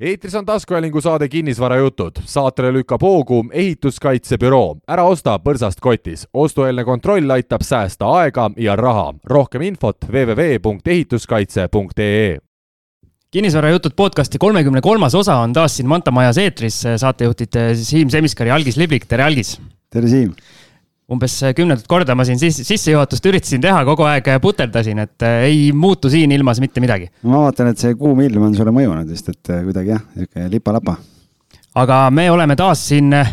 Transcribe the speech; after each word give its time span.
eetris 0.00 0.34
on 0.34 0.46
taskuhäälingu 0.46 1.00
saade 1.00 1.28
Kinnisvarajutud. 1.28 2.12
saatele 2.24 2.72
lükkab 2.72 3.02
hoogu 3.02 3.44
ehituskaitsebüroo. 3.52 4.76
ära 4.88 5.04
osta 5.04 5.38
põrsast 5.38 5.80
kotis. 5.80 6.28
ostueelne 6.34 6.84
kontroll 6.84 7.30
aitab 7.30 7.60
säästa 7.62 8.06
aega 8.06 8.50
ja 8.56 8.76
raha. 8.76 9.14
rohkem 9.24 9.62
infot 9.62 9.96
www.ehituskaitse.ee 10.12 12.38
kinnisvarajutud 13.30 13.92
podcasti 13.96 14.38
kolmekümne 14.38 14.80
kolmas 14.80 15.14
osa 15.14 15.36
on 15.36 15.52
taas 15.52 15.76
siin 15.76 15.88
Manta 15.88 16.10
Majas 16.10 16.38
eetris. 16.38 16.82
saatejuhtid 16.96 17.48
Siim 17.74 18.10
Semiskar 18.10 18.46
ja 18.46 18.54
Algis 18.54 18.76
Liblik, 18.76 19.06
tere 19.06 19.22
Algis! 19.22 19.60
tere 19.90 20.08
Siim! 20.08 20.32
Umbes 21.14 21.36
kümnendat 21.56 21.86
korda 21.90 22.16
ma 22.18 22.26
siin 22.26 22.40
sissejuhatust 22.40 23.26
üritasin 23.30 23.62
teha, 23.64 23.82
kogu 23.86 24.06
aeg 24.08 24.28
puterdasin, 24.42 25.02
et 25.04 25.26
äh, 25.26 25.46
ei 25.48 25.60
muutu 25.76 26.10
siin 26.12 26.32
ilmas 26.34 26.60
mitte 26.62 26.82
midagi. 26.84 27.10
ma 27.22 27.46
vaatan, 27.46 27.72
et 27.72 27.80
see 27.80 27.96
kuum 27.98 28.20
ilm 28.24 28.48
on 28.48 28.56
sulle 28.56 28.74
mõjunud 28.74 29.10
vist, 29.10 29.30
et 29.32 29.52
äh, 29.54 29.62
kuidagi 29.66 29.94
jah, 29.94 30.02
sihuke 30.16 30.48
lipa-lapa. 30.56 30.96
aga 31.80 32.02
me 32.14 32.28
oleme 32.30 32.56
taas 32.58 32.82
siin 32.90 33.12
äh, 33.16 33.32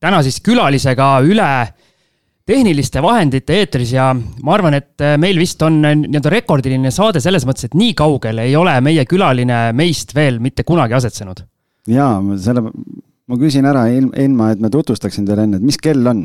täna 0.00 0.22
siis 0.26 0.40
külalisega 0.44 1.12
üle 1.26 1.50
tehniliste 2.50 3.02
vahendite 3.04 3.60
eetris 3.60 3.92
ja 3.94 4.08
ma 4.16 4.56
arvan, 4.56 4.74
et 4.80 5.04
meil 5.22 5.38
vist 5.38 5.60
on 5.62 5.76
nii-öelda 5.84 6.32
rekordiline 6.32 6.90
saade 6.90 7.22
selles 7.22 7.44
mõttes, 7.46 7.68
et 7.68 7.76
nii 7.78 7.92
kaugel 7.98 8.42
ei 8.42 8.56
ole 8.58 8.74
meie 8.82 9.04
külaline 9.06 9.68
meist 9.76 10.16
veel 10.16 10.40
mitte 10.42 10.66
kunagi 10.66 10.96
asetsenud. 10.98 11.44
jaa, 11.86 12.16
selle, 12.42 12.64
ma 13.30 13.38
küsin 13.38 13.68
ära 13.70 13.86
ilma, 13.92 14.50
et 14.50 14.62
ma 14.62 14.70
tutvustaksin 14.72 15.28
teile 15.28 15.46
enne, 15.46 15.60
et 15.60 15.66
mis 15.66 15.78
kell 15.78 16.06
on 16.10 16.24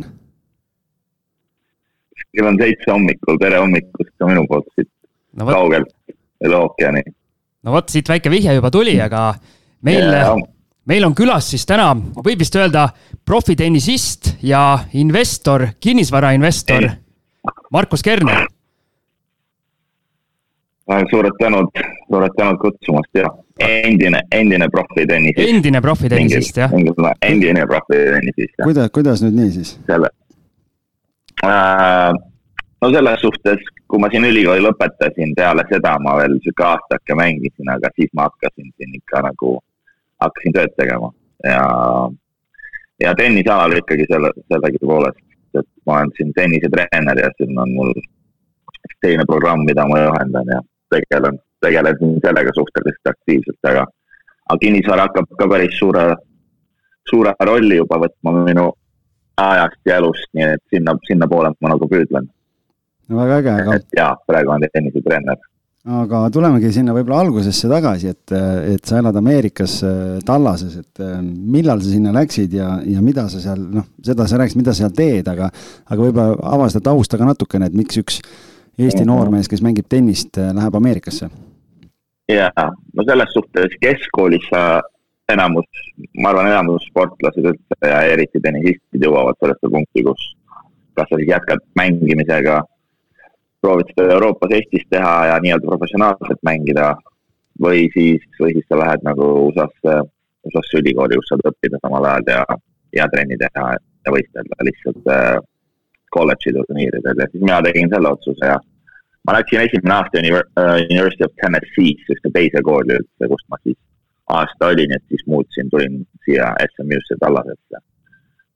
kell 2.35 2.49
on 2.51 2.57
seitse 2.59 2.91
hommikul, 2.91 3.37
tere 3.41 3.59
hommikust 3.61 4.11
ka 4.19 4.29
minu 4.29 4.45
poolt 4.49 4.67
siit 4.75 4.89
no, 5.39 5.47
kaugelt 5.47 5.91
üle 6.45 6.57
ookeani. 6.59 7.03
no 7.65 7.75
vot, 7.75 7.91
siit 7.91 8.09
väike 8.11 8.31
vihje 8.33 8.57
juba 8.57 8.71
tuli, 8.73 8.97
aga 9.01 9.27
meil 9.85 10.09
yeah., 10.09 10.35
meil 10.89 11.07
on 11.07 11.15
külas 11.17 11.47
siis 11.53 11.65
täna, 11.69 11.91
võib 12.25 12.43
vist 12.43 12.55
öelda 12.59 12.89
profitennisist 13.25 14.35
ja 14.45 14.65
investor, 14.99 15.69
kinnisvarainvestor 15.81 16.91
Markus 17.73 18.03
Kerner. 18.05 18.45
suured 21.09 21.33
tänud, 21.39 21.81
suured 22.09 22.35
tänud 22.37 22.59
kutsumast 22.61 23.17
ja 23.17 23.31
endine, 23.59 24.21
endine 24.31 24.69
profitennisist. 24.69 25.49
endine 25.49 25.81
profitennisist, 25.81 26.61
jah. 26.61 26.77
endine 27.21 27.65
profitennisist. 27.65 28.61
kuidas, 28.63 28.91
kuidas 28.93 29.25
nüüd 29.25 29.41
nii 29.41 29.51
siis? 29.57 29.73
selle 29.87 30.13
Äh, 31.43 32.13
no 32.81 32.91
selles 32.93 33.21
suhtes, 33.21 33.61
kui 33.87 34.01
ma 34.01 34.09
siin 34.11 34.27
ülikooli 34.27 34.63
lõpetasin, 34.65 35.35
peale 35.37 35.65
seda 35.69 35.95
ma 36.03 36.17
veel 36.19 36.37
sihuke 36.43 36.65
aastake 36.71 37.17
mängisin, 37.17 37.71
aga 37.75 37.91
siis 37.95 38.11
ma 38.13 38.27
hakkasin 38.29 38.71
siin 38.75 38.97
ikka 38.99 39.23
nagu, 39.27 39.55
hakkasin 40.23 40.57
tööd 40.57 40.75
tegema 40.79 41.11
ja, 41.43 41.63
ja 43.03 43.15
tennisealal 43.15 43.77
ikkagi 43.79 44.07
selle, 44.11 44.31
sellegipoolest, 44.51 45.23
et 45.59 45.67
ma 45.87 45.99
olen 45.99 46.13
siin 46.17 46.33
tennisetreener 46.35 47.23
ja 47.23 47.31
siin 47.37 47.57
on 47.59 47.73
mul 47.77 47.93
teine 49.01 49.25
programm, 49.25 49.65
mida 49.65 49.87
ma 49.87 49.99
juhendan 50.03 50.49
ja 50.53 50.61
tegelen, 50.93 51.39
tegelen 51.61 51.97
sellega 52.25 52.53
suhteliselt 52.55 53.11
aktiivselt, 53.11 53.59
aga, 53.71 53.85
aga 54.49 54.59
kinnisvara 54.61 55.07
hakkab 55.07 55.29
ka 55.39 55.49
päris 55.49 55.77
suure, 55.79 56.05
suure 57.09 57.33
rolli 57.49 57.79
juba 57.81 57.99
võtma 58.05 58.35
minu 58.43 58.69
ajast 59.41 59.81
ja 59.85 59.99
elust, 60.01 60.29
nii 60.33 60.47
et 60.55 60.63
sinna, 60.73 60.95
sinnapoole 61.07 61.51
ma 61.59 61.73
nagu 61.73 61.89
püüdlen. 61.91 62.29
No 63.09 63.19
väga 63.19 63.41
äge, 63.41 63.57
aga. 63.61 63.75
jaa, 63.97 64.13
praegu 64.27 64.53
on 64.55 64.65
tennisetreener. 64.73 65.37
aga 65.99 66.21
tulemegi 66.33 66.71
sinna 66.73 66.95
võib-olla 66.95 67.21
algusesse 67.25 67.69
tagasi, 67.69 68.13
et, 68.15 68.33
et 68.73 68.89
sa 68.89 68.99
elad 69.01 69.17
Ameerikas 69.19 69.77
Tallases, 70.25 70.79
et 70.81 71.03
millal 71.21 71.83
sa 71.83 71.91
sinna 71.91 72.13
läksid 72.15 72.55
ja, 72.57 72.71
ja 72.89 73.03
mida 73.05 73.27
sa 73.29 73.41
seal, 73.43 73.61
noh, 73.77 73.85
seda 74.05 74.25
sa 74.29 74.41
rääkisid, 74.41 74.61
mida 74.63 74.73
sa 74.73 74.85
seal 74.85 74.95
teed, 74.97 75.29
aga, 75.29 75.51
aga 75.85 75.99
võib-olla 76.01 76.39
ava 76.55 76.71
seda 76.73 76.87
tausta 76.89 77.21
ka 77.21 77.29
natukene, 77.29 77.69
et 77.69 77.77
miks 77.77 78.01
üks 78.01 78.21
Eesti 78.75 79.05
-hmm. 79.05 79.07
noormees, 79.07 79.47
kes 79.47 79.61
mängib 79.63 79.85
tennist, 79.87 80.35
läheb 80.35 80.75
Ameerikasse? 80.75 81.29
jaa, 82.27 82.65
no 82.97 83.03
selles 83.07 83.31
suhtes 83.33 83.77
keskkoolis 83.79 84.49
sa 84.49 84.81
enamus, 85.31 85.65
ma 86.17 86.29
arvan, 86.29 86.49
enamus 86.49 86.87
sportlased 86.89 87.45
üldse 87.51 87.89
ja 87.89 88.01
eriti 88.09 88.41
tennisistid 88.41 89.05
jõuavad 89.05 89.37
sellesse 89.39 89.69
punkti, 89.71 90.03
kus 90.05 90.25
kas 90.95 91.09
sa 91.09 91.19
siis 91.19 91.29
jätkad 91.29 91.63
mängimisega, 91.75 92.61
proovid 93.65 93.89
seda 93.93 94.13
Euroopas, 94.13 94.53
Eestis 94.53 94.85
teha 94.93 95.13
ja 95.31 95.39
nii-öelda 95.41 95.71
professionaalselt 95.71 96.41
mängida 96.45 96.91
või 97.65 97.87
siis, 97.95 98.23
või 98.41 98.53
siis 98.57 98.67
sa 98.69 98.77
lähed 98.81 99.05
nagu 99.07 99.25
USA-sse, 99.47 99.95
USA-sse 100.45 100.81
ülikooli, 100.83 101.17
kus 101.19 101.31
saad 101.31 101.45
õppida 101.49 101.79
samal 101.81 102.05
ajal 102.11 102.29
ja, 102.35 102.43
ja 102.99 103.07
trenni 103.13 103.37
teha 103.41 103.65
ja 103.75 104.13
võistelda 104.13 104.67
lihtsalt 104.67 105.11
äh, 105.15 105.37
kolledži 106.15 106.53
turniiridel 106.57 107.23
ja 107.23 107.27
siis 107.31 107.43
mina 107.43 107.61
tegin 107.65 107.89
selle 107.93 108.11
otsuse 108.17 108.51
ja 108.51 108.59
ma 109.25 109.37
läksin 109.39 109.63
esimene 109.63 109.95
aasta 109.95 110.21
Univer 110.21 110.45
uh, 110.61 110.77
University 110.85 111.25
of 111.25 111.33
Tennessee'sse, 111.41 112.13
ühte 112.13 112.31
teise 112.35 112.61
kooli 112.69 112.99
üldse, 112.99 113.31
kust 113.31 113.49
ma 113.49 113.59
siis 113.63 113.79
aasta 114.35 114.69
olin, 114.73 114.93
et 114.93 115.03
siis 115.09 115.25
muutsin, 115.29 115.71
tulin 115.73 116.03
siia 116.27 116.51
SMÜ-sse 116.75 117.17
Tallasesse. 117.21 117.81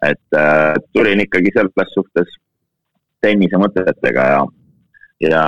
et 0.06 0.38
äh, 0.38 0.78
tulin 0.94 1.20
ikkagi 1.26 1.52
selles 1.56 1.92
suhtes 1.96 2.38
tennise 3.26 3.58
mõtetega 3.60 4.28
ja, 4.34 4.40
ja, 5.22 5.46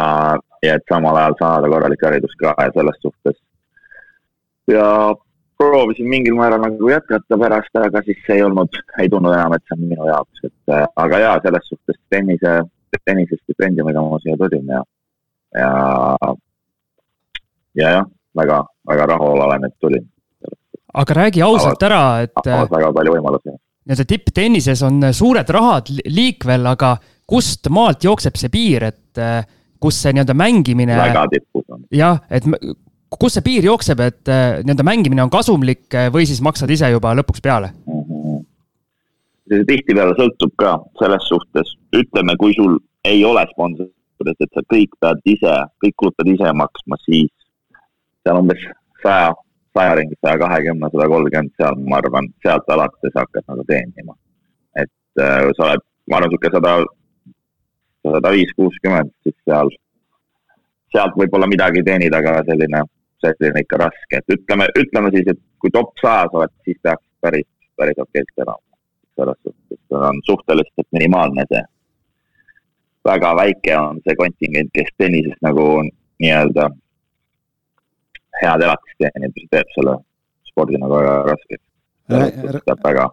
ja 0.64 0.76
et 0.76 0.88
samal 0.92 1.18
ajal 1.18 1.38
saada 1.40 1.70
korralik 1.72 2.06
haridus 2.06 2.36
ka 2.40 2.56
ja 2.58 2.72
selles 2.76 3.02
suhtes. 3.02 3.38
ja 4.68 4.86
proovisin 5.58 6.08
mingil 6.09 6.36
määral 6.36 6.62
nagu 6.64 6.90
jätkata 6.90 7.38
pärast, 7.38 7.76
aga 7.78 8.02
siis 8.06 8.30
ei 8.34 8.44
olnud, 8.44 8.80
ei 9.02 9.09
tundnud 9.09 9.34
enam, 9.36 9.54
et 9.54 9.66
see 9.68 9.78
on 9.78 9.84
minu 9.90 10.08
jaoks, 10.09 10.46
et 10.48 10.74
äh, 10.74 10.88
aga 11.04 11.20
jaa, 11.26 11.36
selles 11.44 11.68
suhtes 11.70 12.00
tennise, 12.09 12.56
tennise 13.06 13.38
stipendiumiga 13.44 14.02
ma 14.02 14.20
siia 14.24 14.40
tulin 14.40 14.74
ja, 14.74 14.82
ja, 15.62 15.70
ja 17.82 17.94
jah 18.00 18.09
väga, 18.38 18.62
väga 18.88 19.06
rahul 19.14 19.44
olen, 19.46 19.68
et 19.68 19.76
tulin. 19.80 20.08
aga 20.94 21.14
räägi 21.14 21.42
ausalt 21.42 21.84
ära, 21.84 22.22
et. 22.26 22.36
avas 22.42 22.72
väga 22.72 22.92
palju 22.96 23.16
võimalusi. 23.16 23.56
nii-öelda 23.86 24.06
tipptennises 24.08 24.84
on 24.88 25.02
suured 25.14 25.50
rahad 25.50 25.90
liikvel, 26.06 26.66
aga 26.74 26.96
kust 27.28 27.70
maalt 27.70 28.03
jookseb 28.03 28.38
see 28.40 28.52
piir, 28.53 28.90
et 28.92 29.22
eh, 29.22 29.42
kus 29.81 29.97
see 30.03 30.14
nii-öelda 30.16 30.36
mängimine. 30.38 30.97
väga 30.97 31.28
tipus 31.34 31.66
on. 31.74 31.86
jah, 31.96 32.22
et 32.30 32.46
kus 33.19 33.36
see 33.36 33.46
piir 33.46 33.68
jookseb, 33.68 34.03
et 34.06 34.31
eh, 34.31 34.62
nii-öelda 34.62 34.86
mängimine 34.88 35.25
on 35.25 35.34
kasumlik 35.34 35.88
eh, 35.94 36.09
või 36.14 36.28
siis 36.30 36.42
maksad 36.46 36.72
ise 36.72 36.92
juba 36.94 37.16
lõpuks 37.19 37.44
peale 37.44 37.74
mm? 37.74 38.03
-hmm. 38.06 38.44
see 39.52 39.68
tihtipeale 39.72 40.16
sõltub 40.20 40.56
ka 40.62 40.78
selles 41.02 41.28
suhtes, 41.30 41.75
ütleme, 41.97 42.38
kui 42.40 42.56
sul 42.58 42.80
ei 43.06 43.25
ole 43.25 43.44
sponsorit, 43.52 44.38
et 44.38 44.52
sa 44.53 44.64
kõik 44.74 44.94
pead 45.02 45.24
ise, 45.36 45.56
kõik 45.84 45.97
kulutad 45.97 46.30
ise 46.30 46.53
maksma, 46.64 47.00
siis 47.06 47.31
seal 48.24 48.40
umbes 48.40 48.62
saja, 49.02 49.34
saja 49.78 49.96
ringis, 49.97 50.20
saja 50.22 50.38
kahekümne, 50.41 50.90
sada 50.94 51.08
kolmkümmend, 51.09 51.53
seal 51.58 51.78
ma 51.90 52.00
arvan, 52.02 52.30
sealt 52.46 52.70
alates 52.70 53.18
hakkad 53.18 53.47
nagu 53.50 53.66
teenima. 53.68 54.16
et 54.75 55.20
äh, 55.20 55.50
sa 55.58 55.68
oled, 55.68 55.84
ma 56.08 56.20
arvan, 56.20 56.30
niisugune 56.31 56.53
sada, 56.56 56.75
sada 58.08 58.32
viis, 58.34 58.52
kuuskümmend, 58.58 59.12
siis 59.24 59.36
seal, 59.46 59.70
sealt 60.96 61.18
võib-olla 61.20 61.50
midagi 61.50 61.84
teenida, 61.86 62.22
aga 62.22 62.42
selline, 62.48 62.84
selline 63.22 63.64
ikka 63.66 63.80
raske, 63.84 64.22
et 64.22 64.36
ütleme, 64.36 64.68
ütleme 64.82 65.14
siis, 65.16 65.30
et 65.34 65.42
kui 65.62 65.74
top 65.74 65.94
sajas 66.02 66.34
oled, 66.38 66.54
siis 66.66 66.80
peaks 66.84 67.04
päris, 67.22 67.48
päris 67.78 68.02
okeilt 68.02 68.46
elama. 68.46 68.64
selles 69.20 69.38
suhtes, 69.44 69.78
see 69.92 69.98
on 70.10 70.20
suhteliselt 70.26 70.88
minimaalne 70.96 71.44
see. 71.52 71.64
väga 73.06 73.36
väike 73.36 73.78
on 73.78 74.00
see 74.06 74.16
kontingent, 74.16 74.70
kes 74.74 74.90
tennises 74.98 75.38
nagu 75.42 75.66
nii-öelda 76.22 76.70
head 78.42 78.64
elatist 78.66 78.98
teenib, 79.04 79.34
see 79.38 79.52
teeb 79.52 79.74
selle 79.76 79.98
spordi 80.50 80.80
nagu 80.82 80.96
väga 80.96 81.16
raskeks. 81.28 81.66
väga 82.84 83.09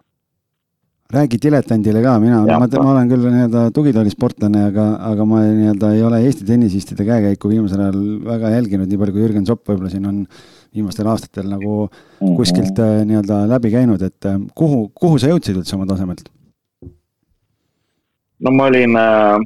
räägi 1.13 1.39
diletandile 1.41 2.03
ka, 2.05 2.19
mina, 2.21 2.43
ma, 2.45 2.67
ma 2.69 2.91
olen 2.93 3.09
küll 3.09 3.23
nii-öelda 3.33 3.63
tugitoolisportlane, 3.73 4.67
aga, 4.69 4.85
aga 5.09 5.25
ma 5.25 5.41
nii-öelda 5.47 5.93
ei 5.97 6.03
ole 6.05 6.21
Eesti 6.27 6.45
tennisistide 6.45 7.07
käekäiku 7.09 7.49
viimasel 7.49 7.81
ajal 7.87 8.03
väga 8.27 8.51
jälginud, 8.53 8.91
nii 8.91 9.01
palju 9.01 9.15
kui 9.15 9.25
Jürgen 9.25 9.49
Zopp 9.49 9.71
võib-olla 9.71 9.89
siin 9.95 10.05
on 10.11 10.21
viimastel 10.77 11.09
aastatel 11.09 11.49
nagu 11.49 11.87
mm 11.87 11.89
-hmm. 11.89 12.37
kuskilt 12.37 12.85
äh, 12.85 13.01
nii-öelda 13.09 13.41
läbi 13.55 13.73
käinud, 13.73 14.05
et 14.05 14.29
äh, 14.29 14.37
kuhu, 14.55 14.91
kuhu 14.95 15.19
sa 15.19 15.33
jõudsid 15.33 15.57
üldse 15.57 15.77
oma 15.81 15.89
tasemelt? 15.89 16.29
no 18.45 18.51
ma 18.51 18.69
olin 18.69 18.97
äh, 18.97 19.41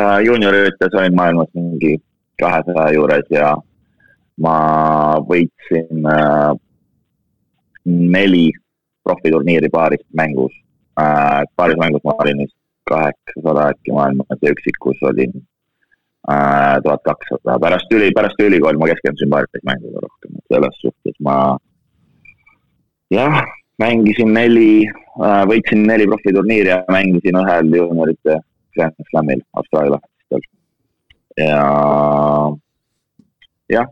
äh 0.00 0.18
juunioriürites 0.24 0.94
olin 0.94 1.14
maailmas 1.14 1.52
mingi 1.54 1.98
kahesaja 2.40 2.94
juures 2.96 3.28
ja 3.30 3.56
ma 4.40 4.56
võitsin 5.20 6.08
äh, 6.08 6.56
neli 7.84 8.52
profiturniiri 9.08 9.68
paarist 9.76 10.06
mängus 10.20 10.54
äh,. 11.00 11.42
paaris 11.56 11.78
mängus 11.82 12.04
ma 12.04 12.16
olin 12.22 12.42
vist 12.44 12.56
kaheksasada 12.90 13.68
äkki 13.72 13.94
maailmas 13.98 14.42
ja 14.42 14.54
üksikus 14.54 15.02
olin 15.10 15.32
äh, 16.30 16.76
tuhat 16.84 17.02
kakssada. 17.08 17.58
pärast 17.64 17.92
üli, 17.92 18.10
pärast 18.18 18.40
ülikooli 18.48 18.78
ma 18.78 18.90
keskendusin 18.92 19.30
paaris 19.34 19.64
mänguga 19.70 20.04
rohkem, 20.06 20.38
et 20.38 20.54
selles 20.54 20.82
suhtes 20.82 21.16
ma 21.28 21.36
jah, 23.10 23.40
mängisin 23.82 24.32
neli, 24.34 24.86
äh, 25.22 25.42
võitsin 25.50 25.86
neli 25.90 26.06
profiturniiri 26.12 26.72
ja 26.74 26.82
mängisin 26.90 27.42
ühel 27.42 27.74
juuniorite 27.80 28.40
Grand 28.76 29.10
Slamil 29.10 29.42
Austraalia 29.52 29.96
lahtistel. 29.96 30.42
ja 31.36 31.60
jah, 33.72 33.88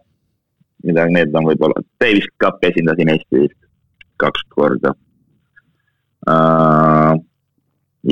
midagi, 0.85 1.15
need 1.19 1.35
on 1.35 1.49
võib-olla, 1.51 1.83
Davis 2.01 2.29
Cupi 2.43 2.71
esindasin 2.71 3.13
Eesti 3.15 3.47
vist 3.47 3.61
kaks 4.23 4.47
korda. 4.55 4.95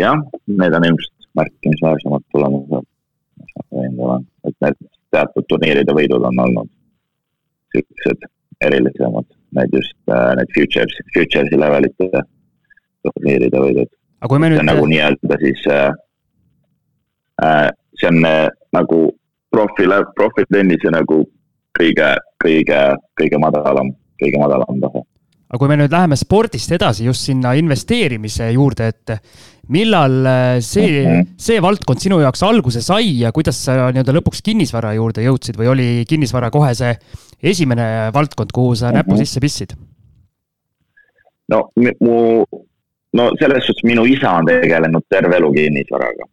Jah, 0.02 0.18
need 0.46 0.74
on 0.76 0.84
ilmselt 0.84 1.28
märkimisväärsemad 1.38 2.24
tulemused, 2.32 2.86
mis 3.40 3.54
ma 3.56 3.80
veendunud 3.80 4.04
olen, 4.08 4.26
et 4.48 4.56
need 4.64 4.78
teatud 5.12 5.48
turniiride 5.48 5.94
võidud 5.96 6.24
on 6.28 6.40
olnud 6.44 6.70
siuksed 7.72 8.26
erilisemad, 8.64 9.26
need 9.56 9.76
just 9.76 9.96
uh, 10.12 10.32
need 10.38 10.52
futures, 10.56 10.96
futures'i 11.14 11.58
levelite 11.58 12.24
turniiride 13.02 13.62
võidud. 13.64 13.90
kui 14.28 14.38
me 14.42 14.52
nüüd. 14.52 14.64
nagu 14.68 14.84
nii-öelda 14.88 15.38
siis 15.42 15.64
uh, 15.70 15.90
uh, 17.42 17.68
see 17.98 18.10
on 18.12 18.20
uh, 18.28 18.48
nagu 18.76 19.00
profi, 19.52 19.88
profitennise 20.18 20.92
nagu 20.92 21.22
kõige, 21.78 22.12
kõige, 22.44 22.82
kõige 23.20 23.40
madalam, 23.40 23.92
kõige 24.22 24.44
madalam 24.44 24.84
tase 24.84 25.06
aga 25.52 25.60
kui 25.60 25.68
me 25.68 25.76
nüüd 25.82 25.92
läheme 25.92 26.16
spordist 26.16 26.72
edasi 26.72 27.04
just 27.04 27.28
sinna 27.28 27.52
investeerimise 27.60 28.48
juurde, 28.54 28.88
et 28.88 29.12
millal 29.72 30.14
äh, 30.24 30.56
see, 30.64 31.02
mhm. 31.04 31.34
see 31.36 31.60
valdkond 31.62 32.00
sinu 32.00 32.22
jaoks 32.22 32.42
alguse 32.48 32.80
sai 32.84 33.18
ja 33.20 33.30
kuidas 33.36 33.60
sa 33.68 33.90
nii-öelda 33.92 34.16
lõpuks 34.16 34.40
kinnisvara 34.48 34.94
juurde 34.96 35.26
jõudsid 35.26 35.60
või 35.60 35.70
oli 35.74 35.88
kinnisvara 36.08 36.50
kohe 36.54 36.72
see 36.78 36.96
esimene 37.52 38.10
valdkond, 38.14 38.52
kuhu 38.54 38.74
sa 38.80 38.94
näpu 38.96 39.12
mhm. 39.14 39.22
sisse 39.22 39.44
pissid? 39.44 39.76
no 41.52 41.66
mu, 41.76 42.16
no 43.12 43.30
selles 43.36 43.66
suhtes 43.68 43.84
minu 43.84 44.06
isa 44.08 44.32
on 44.40 44.48
tegelenud 44.48 45.04
terve 45.12 45.36
elu 45.36 45.50
kinnisvaraga 45.58 46.28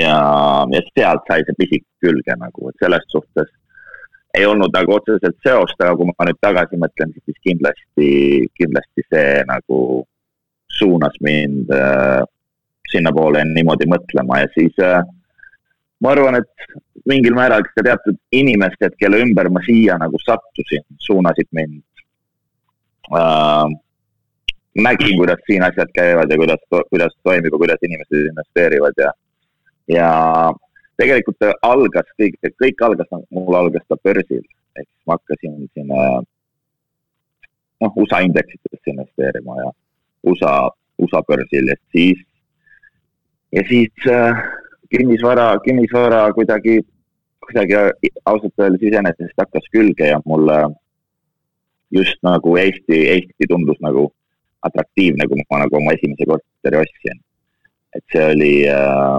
ja, 0.00 0.16
ja 0.72 0.84
sealt 0.96 1.28
sai 1.28 1.44
see 1.44 1.58
pisik 1.58 1.84
külge 2.00 2.36
nagu, 2.40 2.70
et 2.72 2.80
selles 2.80 3.04
suhtes 3.12 3.52
ei 4.38 4.46
olnud 4.46 4.72
nagu 4.72 4.94
otseselt 4.96 5.36
seost, 5.44 5.80
aga 5.80 5.96
kui 5.98 6.08
ma 6.08 6.26
nüüd 6.28 6.38
tagasi 6.40 6.78
mõtlen, 6.80 7.12
siis 7.26 7.38
kindlasti, 7.44 8.10
kindlasti 8.56 9.04
see 9.12 9.42
nagu 9.48 9.80
suunas 10.72 11.18
mind 11.20 11.72
äh, 11.76 12.22
sinnapoole 12.92 13.44
niimoodi 13.48 13.88
mõtlema 13.92 14.40
ja 14.42 14.48
siis 14.54 14.78
äh, 14.80 15.02
ma 16.02 16.14
arvan, 16.14 16.40
et 16.40 16.78
mingil 17.08 17.36
määral 17.36 17.64
ka 17.68 17.84
teatud 17.84 18.18
inimesed, 18.34 18.96
kelle 19.00 19.20
ümber 19.26 19.50
ma 19.52 19.62
siia 19.66 19.98
nagu 20.00 20.20
sattusin, 20.24 20.84
suunasid 21.06 21.50
mind 21.52 21.82
äh,. 23.12 23.68
nägin, 24.72 25.18
kuidas 25.20 25.40
siin 25.44 25.62
asjad 25.66 25.90
käivad 25.92 26.30
ja 26.32 26.36
kuidas, 26.40 26.62
kuidas 26.88 27.12
toimib 27.22 27.52
ja 27.52 27.58
kuidas 27.60 27.82
inimesed 27.84 28.30
investeerivad 28.30 28.96
ja, 28.96 29.10
ja 29.92 30.10
tegelikult 31.02 31.46
algas 31.66 32.08
kõik, 32.20 32.38
kõik 32.62 32.84
algas, 32.86 33.10
mul 33.30 33.58
algas 33.58 33.84
ta 33.88 33.98
börsil, 34.04 34.44
ehk 34.78 34.86
siis 34.86 35.06
ma 35.06 35.18
hakkasin 35.18 35.58
siin 35.74 35.90
noh, 37.82 37.92
USA 37.96 38.22
indeksitesse 38.26 38.92
investeerima 38.94 39.58
ja 39.60 39.70
USA, 40.22 40.54
USA 41.02 41.22
börsil 41.28 41.68
ja 41.72 41.76
siis, 41.94 42.20
ja 43.52 43.64
siis 43.68 44.06
äh, 44.10 44.44
kinnisvara, 44.90 45.58
kinnisvara 45.64 46.22
kuidagi, 46.36 46.78
kuidagi 47.46 47.74
ausalt 48.24 48.64
öeldes 48.64 48.86
iseenesest 48.88 49.36
hakkas 49.44 49.66
külge 49.74 50.12
ja 50.12 50.20
mulle 50.24 50.58
just 51.90 52.18
nagu 52.22 52.56
Eesti, 52.56 52.98
Eesti 53.16 53.48
tundus 53.50 53.80
nagu 53.84 54.08
atraktiivne, 54.62 55.26
kui 55.28 55.42
ma 55.50 55.64
nagu 55.64 55.76
oma 55.80 55.94
esimese 55.96 56.28
korteri 56.28 56.82
ostsin. 56.84 57.20
et 57.92 58.04
see 58.08 58.22
oli 58.24 58.52
äh, 58.72 59.18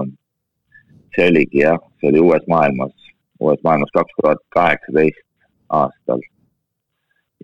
see 1.14 1.28
oligi 1.30 1.62
jah, 1.62 1.80
see 2.00 2.10
oli 2.12 2.20
Uues 2.20 2.46
Maailmas, 2.48 2.94
Uues 3.40 3.60
Maailmas 3.64 3.92
kaks 3.94 4.16
tuhat 4.20 4.42
kaheksateist 4.56 5.24
aastal. 5.80 6.20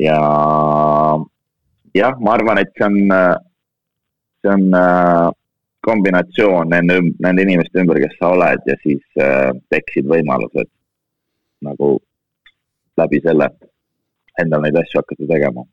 ja 0.01 0.19
jah, 1.95 2.15
ma 2.21 2.35
arvan, 2.35 2.59
et 2.63 2.73
see 2.79 2.87
on, 2.87 2.99
see 4.43 4.53
on 4.55 4.69
äh, 4.75 5.31
kombinatsioon 5.87 6.71
nende, 6.75 7.01
nende 7.25 7.43
inimeste 7.47 7.83
ümber, 7.83 8.01
kes 8.03 8.17
sa 8.21 8.35
oled 8.37 8.69
ja 8.69 8.77
siis 8.85 9.03
äh, 9.21 9.51
tekkisid 9.73 10.09
võimalused 10.11 10.71
nagu 11.65 11.99
läbi 13.01 13.21
selle 13.25 13.51
endal 14.41 14.65
neid 14.65 14.77
asju 14.81 15.01
hakata 15.01 15.29
tegema 15.29 15.65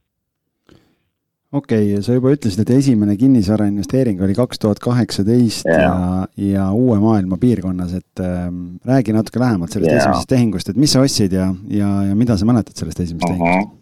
okei 1.51 1.93
okay,, 1.93 2.03
sa 2.03 2.15
juba 2.17 2.33
ütlesid, 2.35 2.61
et 2.63 2.73
esimene 2.75 3.15
kinnisvara 3.19 3.67
investeering 3.69 4.19
oli 4.23 4.35
kaks 4.35 4.59
tuhat 4.59 4.81
kaheksateist 4.83 5.69
ja, 5.69 6.27
ja 6.35 6.67
uue 6.75 6.99
maailma 6.99 7.39
piirkonnas, 7.41 7.93
et 8.01 8.23
äh, 8.23 8.49
räägi 8.87 9.15
natuke 9.15 9.39
lähemalt 9.39 9.71
sellest 9.71 9.91
yeah. 9.91 10.03
esimesest 10.03 10.31
tehingust, 10.33 10.71
et 10.71 10.79
mis 10.79 10.91
sa 10.95 11.03
ostsid 11.05 11.35
ja, 11.37 11.47
ja, 11.71 11.91
ja 12.09 12.19
mida 12.19 12.37
sa 12.37 12.47
mäletad 12.49 12.75
sellest 12.75 12.99
esimesest 13.05 13.31
-huh. 13.31 13.37
tehingust? 13.37 13.75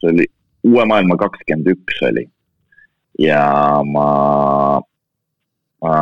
see 0.00 0.12
oli 0.12 0.26
uue 0.64 0.84
maailma 0.84 1.16
kakskümmend 1.16 1.72
üks 1.72 2.02
oli 2.04 2.28
ja 3.18 3.44
ma, 3.86 4.80
ma, 5.80 5.96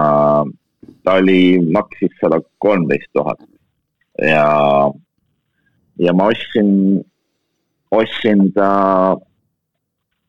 ta 1.05 1.19
oli, 1.21 1.61
maksis 1.73 2.15
sada 2.21 2.41
kolmteist 2.59 3.11
tuhat 3.13 3.39
ja, 4.19 4.47
ja 5.99 6.13
ma 6.13 6.31
ostsin, 6.33 7.03
ostsin 7.91 8.49
ta 8.57 8.71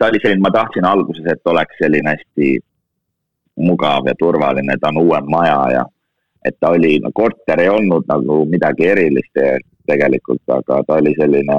ta 0.03 0.09
oli 0.09 0.19
selline, 0.21 0.41
ma 0.43 0.51
tahtsin 0.51 0.85
alguses, 0.85 1.25
et 1.31 1.47
oleks 1.47 1.77
selline 1.79 2.11
hästi 2.11 2.47
mugav 3.63 4.07
ja 4.09 4.13
turvaline, 4.19 4.75
ta 4.81 4.89
on 4.91 4.97
uuem 4.99 5.29
maja 5.31 5.59
ja 5.71 5.83
et 6.45 6.57
ta 6.59 6.73
oli, 6.75 6.97
no 6.99 7.11
korter 7.15 7.61
ei 7.63 7.69
olnud 7.71 8.03
nagu 8.11 8.41
midagi 8.51 8.89
erilist 8.91 9.39
tegelikult, 9.87 10.43
aga 10.51 10.81
ta 10.87 10.97
oli 10.99 11.13
selline 11.15 11.55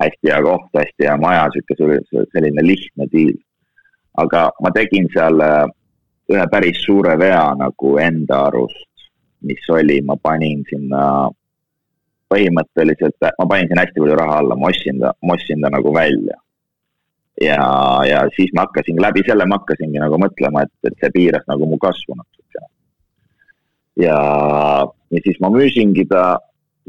hästi 0.00 0.32
hea 0.32 0.38
koht, 0.46 0.70
hästi 0.78 1.08
hea 1.08 1.16
maja, 1.20 1.42
sihuke 1.52 1.76
selline 2.32 2.64
lihtne 2.64 3.08
diil. 3.12 3.36
aga 4.16 4.46
ma 4.62 4.70
tegin 4.70 5.08
seal 5.12 5.40
äh, 5.42 5.66
ühe 6.32 6.44
päris 6.50 6.78
suure 6.86 7.18
vea 7.18 7.42
nagu 7.58 7.96
enda 7.98 8.44
arust, 8.46 9.08
mis 9.42 9.68
oli, 9.68 9.98
ma 10.06 10.16
panin 10.22 10.62
sinna 10.70 11.02
põhimõtteliselt, 12.32 13.18
ma 13.38 13.48
panin 13.50 13.68
sinna 13.68 13.84
hästi 13.84 14.00
palju 14.00 14.16
raha 14.22 14.38
alla, 14.40 14.56
ma 14.56 14.70
ostsin 14.70 15.02
ta, 15.02 15.12
ma 15.20 15.36
ostsin 15.36 15.60
ta 15.60 15.72
nagu 15.74 15.92
välja 15.92 16.38
ja, 17.40 18.00
ja 18.08 18.28
siis 18.36 18.50
ma 18.54 18.60
hakkasin, 18.66 19.02
läbi 19.02 19.22
selle 19.26 19.46
ma 19.46 19.58
hakkasingi 19.58 20.02
nagu 20.02 20.18
mõtlema, 20.20 20.64
et, 20.64 20.72
et 20.86 20.96
see 21.00 21.12
piiras 21.14 21.46
nagu 21.50 21.66
mu 21.68 21.78
kasvu 21.82 22.16
natuke. 22.18 22.66
ja, 24.00 24.18
ja 25.10 25.22
siis 25.24 25.40
ma 25.42 25.50
müüsingi 25.54 26.06
ta, 26.10 26.38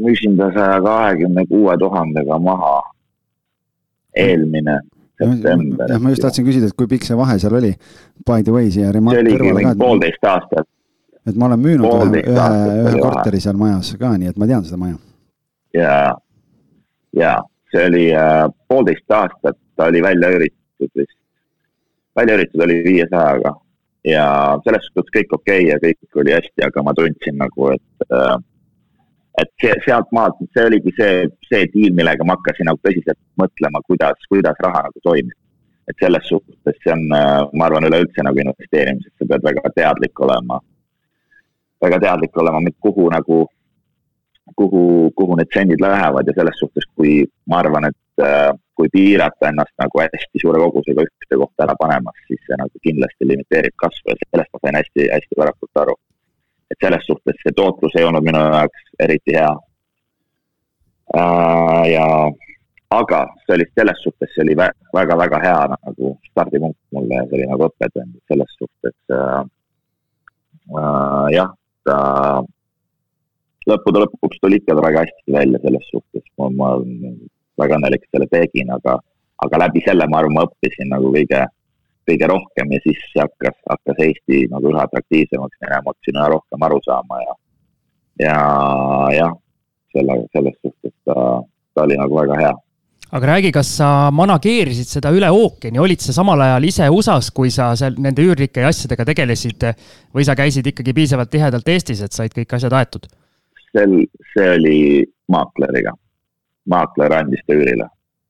müüsin 0.01 0.37
ta 0.37 0.51
saja 0.53 0.81
kahekümne 0.85 1.45
kuue 1.49 1.77
tuhandega 1.81 2.39
maha 2.39 2.75
eelmine 4.15 4.79
september. 5.17 5.89
jah, 5.89 5.99
ma 5.99 6.13
just 6.13 6.25
tahtsin 6.27 6.45
küsida, 6.45 6.69
et 6.69 6.77
kui 6.77 6.89
pikk 6.91 7.07
see 7.07 7.17
vahe 7.17 7.39
seal 7.41 7.57
oli, 7.57 7.73
by 8.27 8.45
the 8.45 8.53
way 8.53 8.71
siia 8.73 8.93
remark 8.95 9.25
kõrvale 9.25 9.65
ka. 9.65 9.75
poolteist 9.81 10.29
aastat. 10.29 10.69
et 11.25 11.35
ma 11.35 11.49
olen 11.49 11.65
müünud 11.65 11.89
ühe, 11.89 12.23
ühe, 12.29 12.47
ühe 12.85 13.01
korteri 13.01 13.41
seal 13.41 13.57
majas 13.57 13.95
ka, 13.99 14.13
nii 14.21 14.33
et 14.33 14.37
ma 14.37 14.49
tean 14.51 14.65
seda 14.67 14.81
maja. 14.81 14.97
ja, 15.73 15.99
ja 17.17 17.35
see 17.73 17.87
oli 17.89 18.07
äh, 18.13 18.45
poolteist 18.69 19.11
aastat 19.11 19.57
ta 19.75 19.89
oli 19.91 20.01
välja 20.03 20.31
üritatud 20.37 20.91
vist, 21.01 21.17
välja 22.15 22.39
üritatud 22.39 22.65
oli 22.67 22.81
viiesajaga. 22.83 23.55
Ja 24.05 24.25
selles 24.65 24.83
suhtes 24.85 25.13
kõik 25.15 25.31
okei 25.33 25.63
okay 25.65 25.71
ja 25.71 25.77
kõik 25.81 26.19
oli 26.21 26.35
hästi, 26.35 26.61
aga 26.67 26.83
ma 26.85 26.93
tundsin 26.93 27.39
nagu, 27.41 27.71
et 27.73 28.11
äh, 28.13 28.35
et 29.41 29.49
see, 29.61 29.73
sealt 29.85 30.11
maalt, 30.15 30.37
see 30.55 30.67
oligi 30.69 30.93
see, 30.99 31.25
see 31.49 31.65
diil, 31.73 31.95
millega 31.97 32.27
ma 32.27 32.37
hakkasin 32.37 32.69
nagu 32.69 32.79
tõsiselt 32.85 33.19
mõtlema, 33.41 33.81
kuidas, 33.89 34.29
kuidas 34.31 34.61
raha 34.63 34.85
nagu 34.87 35.03
toimib. 35.03 35.35
et 35.85 35.99
selles 36.01 36.23
suhtes 36.25 36.77
see 36.81 36.89
on, 36.89 37.03
äh, 37.13 37.43
ma 37.53 37.67
arvan, 37.67 37.85
üleüldse 37.85 38.23
nagu 38.25 38.39
investeerimises, 38.41 39.11
sa 39.19 39.25
pead 39.29 39.43
väga 39.45 39.69
teadlik 39.75 40.19
olema, 40.25 40.57
väga 41.85 41.99
teadlik 42.01 42.37
olema, 42.41 42.61
kuhu 42.81 43.05
nagu, 43.13 43.37
kuhu, 44.57 44.81
kuhu 45.19 45.37
need 45.37 45.51
sendid 45.53 45.83
lähevad 45.85 46.25
ja 46.25 46.33
selles 46.39 46.57
suhtes, 46.57 46.87
kui 46.97 47.19
ma 47.45 47.59
arvan, 47.61 47.85
et 47.91 48.25
äh, 48.25 48.49
kui 48.75 48.89
piirata 48.93 49.49
ennast 49.49 49.73
nagu 49.81 50.01
hästi 50.03 50.41
suure 50.41 50.59
kogusega 50.63 51.05
ühte 51.07 51.39
kohta 51.41 51.65
ära 51.65 51.75
panemas, 51.79 52.17
siis 52.27 52.41
see 52.47 52.57
nagu 52.61 52.81
kindlasti 52.87 53.29
limiteerib 53.31 53.75
kasvu 53.83 54.11
ja 54.13 54.17
sellest 54.21 54.51
ma 54.53 54.61
sain 54.63 54.79
hästi, 54.79 55.07
hästi 55.13 55.39
varakult 55.41 55.83
aru. 55.83 55.95
et 56.71 56.81
selles 56.81 57.03
suhtes 57.07 57.37
see 57.43 57.53
tootlus 57.57 57.95
ei 57.99 58.07
olnud 58.07 58.25
minu 58.25 58.39
jaoks 58.41 58.87
eriti 59.05 59.35
hea 59.37 59.51
äh,. 61.19 61.83
ja, 61.93 62.07
aga 62.99 63.19
see 63.43 63.53
oli 63.57 63.67
selles 63.73 64.01
suhtes, 64.03 64.31
see 64.33 64.45
oli 64.45 64.55
väga-väga 64.97 65.41
hea 65.45 65.59
nagu 65.75 66.15
stardipunkt 66.31 66.79
mulle 66.97 67.19
ja 67.21 67.27
see 67.27 67.37
oli 67.39 67.51
nagu 67.53 67.69
õppetund 67.69 68.17
selles 68.31 68.57
suhtes 68.61 68.97
äh,. 69.19 69.45
Äh, 70.65 71.27
jah, 71.29 71.51
ta 71.85 71.97
lõppude 73.69 74.01
lõpuks 74.03 74.41
tuli 74.41 74.57
ikka 74.61 74.77
väga 74.79 75.03
hästi 75.05 75.35
välja 75.35 75.61
selles 75.61 75.85
suhtes, 75.91 76.25
ma, 76.39 76.49
ma 76.49 76.69
väga 77.61 77.77
õnnelik, 77.79 78.03
et 78.05 78.17
selle 78.17 78.27
tegin, 78.31 78.71
aga, 78.75 78.97
aga 79.45 79.61
läbi 79.65 79.83
selle, 79.85 80.07
ma 80.11 80.21
arvan, 80.21 80.35
ma 80.37 80.45
õppisin 80.47 80.91
nagu 80.91 81.11
kõige, 81.13 81.45
kõige 82.09 82.29
rohkem 82.31 82.75
ja 82.75 82.81
siis 82.83 83.01
hakkas, 83.17 83.57
hakkas 83.69 84.03
Eesti 84.07 84.45
nagu 84.51 84.73
üha 84.73 84.85
atraktiivsemaks 84.85 85.63
minema, 85.63 85.93
hakkasin 85.93 86.21
üha 86.21 86.27
rohkem 86.35 86.67
aru 86.67 86.83
saama 86.85 87.23
ja, 87.23 87.39
ja 88.25 88.37
jah, 89.15 89.33
selle, 89.95 90.21
selles 90.35 90.61
suhtes 90.61 90.95
ta, 91.07 91.17
ta 91.73 91.87
oli 91.87 91.99
nagu 91.99 92.21
väga 92.21 92.39
hea 92.43 92.53
aga 93.15 93.27
räägi, 93.29 93.51
kas 93.55 93.69
sa 93.77 93.89
manageerisid 94.11 94.89
seda 94.97 95.11
üle 95.15 95.29
ookeani, 95.31 95.79
olid 95.79 96.01
sa 96.03 96.15
samal 96.15 96.41
ajal 96.41 96.65
ise 96.67 96.87
USA-s, 96.91 97.29
kui 97.35 97.51
sa 97.53 97.69
seal 97.79 97.95
nende 98.01 98.25
üürnike 98.25 98.63
ja 98.63 98.71
asjadega 98.73 99.05
tegelesid 99.07 99.67
või 100.15 100.25
sa 100.27 100.35
käisid 100.35 100.67
ikkagi 100.71 100.95
piisavalt 100.97 101.31
tihedalt 101.31 101.69
Eestis, 101.71 102.01
et 102.03 102.17
said 102.17 102.35
kõik 102.35 102.57
asjad 102.57 102.75
aetud? 102.75 103.07
sel, 103.75 103.95
see 104.33 104.49
oli 104.55 104.77
maakleriga. 105.31 105.93
Maakler 106.69 107.13
andis 107.19 107.43
ta 107.47 107.53
üürile. 107.53 107.87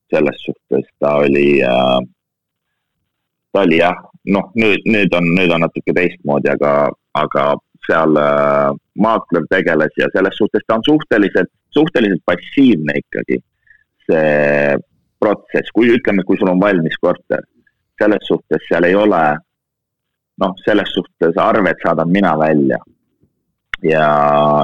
selles 0.10 0.38
suhtes 0.46 0.86
ta 1.00 1.16
oli 1.18 1.62
äh,, 1.66 2.00
ta 3.52 3.62
oli 3.62 3.80
jah, 3.80 3.98
noh, 4.30 4.52
nüüd, 4.56 4.86
nüüd 4.86 5.14
on, 5.18 5.32
nüüd 5.38 5.52
on 5.52 5.64
natuke 5.66 5.94
teistmoodi, 5.98 6.52
aga, 6.54 6.74
aga 7.18 7.46
seal 7.88 8.18
äh, 8.20 8.70
maakler 9.02 9.48
tegeles 9.50 9.98
ja 9.98 10.10
selles 10.14 10.38
suhtes 10.38 10.64
ta 10.68 10.78
on 10.78 10.86
suhteliselt, 10.86 11.52
suhteliselt 11.74 12.24
passiivne 12.26 13.00
ikkagi. 13.02 13.42
see 14.06 14.78
protsess, 15.18 15.72
kui 15.74 15.90
ütleme, 15.90 16.22
kui 16.28 16.38
sul 16.38 16.52
on 16.52 16.60
valmis 16.62 16.94
korter, 17.02 17.42
selles 17.98 18.28
suhtes 18.28 18.62
seal 18.68 18.86
ei 18.86 18.94
ole, 18.96 19.22
noh, 20.44 20.52
selles 20.62 20.92
suhtes 20.94 21.40
arved 21.42 21.82
saadan 21.82 22.12
mina 22.14 22.36
välja 22.38 22.78
ja 23.82 24.06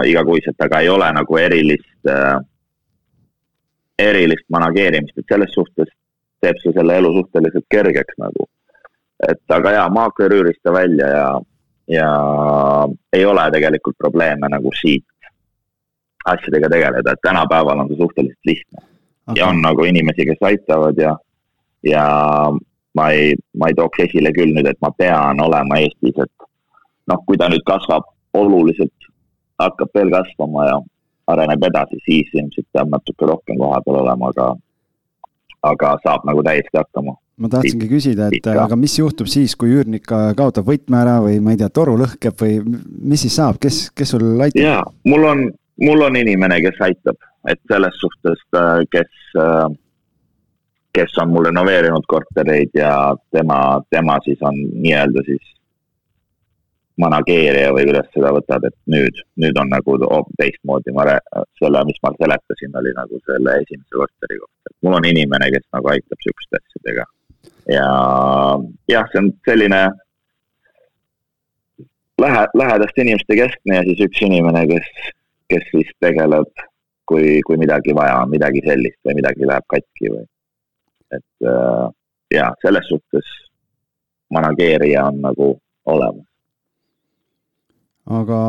igakuiselt, 0.05 0.59
aga 0.61 0.83
ei 0.83 0.89
ole 0.93 1.09
nagu 1.17 1.39
erilist 1.41 2.09
äh,, 2.09 2.37
erilist 4.09 4.47
manageerimist, 4.49 5.17
et 5.17 5.33
selles 5.33 5.53
suhtes 5.53 5.89
teeb 6.41 6.59
see 6.61 6.73
selle 6.75 6.97
elu 6.97 7.13
suhteliselt 7.19 7.67
kergeks 7.69 8.17
nagu. 8.21 8.47
et 9.29 9.53
aga 9.53 9.71
jaa, 9.77 9.89
maakler 9.93 10.33
üüris 10.33 10.57
ta 10.63 10.73
välja 10.73 11.07
ja, 11.07 11.25
ja 11.87 12.07
ei 13.13 13.25
ole 13.25 13.43
tegelikult 13.53 13.97
probleeme 13.97 14.49
nagu 14.49 14.71
siit 14.79 15.05
asjadega 16.25 16.69
tegeleda, 16.69 17.13
et 17.13 17.21
tänapäeval 17.21 17.83
on 17.83 17.91
see 17.91 17.99
suhteliselt 18.01 18.49
lihtne 18.49 18.81
okay.. 18.81 19.35
ja 19.37 19.47
on 19.47 19.61
nagu 19.61 19.85
inimesi, 19.85 20.25
kes 20.25 20.41
aitavad 20.49 20.97
ja, 20.97 21.15
ja 21.85 22.05
ma 22.97 23.09
ei, 23.09 23.35
ma 23.57 23.69
ei 23.69 23.77
tooks 23.77 24.07
esile 24.07 24.33
küll 24.35 24.55
nüüd, 24.55 24.69
et 24.69 24.81
ma 24.81 24.91
pean 24.97 25.41
olema 25.41 25.79
Eestis, 25.81 26.17
et 26.17 26.49
noh, 27.11 27.21
kui 27.27 27.37
ta 27.37 27.49
nüüd 27.51 27.63
kasvab 27.67 28.09
oluliselt 28.37 29.09
hakkab 29.61 29.93
veel 29.95 30.11
kasvama 30.13 30.67
ja 30.67 30.77
areneb 31.33 31.63
edasi, 31.69 31.99
siis 32.05 32.29
ilmselt 32.35 32.67
peab 32.73 32.91
natuke 32.91 33.27
rohkem 33.29 33.59
kohapeal 33.59 34.01
olema, 34.03 34.31
aga, 34.31 34.47
aga 35.71 35.91
saab 36.05 36.25
nagu 36.29 36.43
täiesti 36.45 36.79
hakkama. 36.79 37.17
ma 37.41 37.49
tahtsingi 37.49 37.87
küsida, 37.89 38.27
et 38.29 38.47
aga 38.53 38.77
mis 38.77 38.97
juhtub 38.99 39.29
siis, 39.31 39.55
kui 39.57 39.73
üürnik 39.73 40.05
kaotab 40.07 40.67
võtme 40.67 40.99
ära 41.01 41.17
või 41.23 41.39
ma 41.41 41.55
ei 41.55 41.61
tea, 41.61 41.71
toru 41.73 41.95
lõhkeb 41.97 42.37
või 42.43 42.59
mis 43.13 43.23
siis 43.25 43.37
saab, 43.39 43.57
kes, 43.61 43.87
kes 43.97 44.13
sul 44.13 44.27
aitab? 44.35 44.61
jaa, 44.61 44.83
mul 45.09 45.25
on, 45.29 45.47
mul 45.81 46.05
on 46.05 46.19
inimene, 46.19 46.59
kes 46.65 46.81
aitab, 46.85 47.17
et 47.49 47.61
selles 47.71 47.97
suhtes, 48.03 48.43
äh, 48.57 48.83
kes, 48.93 49.23
äh, 49.41 49.71
kes 50.93 51.17
on 51.23 51.33
mul 51.33 51.49
renoveerinud 51.49 52.05
kortereid 52.07 52.77
ja 52.77 52.93
tema, 53.33 53.81
tema 53.89 54.19
siis 54.27 54.43
on 54.45 54.59
nii-öelda 54.83 55.25
siis 55.25 55.55
manageerija 57.01 57.71
või 57.75 57.87
kuidas 57.89 58.07
seda 58.15 58.31
võtad, 58.35 58.65
et 58.67 58.75
nüüd, 58.93 59.21
nüüd 59.41 59.57
on 59.61 59.71
nagu 59.73 59.97
teistmoodi, 60.39 60.93
ma 60.95 61.07
selle, 61.59 61.83
mis 61.87 61.99
ma 62.05 62.13
seletasin, 62.17 62.77
oli 62.81 62.93
nagu 62.97 63.19
selle 63.25 63.57
esimese 63.63 63.97
korteri 63.97 64.39
kohta, 64.41 64.75
mul 64.85 64.97
on 64.99 65.09
inimene, 65.09 65.49
kes 65.55 65.65
nagu 65.75 65.91
aitab 65.93 66.25
sihukeste 66.25 66.61
asjadega. 66.61 67.07
ja 67.71 67.85
jah, 68.91 69.07
see 69.11 69.21
on 69.21 69.31
selline 69.47 69.81
lähe, 72.21 72.43
lähedaste 72.63 73.05
inimeste 73.05 73.37
keskne 73.39 73.79
ja 73.79 73.85
siis 73.87 74.03
üks 74.07 74.25
inimene, 74.27 74.65
kes, 74.73 74.89
kes 75.53 75.69
siis 75.73 75.93
tegeleb, 76.03 76.65
kui, 77.09 77.39
kui 77.47 77.57
midagi 77.61 77.95
vaja 77.97 78.21
on, 78.23 78.33
midagi 78.33 78.63
sellist 78.65 78.99
või 79.07 79.17
midagi 79.21 79.47
läheb 79.49 79.67
katki 79.73 80.13
või. 80.15 80.25
et 81.11 81.47
äh, 81.53 81.87
ja 82.31 82.51
selles 82.61 82.87
suhtes 82.87 83.31
manageerija 84.31 85.09
on 85.11 85.17
nagu 85.25 85.47
olemas 85.85 86.30
aga 88.09 88.39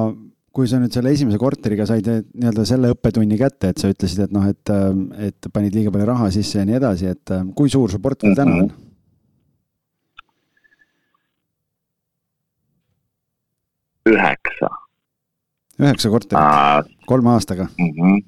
kui 0.53 0.69
sa 0.69 0.79
nüüd 0.81 0.93
selle 0.93 1.13
esimese 1.17 1.41
korteriga 1.41 1.87
said 1.89 2.09
nii-öelda 2.09 2.65
selle 2.69 2.93
õppetunni 2.93 3.39
kätte, 3.41 3.73
et 3.73 3.81
sa 3.81 3.91
ütlesid, 3.93 4.27
et 4.27 4.35
noh, 4.37 4.45
et, 4.49 4.73
et 5.29 5.49
panid 5.53 5.77
liiga 5.77 5.93
palju 5.93 6.09
raha 6.11 6.29
sisse 6.35 6.61
ja 6.61 6.67
nii 6.69 6.77
edasi, 6.77 7.13
et 7.15 7.33
kui 7.57 7.73
suur 7.73 7.93
su 7.93 8.01
portfell 8.05 8.37
täna 8.37 8.59
on? 8.65 8.73
üheksa. 14.13 14.69
üheksa 15.81 16.11
korterit, 16.11 16.93
kolme 17.07 17.33
aastaga 17.33 17.69
mm? 17.79 17.91
-hmm. 17.97 18.21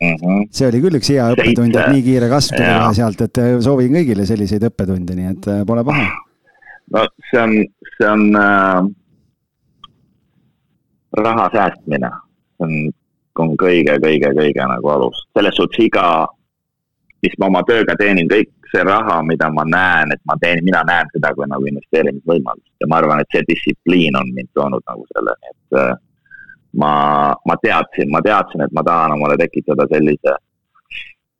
Mm 0.00 0.16
-hmm. 0.16 0.46
see 0.50 0.68
oli 0.68 0.80
küll 0.80 0.96
üks 0.98 1.10
hea 1.12 1.28
õppetund, 1.32 1.76
et 1.76 1.92
nii 1.94 2.02
kiire 2.02 2.28
kasv 2.28 2.56
tuli 2.56 2.68
kohe 2.68 2.94
sealt, 2.94 3.20
et 3.20 3.40
soovin 3.64 3.92
kõigile 3.96 4.26
selliseid 4.26 4.64
õppetunde, 4.68 5.16
nii 5.16 5.30
et 5.30 5.50
pole 5.66 5.84
paha. 5.84 6.08
no 6.96 7.06
see 7.30 7.42
on, 7.42 7.52
see 7.96 8.08
on 8.10 8.36
äh 8.36 8.99
raha 11.24 11.48
säästmine 11.54 12.10
on, 12.64 12.74
on 13.38 13.56
kõige, 13.60 13.96
kõige, 14.04 14.32
kõige 14.36 14.66
nagu 14.72 14.92
alus. 14.94 15.26
selles 15.36 15.56
suhtes 15.56 15.84
iga, 15.84 16.26
mis 17.22 17.36
ma 17.38 17.48
oma 17.52 17.62
tööga 17.68 17.96
teenin, 17.98 18.28
kõik 18.28 18.50
see 18.72 18.84
raha, 18.86 19.20
mida 19.26 19.50
ma 19.50 19.64
näen, 19.66 20.12
et 20.14 20.20
ma 20.28 20.36
teen, 20.42 20.62
mina 20.64 20.82
näen 20.86 21.08
seda 21.14 21.32
kui 21.34 21.48
nagu 21.50 21.66
investeerimisvõimalust 21.66 22.70
ja 22.82 22.88
ma 22.90 23.00
arvan, 23.00 23.22
et 23.22 23.34
see 23.34 23.42
distsipliin 23.48 24.18
on 24.20 24.30
mind 24.36 24.50
toonud 24.54 24.84
nagu 24.86 25.06
selleni, 25.14 25.54
et 25.54 25.80
äh, 25.80 25.96
ma, 26.82 26.92
ma 27.46 27.56
teadsin, 27.62 28.10
ma 28.14 28.22
teadsin, 28.22 28.62
et 28.66 28.76
ma 28.76 28.84
tahan 28.86 29.16
omale 29.16 29.38
tekitada 29.40 29.88
sellise, 29.90 30.36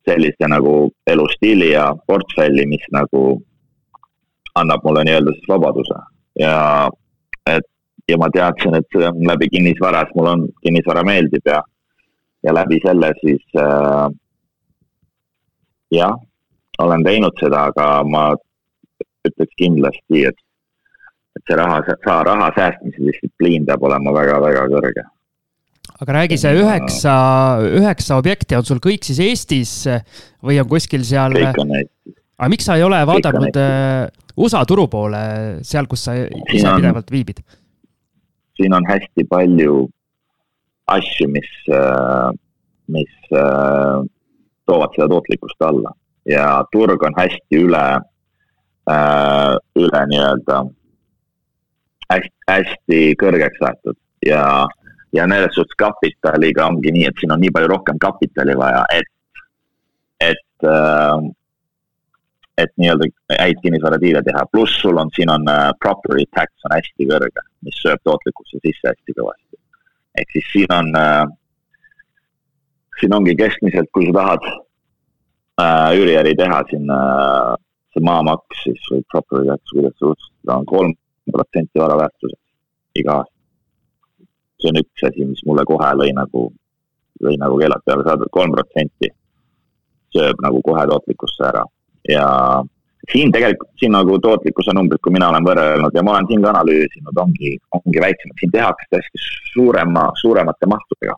sellise 0.07 0.49
nagu 0.51 0.75
elustiili 1.07 1.71
ja 1.71 1.91
portfelli, 2.07 2.65
mis 2.67 2.83
nagu 2.91 3.23
annab 4.59 4.83
mulle 4.83 5.05
nii-öelda 5.07 5.35
siis 5.37 5.47
vabaduse 5.47 5.99
ja 6.39 6.55
et 7.47 7.67
ja 8.11 8.17
ma 8.19 8.29
teadsin, 8.33 8.75
et 8.77 8.87
see 8.93 9.07
on 9.07 9.21
läbi 9.27 9.49
kinnisvara, 9.53 10.03
sest 10.05 10.17
mulle 10.17 10.35
on, 10.35 10.47
kinnisvara 10.65 11.03
meeldib 11.07 11.47
ja, 11.47 11.61
ja 12.45 12.55
läbi 12.55 12.79
selle 12.83 13.13
siis 13.21 13.43
äh, 13.59 14.07
jah, 15.95 16.15
olen 16.81 17.03
teinud 17.05 17.37
seda, 17.41 17.67
aga 17.71 17.87
ma 18.07 18.29
ütleks 19.27 19.57
kindlasti, 19.59 20.25
et, 20.29 20.37
et 21.37 21.47
see 21.47 21.57
raha, 21.59 21.81
raha 22.27 22.51
säästmise 22.57 23.09
distsipliin 23.09 23.67
peab 23.67 23.83
olema 23.89 24.13
väga-väga 24.15 24.67
kõrge. 24.71 25.05
aga 26.01 26.17
räägi, 26.17 26.39
see 26.41 26.55
üheksa, 26.57 27.13
üheksa 27.81 28.17
objekti 28.21 28.57
on 28.57 28.65
sul 28.65 28.81
kõik 28.83 29.05
siis 29.05 29.21
Eestis 29.21 29.75
või 30.41 30.57
on 30.61 30.69
kuskil 30.71 31.05
seal? 31.05 31.37
kõik 31.37 31.61
on 31.61 31.75
Eestis. 31.77 32.17
aga 32.39 32.51
miks 32.55 32.67
sa 32.67 32.79
ei 32.79 32.87
ole 32.87 33.03
vaadanud 33.07 33.61
äh, 33.61 34.09
USA 34.41 34.63
turu 34.65 34.87
poole, 34.89 35.23
seal, 35.67 35.89
kus 35.91 36.07
sa 36.07 36.15
ise 36.23 36.67
on... 36.67 36.79
pidevalt 36.79 37.11
viibid? 37.13 37.43
Siin 38.61 38.77
on 38.77 38.85
hästi 38.87 39.25
palju 39.29 39.87
asju, 40.91 41.27
mis, 41.31 41.49
äh, 41.73 42.29
mis 42.87 43.33
äh, 43.33 43.97
toovad 44.69 44.93
seda 44.95 45.09
tootlikkust 45.11 45.65
alla. 45.65 45.93
Ja 46.29 46.61
turg 46.71 47.01
on 47.03 47.17
hästi 47.17 47.63
üle, 47.65 47.85
äh, 48.91 49.53
üle 49.81 50.03
nii-öelda 50.13 50.61
hästi, 52.11 52.37
hästi 52.49 53.01
kõrgeks 53.21 53.63
aetud 53.65 53.97
ja, 54.25 54.43
ja 55.15 55.27
selles 55.31 55.55
suhtes 55.57 55.77
kapitaliga 55.79 56.67
ongi 56.69 56.93
nii, 56.93 57.07
et 57.09 57.21
siin 57.21 57.33
on 57.33 57.41
nii 57.41 57.53
palju 57.55 57.71
rohkem 57.73 57.99
kapitali 58.01 58.55
vaja, 58.59 58.83
et, 58.93 59.45
et 60.21 60.69
et 62.63 62.73
nii-öelda 62.81 63.07
häid 63.39 63.59
kinnisvaradiile 63.63 64.21
teha, 64.25 64.45
pluss 64.51 64.79
sul 64.81 64.99
on, 65.01 65.11
siin 65.15 65.29
on 65.33 65.47
uh, 65.49 65.71
property 65.83 66.25
tax 66.35 66.67
on 66.67 66.75
hästi 66.75 67.07
kõrge, 67.09 67.43
mis 67.65 67.77
sööb 67.83 68.01
tootlikkusse 68.07 68.61
sisse 68.61 68.91
hästi 68.91 69.15
kõvasti. 69.17 69.59
ehk 70.21 70.35
siis 70.35 70.49
siin 70.53 70.75
on 70.75 70.91
uh,, 70.97 71.25
siin 72.99 73.15
ongi 73.17 73.35
keskmiselt, 73.39 73.89
kui 73.95 74.09
sa 74.09 74.17
tahad 74.19 74.47
uh, 74.51 75.89
üüriäri 75.97 76.35
teha, 76.37 76.61
siin 76.69 76.89
uh, 76.93 77.55
see 77.93 78.03
maamaks 78.07 78.63
siis 78.65 78.87
või 78.91 79.03
property 79.13 79.49
tax, 79.49 79.75
kuidas 79.75 79.97
sa 79.99 80.13
otsustada, 80.13 80.57
on 80.57 80.69
kolm 80.73 80.95
protsenti 81.31 81.79
vara 81.79 81.97
väärtusest 82.03 83.01
iga 83.01 83.21
aasta. 83.21 83.37
see 84.61 84.69
on 84.69 84.81
üks 84.83 85.07
asi, 85.09 85.25
mis 85.25 85.43
mulle 85.49 85.65
kohe 85.65 85.89
lõi 85.97 86.11
nagu, 86.13 86.47
lõi 87.25 87.37
nagu 87.41 87.57
keelad 87.57 87.83
peale, 87.85 88.05
saad 88.05 88.25
kolm 88.31 88.53
protsenti 88.53 89.09
sööb 90.15 90.41
nagu 90.43 90.59
kohe 90.65 90.83
tootlikkusse 90.89 91.47
ära 91.47 91.63
ja 92.09 92.25
siin 93.11 93.31
tegelikult, 93.31 93.69
siin 93.79 93.91
nagu 93.95 94.17
tootlikkuse 94.19 94.73
numbrid, 94.75 95.01
kui 95.03 95.13
mina 95.13 95.29
olen 95.29 95.45
võrrelnud 95.45 95.95
ja 95.95 96.03
ma 96.05 96.15
olen 96.15 96.27
siin 96.29 96.43
ka 96.43 96.51
analüüsinud, 96.53 97.21
ongi, 97.23 97.55
ongi 97.77 98.03
väiksemad, 98.03 98.37
siin 98.39 98.53
tehakse 98.53 98.89
tõesti 98.95 99.23
suurema, 99.53 100.09
suuremate 100.21 100.69
mahtudega. 100.69 101.15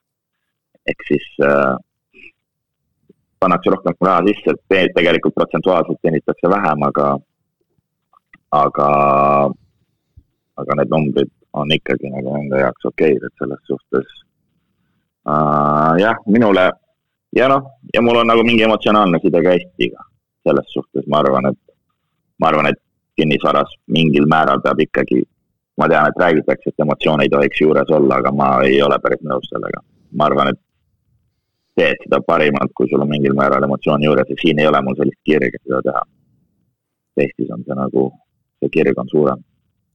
ehk 0.92 1.04
siis 1.08 1.28
äh, 1.44 1.76
pannakse 3.40 3.72
rohkem 3.72 4.08
raha 4.08 4.24
sisse, 4.28 4.56
et 4.56 4.96
tegelikult 4.96 5.36
protsentuaalselt 5.36 6.00
teenitakse 6.02 6.50
vähem, 6.50 6.84
aga, 6.90 7.08
aga, 8.52 8.90
aga 10.64 10.78
need 10.80 10.92
numbrid 10.92 11.32
on 11.54 11.72
ikkagi 11.72 12.12
nagu 12.12 12.38
nende 12.38 12.64
jaoks 12.64 12.92
okeid, 12.92 13.24
et 13.24 13.44
selles 13.44 13.64
suhtes 13.70 14.08
äh, 15.28 15.92
jah, 16.04 16.20
minule 16.28 16.72
ja 17.36 17.48
noh, 17.52 17.70
ja 17.94 18.02
mul 18.02 18.22
on 18.22 18.32
nagu 18.32 18.44
mingi 18.48 18.66
emotsionaalne 18.68 19.20
side 19.22 19.44
ka 19.44 19.56
Eestiga. 19.58 20.08
Selles 20.48 20.74
suhtes 20.76 21.08
ma 21.08 21.22
arvan, 21.24 21.50
et, 21.52 21.60
ma 22.40 22.50
arvan, 22.52 22.70
et 22.72 22.80
kinnisvaras 23.20 23.72
mingil 23.88 24.28
määral 24.30 24.62
peab 24.64 24.82
ikkagi, 24.86 25.22
ma 25.78 25.88
tean, 25.90 26.10
et 26.10 26.22
räägitakse, 26.24 26.74
et 26.74 26.86
emotsioone 26.86 27.26
ei 27.26 27.34
tohiks 27.34 27.62
juures 27.62 27.96
olla, 27.98 28.20
aga 28.22 28.32
ma 28.32 28.50
ei 28.68 28.82
ole 28.82 29.00
päris 29.04 29.24
nõus 29.30 29.50
sellega. 29.52 29.82
ma 30.14 30.26
arvan, 30.30 30.52
et 30.54 30.60
teed 31.80 32.04
seda 32.04 32.20
parimalt, 32.22 32.74
kui 32.78 32.90
sul 32.90 33.02
on 33.02 33.10
mingil 33.10 33.34
määral 33.34 33.64
emotsioon 33.66 34.04
juures 34.04 34.30
ja 34.30 34.36
siin 34.42 34.60
ei 34.60 34.68
ole 34.70 34.82
mul 34.82 35.00
sellist 35.00 35.22
kirge 35.26 35.58
seda 35.64 35.82
teha. 35.88 36.04
Eestis 37.24 37.50
on 37.54 37.64
see 37.66 37.78
nagu, 37.78 38.04
see 38.60 38.70
kirg 38.76 39.00
on 39.02 39.10
suurem 39.10 39.42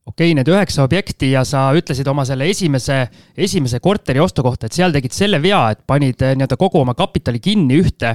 okei 0.09 0.31
okay,, 0.31 0.37
need 0.39 0.49
üheksa 0.49 0.85
objekti 0.87 1.33
ja 1.35 1.43
sa 1.47 1.69
ütlesid 1.77 2.09
oma 2.09 2.25
selle 2.29 2.49
esimese, 2.49 3.01
esimese 3.37 3.81
korteri 3.85 4.23
ostu 4.23 4.43
kohta, 4.45 4.69
et 4.69 4.77
seal 4.77 4.95
tegid 4.95 5.15
selle 5.15 5.41
vea, 5.43 5.61
et 5.75 5.83
panid 5.89 6.23
eh, 6.25 6.35
nii-öelda 6.39 6.59
kogu 6.61 6.81
oma 6.81 6.95
kapitali 6.99 7.41
kinni 7.45 7.79
ühte, 7.83 8.15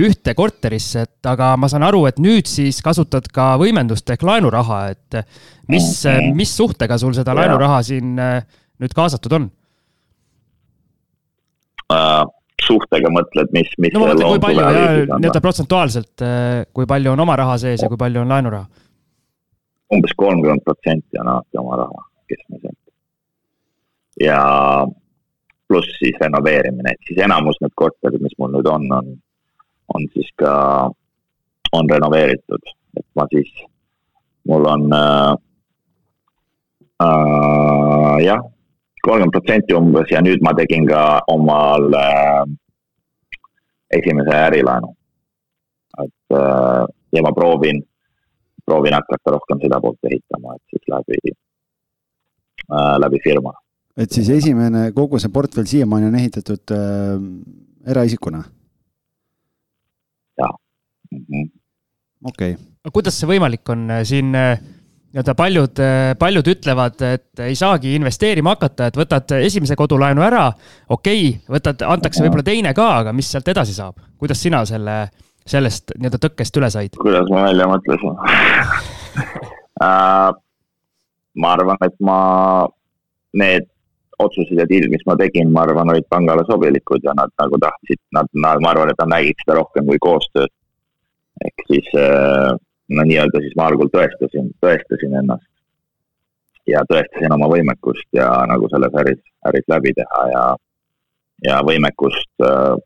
ühte 0.00 0.34
korterisse, 0.38 1.04
et 1.04 1.30
aga 1.30 1.54
ma 1.60 1.68
saan 1.70 1.84
aru, 1.86 2.04
et 2.08 2.20
nüüd 2.22 2.48
siis 2.50 2.80
kasutad 2.84 3.28
ka 3.34 3.54
võimendust 3.60 4.08
ehk 4.14 4.24
laenuraha, 4.24 4.80
et 4.94 5.20
mis, 5.72 5.90
mis 6.36 6.54
suhtega 6.56 6.98
sul 7.00 7.16
seda 7.16 7.36
laenuraha 7.36 7.82
siin 7.84 8.16
eh, 8.18 8.38
nüüd 8.80 8.96
kaasatud 8.96 9.40
on? 9.40 9.50
Uh,? 11.92 12.24
suhtega 12.64 13.10
mõtled, 13.12 13.50
mis, 13.52 13.68
mis 13.82 13.92
no 13.92 14.00
ma 14.00 14.06
mõtlen, 14.14 14.30
kui 14.30 14.40
palju 14.40 14.62
nii-öelda 15.18 15.40
protsentuaalselt, 15.44 16.22
eh, 16.24 16.62
kui 16.72 16.86
palju 16.88 17.12
on 17.12 17.20
oma 17.20 17.36
raha 17.36 17.58
sees 17.60 17.82
ja 17.84 17.90
kui 17.92 18.00
palju 18.00 18.22
on 18.22 18.32
laenuraha 18.32 18.83
umbes 19.92 20.14
kolmkümmend 20.16 20.64
protsenti 20.64 21.20
on 21.20 21.28
alati 21.28 21.58
oma 21.58 21.76
raha 21.76 22.04
keskmiselt. 22.28 22.78
ja 24.20 24.38
pluss 25.68 25.98
siis 25.98 26.16
renoveerimine, 26.20 26.92
et 26.92 27.08
siis 27.08 27.18
enamus 27.24 27.56
need 27.60 27.72
korterid, 27.74 28.22
mis 28.22 28.36
mul 28.38 28.52
nüüd 28.54 28.68
on, 28.70 28.84
on, 28.92 29.12
on 29.96 30.08
siis 30.14 30.28
ka, 30.38 30.52
on 31.72 31.90
renoveeritud, 31.90 32.74
et 33.00 33.06
ma 33.18 33.26
siis, 33.32 33.50
mul 34.48 34.68
on 34.70 34.84
äh, 34.94 35.32
äh, 37.06 38.18
jah, 38.26 38.44
kolmkümmend 39.04 39.34
protsenti 39.34 39.76
umbes 39.76 40.12
ja 40.12 40.22
nüüd 40.24 40.44
ma 40.44 40.54
tegin 40.56 40.86
ka 40.88 41.02
omal 41.32 41.88
äh, 41.98 42.44
esimese 43.98 44.36
ärilaenu. 44.46 44.94
et 46.04 46.36
äh, 46.36 46.84
ja 47.12 47.22
ma 47.22 47.32
proovin 47.32 47.82
proovin 48.66 48.96
hakata 48.96 49.34
rohkem 49.36 49.60
seda 49.62 49.80
poolt 49.84 50.10
ehitama, 50.10 50.56
et 50.56 50.74
siis 50.74 50.88
läbi 50.92 51.18
äh,, 51.30 52.94
läbi 53.04 53.20
firma. 53.24 53.54
et 53.96 54.12
siis 54.12 54.30
esimene, 54.34 54.90
kogu 54.96 55.20
see 55.22 55.32
portfell 55.32 55.68
siiamaani 55.70 56.10
on 56.10 56.20
ehitatud 56.20 56.76
äh, 56.76 57.26
eraisikuna? 57.94 58.44
jah 60.40 60.54
mm 61.10 61.26
-hmm.. 61.26 61.50
okei 62.24 62.54
okay.. 62.54 62.64
aga 62.84 62.94
kuidas 62.94 63.20
see 63.20 63.30
võimalik 63.30 63.74
on 63.74 63.90
siin 64.02 64.34
äh, 64.34 64.56
nii-öelda 65.14 65.34
paljud, 65.38 65.78
äh, 65.78 66.14
paljud 66.18 66.48
ütlevad, 66.50 67.02
et 67.06 67.44
ei 67.46 67.54
saagi 67.54 67.94
investeerima 67.94 68.56
hakata, 68.56 68.88
et 68.90 68.96
võtad 68.98 69.36
esimese 69.38 69.76
kodulaenu 69.78 70.24
ära, 70.26 70.48
okei 70.88 71.28
okay,, 71.28 71.44
võtad, 71.58 71.84
antakse 71.86 72.24
võib-olla 72.24 72.42
teine 72.42 72.74
ka, 72.74 72.88
aga 73.04 73.12
mis 73.12 73.30
sealt 73.30 73.48
edasi 73.48 73.76
saab? 73.76 74.00
kuidas 74.18 74.42
sina 74.42 74.64
selle 74.66 74.96
äh, 75.02 75.22
sellest 75.48 75.92
nii-öelda 75.98 76.20
tõkkest 76.22 76.56
üle 76.60 76.70
said? 76.72 76.96
kuidas 77.00 77.28
ma 77.32 77.44
välja 77.48 77.68
mõtlesin 77.68 78.14
uh, 79.82 80.32
ma 81.40 81.54
arvan, 81.56 81.78
et 81.84 81.96
ma, 82.04 82.18
need 83.34 83.66
otsused 84.22 84.58
ja 84.58 84.66
deal, 84.70 84.86
mis 84.92 85.02
ma 85.08 85.16
tegin, 85.18 85.50
ma 85.52 85.64
arvan, 85.66 85.90
olid 85.90 86.06
pangale 86.10 86.44
sobilikud 86.48 87.02
ja 87.06 87.14
nad 87.18 87.32
nagu 87.40 87.58
tahtsid, 87.62 87.98
nad, 88.14 88.30
nad, 88.32 88.62
ma 88.62 88.70
arvan, 88.70 88.92
et 88.92 89.00
nad 89.02 89.10
nägid 89.16 89.40
seda 89.42 89.58
rohkem 89.58 89.88
kui 89.90 89.98
koostööd. 90.02 90.52
ehk 91.44 91.64
siis 91.66 91.88
uh, 91.98 92.54
no 92.94 93.02
nii-öelda 93.08 93.42
siis 93.42 93.56
ma 93.58 93.66
algul 93.70 93.90
tõestasin, 93.90 94.52
tõestasin 94.62 95.18
ennast. 95.20 95.50
ja 96.70 96.84
tõestasin 96.88 97.34
oma 97.34 97.50
võimekust 97.50 98.06
ja 98.16 98.28
nagu 98.48 98.70
selles 98.72 98.94
äris, 99.02 99.20
äris 99.50 99.66
läbi 99.68 99.92
teha 99.98 100.20
ja, 100.30 100.44
ja 101.48 101.58
võimekust 101.66 102.46
uh, 102.46 102.78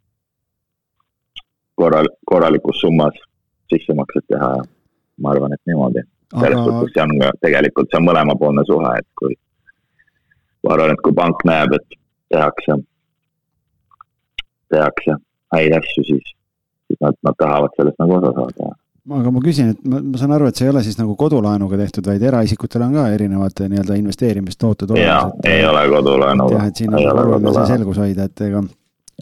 korral, 1.78 2.08
korralikus 2.26 2.80
summas 2.82 3.18
sissemakset 3.72 4.26
teha 4.32 4.50
ja 4.56 4.64
ma 5.22 5.34
arvan, 5.34 5.52
et 5.52 5.62
niimoodi. 5.66 6.02
selles 6.40 6.58
Aga... 6.58 6.64
suhtes 6.64 6.94
see 6.94 7.04
on 7.04 7.14
ka 7.22 7.30
tegelikult, 7.46 7.90
see 7.90 8.00
on 8.00 8.08
mõlemapoolne 8.08 8.64
suhe, 8.68 8.96
et 8.98 9.08
kui 9.20 9.38
ma 10.64 10.74
arvan, 10.74 10.94
et 10.94 11.04
kui 11.04 11.14
pank 11.20 11.46
näeb, 11.48 11.76
et 11.78 12.00
tehakse, 12.34 12.76
tehakse 14.74 15.16
häid 15.54 15.78
asju, 15.78 16.04
siis, 16.10 16.34
siis 16.86 17.00
nad, 17.04 17.16
nad 17.24 17.38
tahavad 17.40 17.74
sellest 17.78 17.98
nagu 18.02 18.20
osa 18.20 18.34
saada 18.36 18.74
aga 19.16 19.30
ma 19.32 19.40
küsin, 19.40 19.72
et 19.72 19.84
ma, 19.88 20.00
ma 20.04 20.20
saan 20.20 20.34
aru, 20.36 20.50
et 20.50 20.58
see 20.58 20.66
ei 20.66 20.72
ole 20.72 20.82
siis 20.84 20.98
nagu 20.98 21.14
kodulaenuga 21.16 21.78
tehtud, 21.80 22.08
vaid 22.10 22.24
eraisikutel 22.28 22.84
on 22.84 22.98
ka 22.98 23.06
erinevad 23.14 23.62
nii-öelda 23.64 23.96
investeerimistooted 23.96 24.92
olemas. 24.92 25.38
ei 25.48 25.64
ole 25.66 25.84
kodulaenuga. 25.94 26.58
jah, 26.58 26.66
et 26.68 26.82
siin 26.82 26.92
on 26.94 27.06
oluline 27.14 27.54
see 27.56 27.70
selgus 27.72 28.00
hoida, 28.02 28.28
et 28.28 28.44
ega 28.48 28.62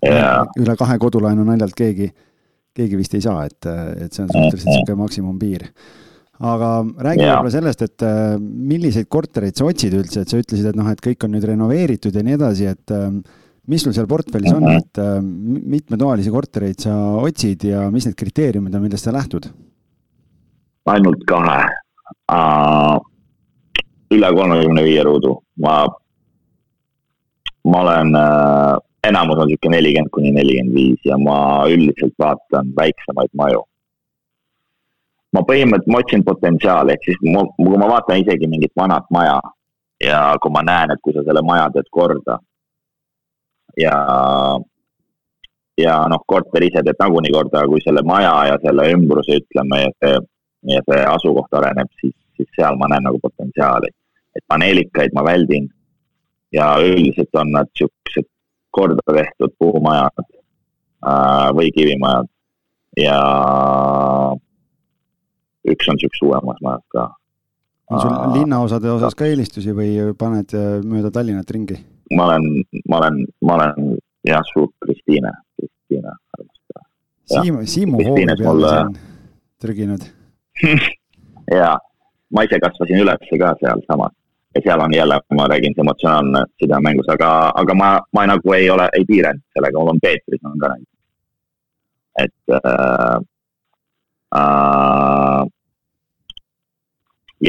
ja. 0.03 0.31
üle 0.59 0.77
kahe 0.79 0.99
kodulaenu 1.03 1.47
naljalt 1.47 1.77
keegi 1.79 2.11
keegi 2.77 2.99
vist 2.99 3.17
ei 3.17 3.25
saa, 3.25 3.47
et, 3.49 3.69
et 4.07 4.13
see 4.13 4.25
on 4.25 4.31
suhteliselt 4.33 4.69
niisugune 4.71 5.01
maksimumpiir. 5.03 5.67
aga 6.37 6.71
räägi 6.85 7.25
võib-olla 7.25 7.53
sellest, 7.55 7.83
et 7.87 8.05
äh, 8.05 8.37
milliseid 8.41 9.09
kortereid 9.09 9.57
sa 9.57 9.65
otsid 9.71 9.97
üldse, 9.97 10.23
et 10.23 10.33
sa 10.33 10.41
ütlesid, 10.41 10.69
et 10.69 10.77
noh, 10.77 10.89
et 10.93 11.01
kõik 11.01 11.25
on 11.25 11.33
nüüd 11.33 11.47
renoveeritud 11.49 12.17
ja 12.17 12.25
nii 12.27 12.37
edasi, 12.37 12.69
et 12.69 12.93
äh, 12.93 13.09
mis 13.73 13.83
sul 13.83 13.95
seal 13.97 14.09
portfellis 14.11 14.53
on, 14.53 14.67
mhm. 14.67 14.83
et 14.83 15.01
äh, 15.01 15.17
mitmetoalisi 15.77 16.33
kortereid 16.35 16.85
sa 16.85 16.97
otsid 17.23 17.65
ja 17.71 17.87
mis 17.93 18.09
need 18.09 18.19
kriteeriumid 18.19 18.75
on, 18.77 18.85
millest 18.85 19.09
sa 19.09 19.17
lähtud? 19.17 19.49
ainult 20.87 21.25
kahe 21.27 21.63
uh,. 22.31 22.99
üle 24.15 24.29
kolmekümne 24.37 24.85
viie 24.87 25.03
ruudu, 25.03 25.33
ma, 25.65 25.81
ma 27.67 27.81
olen 27.81 28.13
uh, 28.15 28.77
enamus 29.09 29.39
on 29.43 29.49
niisugune 29.51 29.77
nelikümmend 29.77 30.13
kuni 30.15 30.33
nelikümmend 30.35 30.75
viis 30.77 31.09
ja 31.11 31.19
ma 31.19 31.39
üldiselt 31.71 32.15
vaatan 32.19 32.73
väiksemaid 32.77 33.33
maju. 33.41 33.63
ma 35.35 35.43
põhimõtteliselt, 35.49 35.93
ma 35.93 35.99
otsin 36.01 36.23
potentsiaali, 36.25 36.93
ehk 36.95 37.03
siis 37.05 37.19
ma, 37.35 37.43
kui 37.57 37.79
ma 37.81 37.89
vaatan 37.91 38.23
isegi 38.23 38.49
mingit 38.49 38.73
vanat 38.77 39.05
maja 39.13 39.41
ja 40.01 40.21
kui 40.41 40.53
ma 40.55 40.63
näen, 40.65 40.93
et 40.95 41.03
kui 41.03 41.13
sa 41.13 41.25
selle 41.27 41.43
maja 41.45 41.67
teed 41.75 41.91
korda 41.93 42.39
ja, 43.77 43.97
ja 45.83 45.97
noh, 46.13 46.23
korter 46.33 46.65
ise 46.65 46.83
teeb 46.87 47.03
nagunii 47.03 47.35
korda, 47.35 47.61
aga 47.61 47.73
kui 47.75 47.85
selle 47.85 48.03
maja 48.07 48.33
ja 48.53 48.57
selle 48.65 48.89
ümbruse, 48.95 49.41
ütleme, 49.43 49.83
ja 49.85 49.93
see, 50.01 50.23
ja 50.73 50.85
see 50.89 51.03
asukoht 51.13 51.59
areneb, 51.61 51.91
siis, 52.01 52.17
siis 52.39 52.49
seal 52.57 52.79
ma 52.81 52.89
näen 52.93 53.05
nagu 53.09 53.21
potentsiaali. 53.23 53.93
et 54.37 54.45
paneelikaid 54.53 55.15
ma 55.17 55.23
väldin 55.25 55.69
ja 56.53 56.75
üldiselt 56.85 57.39
on 57.41 57.55
nad 57.55 57.71
siuksed 57.79 58.27
korda 58.77 59.15
tehtud 59.19 59.55
puumajad 59.59 60.25
äh, 60.25 61.49
või 61.57 61.73
kivimajad. 61.77 62.29
Ja 62.97 63.19
üks 65.69 65.89
on 65.93 66.01
siukse 66.01 66.25
uuemas 66.25 66.61
majas 66.65 66.85
ka. 66.95 67.11
on 67.91 68.01
sul 68.01 68.15
linnaosade 68.35 68.91
osas 68.91 69.15
ka 69.15 69.29
eelistusi 69.29 69.75
või 69.77 69.91
paned 70.19 70.55
äh, 70.57 70.79
mööda 70.85 71.13
Tallinnat 71.13 71.51
ringi? 71.51 71.77
ma 72.17 72.29
olen, 72.31 72.45
ma 72.89 73.01
olen, 73.01 73.25
ma 73.43 73.55
olen 73.59 73.97
jah, 74.27 74.45
suur 74.53 74.71
Kristiine, 74.85 75.33
Kristiine 75.59 76.13
armastaja. 76.39 76.85
Siim, 77.33 77.59
Siimu 77.67 78.03
hoovi 78.03 78.27
peale 78.27 78.47
mulle... 78.47 78.71
siin 78.71 78.97
trüginud. 79.63 80.07
Jaa, 81.59 81.75
ma 82.35 82.47
ise 82.47 82.61
kasvasin 82.63 83.03
üles 83.03 83.29
ka 83.43 83.53
sealsamas 83.61 84.15
ja 84.57 84.65
seal 84.65 84.81
on 84.81 84.95
jälle, 84.97 85.21
ma 85.39 85.49
räägin, 85.53 85.75
see 85.77 85.85
emotsionaalne 85.85 86.45
side 86.59 86.81
mängus, 86.89 87.09
aga, 87.15 87.31
aga 87.63 87.75
ma, 87.83 87.89
ma 88.17 88.27
nagu 88.33 88.53
ei 88.57 88.71
ole, 88.71 88.89
ei 88.99 89.05
piiranud 89.09 89.45
sellega, 89.55 89.79
mul 89.79 89.95
on 89.95 90.03
Peetris 90.03 90.45
on 90.45 90.59
ka 90.63 90.73
näiteks. 90.73 90.93
et 92.25 92.55
äh, 92.59 93.19
äh, 94.41 95.43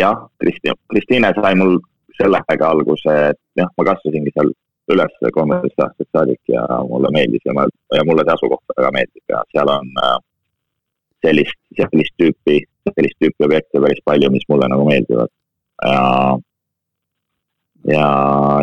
jah, 0.01 0.17
Kristi, 0.39 0.75
Kristiine 0.91 1.33
sai 1.41 1.55
mul 1.55 1.79
sellega 2.19 2.69
alguse, 2.69 3.17
et 3.31 3.41
jah, 3.55 3.69
ma 3.77 3.85
kasvasingi 3.91 4.33
seal 4.35 4.51
üles 4.93 5.19
kolmeteist 5.35 5.83
aastat 5.83 6.07
saadik 6.15 6.51
ja 6.51 6.63
mulle 6.87 7.11
meeldis 7.11 7.43
ja 7.45 7.53
ma, 7.55 7.65
ja 7.95 8.03
mulle 8.07 8.23
see 8.23 8.35
asukoht 8.35 8.75
väga 8.77 8.91
meeldib 8.95 9.33
ja 9.33 9.43
seal 9.51 9.71
on 9.71 9.89
äh, 10.03 10.17
sellist, 11.25 11.59
sellist 11.79 12.15
tüüpi, 12.21 12.59
sellist 12.93 13.19
tüüpi 13.23 13.47
objekte 13.47 13.81
päris 13.83 14.03
palju, 14.05 14.31
mis 14.31 14.47
mulle 14.51 14.69
nagu 14.71 14.85
meeldivad. 14.87 15.31
ja 15.83 16.37
ja 17.87 18.07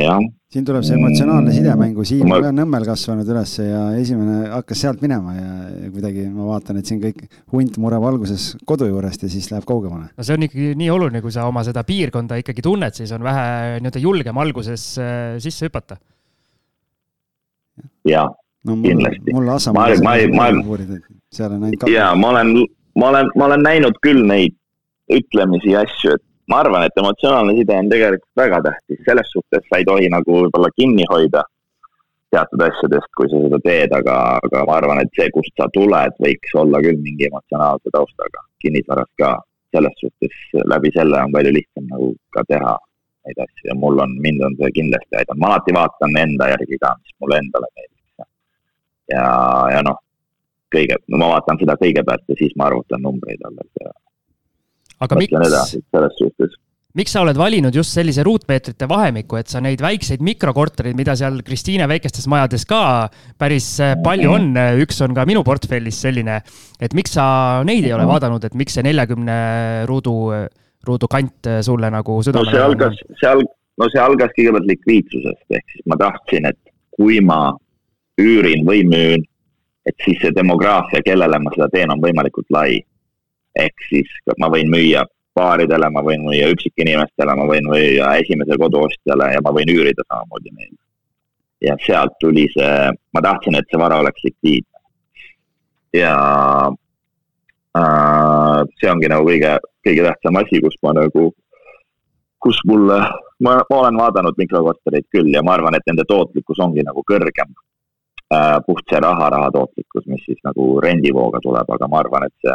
jah. 0.03 0.21
siin 0.53 0.67
tuleb 0.69 0.85
see 0.87 0.97
emotsionaalne 0.99 1.55
sidemängu, 1.55 2.05
Siim 2.07 2.31
on 2.31 2.45
ka 2.45 2.53
Nõmmel 2.55 2.87
kasvanud 2.87 3.29
üles 3.33 3.55
ja 3.59 3.81
esimene 3.99 4.51
hakkas 4.53 4.85
sealt 4.85 5.03
minema 5.05 5.35
ja, 5.37 5.51
ja 5.87 5.91
kuidagi 5.95 6.27
ma 6.31 6.49
vaatan, 6.53 6.79
et 6.81 6.91
siin 6.91 7.01
kõik 7.03 7.25
hunt 7.55 7.79
mureb 7.83 8.05
alguses 8.11 8.53
kodu 8.69 8.89
juurest 8.91 9.27
ja 9.27 9.33
siis 9.33 9.51
läheb 9.53 9.67
kaugemale. 9.69 10.11
no 10.13 10.27
see 10.27 10.37
on 10.37 10.47
ikkagi 10.47 10.75
nii 10.79 10.91
oluline, 10.95 11.25
kui 11.25 11.35
sa 11.35 11.49
oma 11.51 11.65
seda 11.67 11.87
piirkonda 11.89 12.39
ikkagi 12.43 12.65
tunned, 12.65 12.97
siis 12.97 13.13
on 13.17 13.25
vähe 13.27 13.81
nii-öelda 13.81 14.05
julgem 14.05 14.41
alguses 14.45 14.87
äh, 15.03 15.37
sisse 15.43 15.71
hüpata. 15.71 15.99
jaa 18.09 18.29
no, 18.65 18.77
kindlasti. 18.83 19.33
mul 19.33 19.49
Assamaa. 19.57 19.89
ma, 20.05 20.17
ma, 20.37 20.51
ma, 20.53 21.01
seal 21.33 21.57
on 21.57 21.65
ainult. 21.65 21.89
jaa, 21.91 22.13
ma 22.15 22.31
olen, 22.35 22.55
ma 23.01 23.09
olen, 23.09 23.33
ma 23.37 23.49
olen 23.51 23.67
näinud 23.67 23.99
küll 24.05 24.23
neid 24.29 24.57
ütlemisi 25.13 25.75
ja 25.75 25.83
asju, 25.85 26.15
et 26.17 26.25
ma 26.51 26.61
arvan, 26.61 26.85
et 26.87 27.01
emotsionaalne 27.01 27.57
side 27.59 27.77
on 27.81 27.91
tegelikult 27.93 28.41
väga 28.41 28.61
tähtis, 28.69 29.01
selles 29.09 29.31
suhtes 29.33 29.67
sa 29.69 29.81
ei 29.81 29.89
tohi 29.89 30.11
nagu 30.13 30.41
võib-olla 30.45 30.71
kinni 30.77 31.07
hoida 31.11 31.45
teatud 32.35 32.65
asjadest, 32.67 33.11
kui 33.19 33.31
sa 33.31 33.41
seda 33.45 33.61
teed, 33.65 33.95
aga, 33.95 34.17
aga 34.47 34.65
ma 34.69 34.79
arvan, 34.81 35.01
et 35.03 35.13
see, 35.19 35.29
kust 35.35 35.55
sa 35.61 35.69
tuled, 35.75 36.17
võiks 36.25 36.57
olla 36.63 36.81
küll 36.85 37.01
mingi 37.05 37.29
emotsionaalse 37.31 37.95
taustaga, 37.95 38.47
kinnisvaras 38.65 39.11
ka. 39.23 39.35
selles 39.75 39.97
suhtes 39.99 40.35
läbi 40.71 40.91
selle 40.95 41.19
on 41.19 41.33
palju 41.35 41.51
lihtsam 41.51 41.89
nagu 41.91 42.13
ka 42.37 42.45
teha 42.47 42.75
neid 43.27 43.41
asju 43.43 43.65
ja 43.67 43.75
mul 43.75 43.99
on, 44.05 44.13
mind 44.23 44.45
on 44.47 44.55
see 44.61 44.71
kindlasti 44.77 45.19
aidanud, 45.19 45.41
ma 45.43 45.49
alati 45.51 45.75
vaatan 45.75 46.19
enda 46.21 46.47
järgi 46.53 46.79
ka, 46.85 46.93
mis 47.01 47.17
mulle 47.25 47.41
endale 47.43 47.71
meeldib. 47.73 48.29
ja, 49.15 49.25
ja 49.75 49.81
noh, 49.89 49.99
kõige, 50.77 51.01
no 51.11 51.19
ma 51.23 51.33
vaatan 51.33 51.59
seda 51.63 51.75
kõigepealt 51.81 52.31
ja 52.31 52.39
siis 52.39 52.55
ma 52.61 52.69
arvutan 52.69 53.03
numbreid 53.03 53.43
alles 53.51 53.83
ja 53.83 53.91
aga 55.03 55.19
miks, 55.19 55.35
selles 55.35 56.19
suhtes. 56.19 56.55
miks 56.95 57.15
sa 57.15 57.25
oled 57.25 57.39
valinud 57.39 57.75
just 57.75 57.97
sellise 57.97 58.23
ruutmeetrite 58.27 58.87
vahemiku, 58.91 59.39
et 59.41 59.51
sa 59.51 59.63
neid 59.65 59.83
väikseid 59.83 60.23
mikrokorterid, 60.25 60.97
mida 60.99 61.17
seal 61.19 61.41
Kristiine 61.47 61.89
väikestes 61.91 62.29
majades 62.31 62.67
ka 62.71 62.83
päris 63.41 63.73
äh, 63.83 63.97
palju 64.05 64.37
on, 64.37 64.53
äh, 64.61 64.79
üks 64.85 65.01
on 65.05 65.17
ka 65.17 65.27
minu 65.29 65.43
portfellis 65.47 65.99
selline, 66.07 66.41
et 66.81 66.95
miks 66.95 67.17
sa 67.19 67.27
neid 67.67 67.89
ei 67.89 67.97
ole 67.97 68.07
vaadanud, 68.11 68.47
et 68.47 68.55
miks 68.59 68.79
see 68.79 68.87
neljakümne 68.87 69.37
ruudu, 69.91 70.15
ruudu 70.87 71.11
kant 71.11 71.51
äh, 71.51 71.61
sulle 71.67 71.91
nagu 71.91 72.21
südamele 72.23 72.53
no 72.53 72.57
see 72.57 72.65
algas, 72.69 73.05
see 73.21 73.31
alg-, 73.33 73.53
no 73.81 73.91
see 73.91 74.03
algas 74.03 74.33
kõigepealt 74.39 74.71
likviidsusest, 74.71 75.45
ehk 75.51 75.77
siis 75.77 75.87
ma 75.91 75.99
tahtsin, 76.01 76.51
et 76.53 76.61
kui 76.95 77.19
ma 77.25 77.43
üürin 78.23 78.63
või 78.67 78.85
müün, 78.87 79.25
et 79.85 79.97
siis 80.05 80.21
see 80.23 80.33
demograafia, 80.37 81.03
kellele 81.05 81.41
ma 81.43 81.53
seda 81.57 81.69
teen, 81.73 81.91
on 81.93 82.03
võimalikult 82.03 82.47
lai 82.55 82.79
ehk 83.61 83.87
siis 83.89 84.11
ma 84.39 84.51
võin 84.53 84.71
müüa 84.71 85.05
paaridele, 85.35 85.91
ma 85.91 86.03
võin 86.07 86.25
müüa 86.29 86.51
üksikinimestele, 86.55 87.35
ma 87.39 87.47
võin 87.51 87.67
müüa 87.71 88.15
esimese 88.23 88.59
koduostjale 88.61 89.33
ja 89.35 89.43
ma 89.45 89.53
võin 89.55 89.71
üürida 89.75 90.07
samamoodi 90.07 90.55
neile. 90.55 90.81
ja 91.65 91.77
sealt 91.81 92.13
tuli 92.21 92.45
see, 92.53 92.91
ma 93.17 93.21
tahtsin, 93.25 93.57
et 93.57 93.71
see 93.71 93.81
vara 93.81 93.99
oleks 94.03 94.25
likviidne. 94.27 94.81
ja 95.97 96.15
äh, 97.79 98.61
see 98.81 98.91
ongi 98.91 99.11
nagu 99.11 99.27
kõige, 99.29 99.57
kõige 99.87 100.07
tähtsam 100.09 100.41
asi, 100.43 100.61
kus 100.63 100.77
ma 100.83 100.95
nagu, 101.01 101.29
kus 102.45 102.61
mulle, 102.71 102.99
ma, 103.41 103.59
ma 103.71 103.79
olen 103.83 104.03
vaadanud 104.03 104.39
mikrokortereid 104.39 105.09
küll 105.15 105.33
ja 105.35 105.43
ma 105.43 105.57
arvan, 105.59 105.79
et 105.79 105.87
nende 105.91 106.07
tootlikkus 106.09 106.63
ongi 106.63 106.87
nagu 106.87 107.03
kõrgem 107.11 107.51
äh,. 108.35 108.61
puht 108.67 108.87
see 108.91 109.03
raha, 109.03 109.31
raha 109.35 109.51
tootlikkus, 109.57 110.07
mis 110.07 110.23
siis 110.29 110.39
nagu 110.47 110.79
rendivooga 110.85 111.43
tuleb, 111.43 111.75
aga 111.79 111.91
ma 111.91 112.03
arvan, 112.05 112.29
et 112.29 112.37
see 112.45 112.55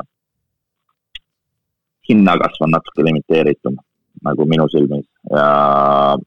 hinnakasv 2.09 2.65
on 2.65 2.75
natuke 2.75 3.05
limiteeritum 3.05 3.77
nagu 4.25 4.45
minu 4.45 4.67
silmis 4.69 5.05
ja, 5.31 5.47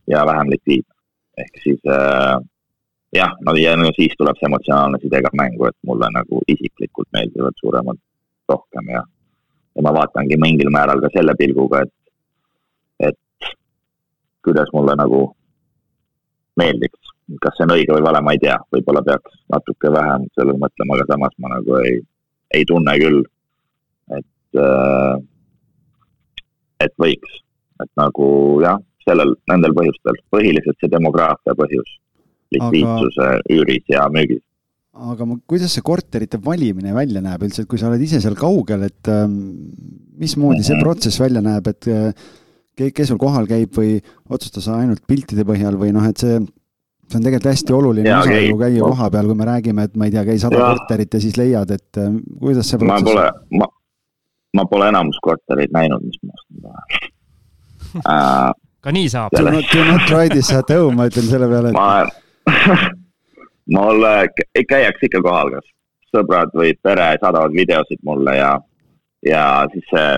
ja 0.09 0.27
vähem 0.27 0.51
likviidne. 0.55 0.95
ehk 1.43 1.63
siis 1.65 1.81
äh, 1.89 2.39
jah, 3.13 3.33
no 3.41 3.55
ja 3.57 3.77
no 3.77 3.91
siis 3.97 4.15
tuleb 4.19 4.39
see 4.39 4.49
emotsionaalne 4.49 5.01
side 5.03 5.23
ka 5.25 5.33
mängu, 5.41 5.67
et 5.69 5.77
mulle 5.89 6.09
nagu 6.15 6.41
isiklikult 6.55 7.09
meeldivad 7.17 7.59
suuremad 7.61 7.99
rohkem 8.49 8.89
ja, 8.95 9.03
ja 9.77 9.85
ma 9.87 9.95
vaatangi 9.99 10.39
mingil 10.41 10.71
määral 10.73 11.01
ka 11.05 11.13
selle 11.17 11.35
pilguga, 11.39 11.83
et, 11.85 11.95
et 13.11 13.51
kuidas 14.45 14.73
mulle 14.77 14.97
nagu 14.99 15.23
meeldiks. 16.61 17.13
kas 17.41 17.55
see 17.57 17.65
on 17.65 17.75
õige 17.77 17.95
või 17.97 18.05
vale, 18.05 18.21
ma 18.21 18.33
ei 18.35 18.41
tea, 18.43 18.57
võib-olla 18.75 19.03
peaks 19.07 19.37
natuke 19.53 19.93
vähem 19.93 20.25
sellele 20.37 20.59
mõtlema, 20.65 20.97
aga 20.97 21.07
samas 21.13 21.37
ma 21.41 21.53
nagu 21.55 21.77
ei, 21.81 22.01
ei 22.57 22.65
tunne 22.69 22.97
küll, 23.01 23.23
et 24.19 24.61
äh, 24.61 25.21
et 26.87 26.95
võiks, 27.01 27.43
et 27.83 27.91
nagu 27.99 28.29
jah, 28.65 28.79
sellel, 29.07 29.35
nendel 29.51 29.75
põhjustel, 29.77 30.19
põhiliselt 30.33 30.79
see 30.81 30.93
demograafia 30.93 31.57
põhjus, 31.59 31.99
likviidsuse 32.55 33.29
aga... 33.29 33.43
üüris 33.57 33.91
ja 33.91 34.07
müügis. 34.13 34.43
aga 34.93 35.27
ma, 35.27 35.39
kuidas 35.49 35.73
see 35.75 35.85
korterite 35.85 36.41
valimine 36.45 36.95
välja 36.95 37.23
näeb 37.25 37.47
üldse, 37.47 37.65
et 37.65 37.71
kui 37.71 37.81
sa 37.81 37.89
oled 37.89 38.03
ise 38.05 38.21
seal 38.23 38.37
kaugel, 38.39 38.87
et 38.91 39.11
ähm, 39.11 39.37
mismoodi 40.21 40.63
see 40.63 40.77
mhm. 40.77 40.85
protsess 40.85 41.23
välja 41.23 41.43
näeb, 41.45 41.71
et 41.73 41.89
äh, 41.91 42.33
kes 42.83 43.13
sul 43.13 43.21
kohal 43.21 43.47
käib 43.49 43.73
või 43.77 43.97
otsustas 44.33 44.69
ainult 44.73 45.05
piltide 45.09 45.47
põhjal 45.49 45.79
või 45.81 45.95
noh, 45.97 46.07
et 46.09 46.21
see 46.21 46.41
see 47.13 47.21
on 47.21 47.27
tegelikult 47.27 47.51
hästi 47.51 47.75
oluline 47.77 48.15
osa 48.17 48.39
ju 48.41 48.57
käia 48.61 48.81
koha 48.87 49.09
peal, 49.13 49.29
kui 49.29 49.39
me 49.39 49.49
räägime, 49.49 49.87
et 49.89 49.97
ma 49.99 50.09
ei 50.09 50.15
tea, 50.15 50.25
käi 50.29 50.39
sada 50.41 50.61
korterit 50.63 51.15
ja 51.17 51.21
siis 51.23 51.37
leiad, 51.41 51.73
et 51.75 52.01
äh, 52.01 52.13
kuidas 52.41 52.71
see 52.73 52.81
protsess 52.81 53.05
ma 53.05 53.11
pole, 53.11 53.27
ma, 53.61 53.69
ma 54.57 54.65
pole 54.71 54.89
enamus 54.93 55.19
kortereid 55.25 55.73
näinud, 55.75 56.05
mis 56.07 56.19
ma 56.23 56.37
ostan 56.39 56.67
tahan 56.67 56.85
äh,. 58.15 58.51
ka 58.83 58.93
nii 58.93 59.09
saab. 59.13 59.37
Do 59.37 59.45
not, 59.51 59.69
do 59.73 59.85
not 59.85 60.07
try 60.09 60.29
this 60.29 60.51
at 60.53 60.71
home, 60.71 60.97
ma 60.99 61.09
ütlen 61.11 61.29
selle 61.29 61.49
peale 61.51 61.71
et.... 61.71 61.79
ma 61.79 62.03
mul 63.77 64.07
käiakse 64.69 65.09
ikka 65.09 65.23
kohal, 65.25 65.53
kas 65.57 65.69
sõbrad 66.13 66.53
või 66.57 66.75
pere 66.85 67.13
saadavad 67.23 67.55
videosid 67.57 68.01
mulle 68.05 68.37
ja, 68.37 68.53
ja 69.27 69.45
siis 69.73 69.85
see, 69.91 70.09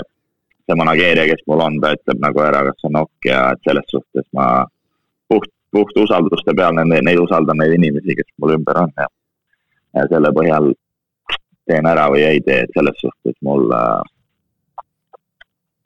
see 0.67 0.79
manageerija, 0.81 1.29
kes 1.31 1.45
mul 1.51 1.63
on, 1.67 1.81
ta 1.83 1.93
ütleb 1.97 2.23
nagu 2.25 2.43
ära, 2.43 2.65
kas 2.71 2.89
on 2.89 3.03
ok 3.05 3.29
ja 3.31 3.43
et 3.55 3.69
selles 3.69 3.91
suhtes 3.93 4.27
ma 4.37 4.49
puht, 5.31 5.51
puht 5.75 6.01
usalduste 6.03 6.57
peal 6.57 6.75
neid, 6.79 7.05
neid 7.07 7.21
usaldan, 7.23 7.61
neid 7.63 7.77
inimesi, 7.79 8.17
kes 8.19 8.33
mul 8.43 8.57
ümber 8.57 8.83
on 8.87 8.97
ja, 8.99 9.07
ja 10.01 10.09
selle 10.11 10.33
põhjal 10.35 10.73
teen 11.71 11.87
ära 11.89 12.09
või 12.13 12.25
ei 12.27 12.43
tee, 12.45 12.65
et 12.65 12.75
selles 12.77 12.99
suhtes 13.01 13.37
mul 13.47 13.71
äh, 13.73 14.03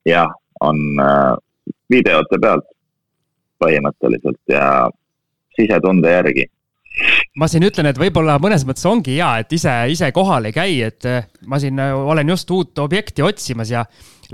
jah, 0.08 0.30
on 0.60 0.78
äh, 1.02 1.34
videote 1.90 2.38
pealt 2.40 2.66
põhimõtteliselt 3.62 4.40
ja 4.52 4.88
sisetunde 5.58 6.10
järgi 6.12 6.46
ma 7.38 7.48
siin 7.50 7.66
ütlen, 7.68 7.88
et 7.90 7.98
võib-olla 8.00 8.38
mõnes 8.42 8.64
mõttes 8.66 8.86
ongi 8.88 9.18
hea, 9.18 9.30
et 9.42 9.52
ise, 9.54 9.72
ise 9.92 10.10
kohal 10.14 10.48
ei 10.48 10.54
käi, 10.54 10.78
et 10.88 11.06
äh, 11.08 11.26
ma 11.50 11.60
siin 11.62 11.78
äh, 11.82 11.94
olen 11.94 12.34
just 12.34 12.50
uut 12.54 12.78
objekti 12.82 13.22
otsimas 13.24 13.70
ja 13.72 13.84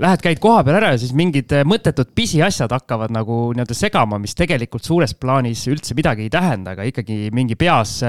lähed, 0.01 0.23
käid 0.23 0.41
koha 0.43 0.63
peal 0.65 0.79
ära 0.79 0.91
ja 0.93 0.99
siis 1.01 1.13
mingid 1.17 1.53
äh, 1.55 1.65
mõttetud 1.67 2.11
pisiasjad 2.17 2.73
hakkavad 2.73 3.13
nagu 3.13 3.37
nii-öelda 3.53 3.77
segama, 3.77 4.19
mis 4.21 4.35
tegelikult 4.37 4.87
suures 4.87 5.13
plaanis 5.19 5.65
üldse 5.71 5.97
midagi 5.97 6.25
ei 6.25 6.33
tähenda, 6.33 6.73
aga 6.75 6.87
ikkagi 6.89 7.29
mingi 7.35 7.57
peas 7.59 7.99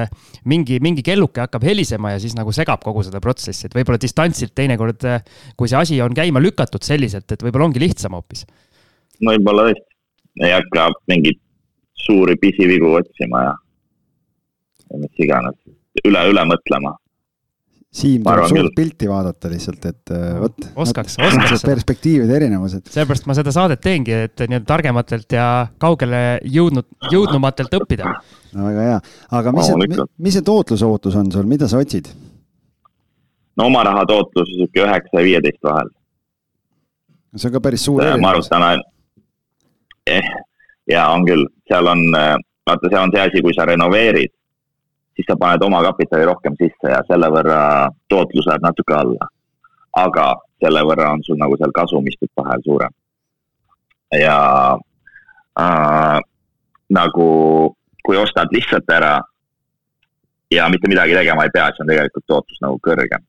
mingi, 0.48 0.80
mingi 0.84 1.04
kelluke 1.06 1.44
hakkab 1.44 1.66
helisema 1.68 2.14
ja 2.14 2.22
siis 2.22 2.36
nagu 2.38 2.54
segab 2.56 2.84
kogu 2.84 3.04
seda 3.06 3.20
protsessi, 3.24 3.68
et 3.68 3.76
võib-olla 3.76 4.00
distantsilt 4.00 4.56
teinekord, 4.56 5.04
kui 5.58 5.70
see 5.70 5.82
asi 5.82 6.00
on 6.04 6.16
käima 6.16 6.42
lükatud 6.42 6.86
selliselt, 6.86 7.28
et 7.32 7.44
võib-olla 7.44 7.68
ongi 7.68 7.84
lihtsam 7.84 8.16
hoopis. 8.16 8.46
võib-olla 9.20 9.68
tõesti, 9.68 9.86
ei 10.46 10.56
hakka 10.56 10.88
mingeid 11.12 11.44
suuri 12.06 12.36
pisivigu 12.40 12.92
otsima 12.96 13.44
ja 13.50 13.54
mis 14.94 15.26
iganes, 15.26 15.58
üle, 16.04 16.22
üle 16.30 16.46
mõtlema. 16.48 16.94
Siim 17.96 18.24
tuleb 18.26 18.50
suurt 18.50 18.74
pilti 18.76 19.06
vaadata 19.08 19.48
lihtsalt, 19.48 19.84
et 19.88 20.12
äh, 20.12 20.34
vot. 20.42 20.66
oskaks, 20.84 21.14
oskaks. 21.28 21.64
perspektiivide 21.64 22.34
erinevused. 22.36 22.90
sellepärast 22.92 23.28
ma 23.30 23.36
seda 23.38 23.54
saadet 23.54 23.80
teengi, 23.80 24.12
et 24.26 24.42
nii-öelda 24.42 24.68
targematelt 24.68 25.32
ja 25.32 25.46
kaugele 25.80 26.20
jõudnud, 26.44 26.88
jõudnumatelt 27.12 27.72
õppida. 27.78 28.12
no 28.52 28.68
väga 28.68 28.88
hea, 28.90 28.98
aga 29.40 29.54
mis 29.56 29.70
see, 29.70 30.08
mis 30.28 30.36
see 30.36 30.44
tootlusootus 30.44 31.16
on 31.22 31.32
sul, 31.32 31.48
mida 31.48 31.70
sa 31.72 31.80
otsid? 31.80 32.10
no 33.56 33.70
oma 33.70 33.86
raha 33.88 34.04
tootlus 34.10 34.52
sihuke 34.52 34.84
üheksa 34.84 35.22
ja 35.22 35.28
viieteist 35.30 35.62
vahel. 35.64 35.92
see 37.36 37.48
on 37.48 37.56
ka 37.56 37.64
päris 37.64 37.88
suur 37.88 38.04
erinevus. 38.04 38.26
ma 38.26 38.34
arvutan, 38.34 38.84
eh, 40.18 40.32
ja 40.92 41.08
on 41.16 41.24
küll, 41.24 41.48
seal 41.70 41.94
on, 41.94 42.08
äh, 42.18 42.34
vaata, 42.68 42.92
see 42.92 43.00
on 43.00 43.14
see 43.14 43.24
asi, 43.30 43.46
kui 43.46 43.56
sa 43.56 43.64
renoveerid 43.72 44.35
siis 45.16 45.26
sa 45.28 45.36
paned 45.40 45.62
oma 45.64 45.82
kapitali 45.82 46.26
rohkem 46.28 46.56
sisse 46.60 46.92
ja 46.92 47.00
selle 47.08 47.30
võrra 47.32 47.60
tootlus 48.12 48.48
läheb 48.48 48.64
natuke 48.64 48.94
alla. 48.94 49.28
aga 49.96 50.26
selle 50.60 50.82
võrra 50.84 51.12
on 51.16 51.22
sul 51.24 51.38
nagu 51.40 51.56
seal 51.56 51.72
kasumistub 51.72 52.28
vahel 52.36 52.60
suurem. 52.64 52.92
ja 54.20 54.38
äh, 55.60 56.18
nagu 56.98 57.30
kui 58.06 58.16
ostad 58.16 58.52
lihtsalt 58.52 58.92
ära 58.92 59.16
ja 60.52 60.68
mitte 60.68 60.88
midagi 60.88 61.16
tegema 61.16 61.44
ei 61.44 61.50
pea, 61.54 61.70
siis 61.72 61.82
on 61.82 61.90
tegelikult 61.90 62.26
tootlus 62.26 62.62
nagu 62.62 62.78
kõrgem 62.88 63.24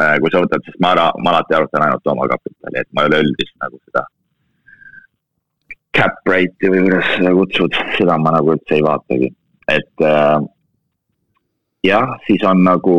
äh,. 0.00 0.18
kui 0.20 0.30
sa 0.32 0.42
võtad, 0.44 0.66
siis 0.66 0.76
ma, 0.82 0.94
ma 0.94 1.34
alati 1.34 1.56
arvutan 1.56 1.86
ainult 1.86 2.14
oma 2.14 2.28
kapitali, 2.34 2.82
et 2.82 2.90
ma 2.92 3.06
üleüldist 3.08 3.54
nagu 3.62 3.80
seda 3.86 4.04
cap 5.98 6.20
rate'i 6.28 6.70
või 6.70 6.84
kuidas 6.86 7.10
seda 7.16 7.34
kutsud, 7.34 7.82
seda 7.96 8.18
ma 8.22 8.34
nagu 8.36 8.54
üldse 8.54 8.76
ei 8.76 8.84
vaatagi, 8.84 9.30
et 9.72 10.04
äh, 10.06 10.36
jah, 11.88 12.14
siis 12.26 12.44
on 12.46 12.62
nagu 12.64 12.96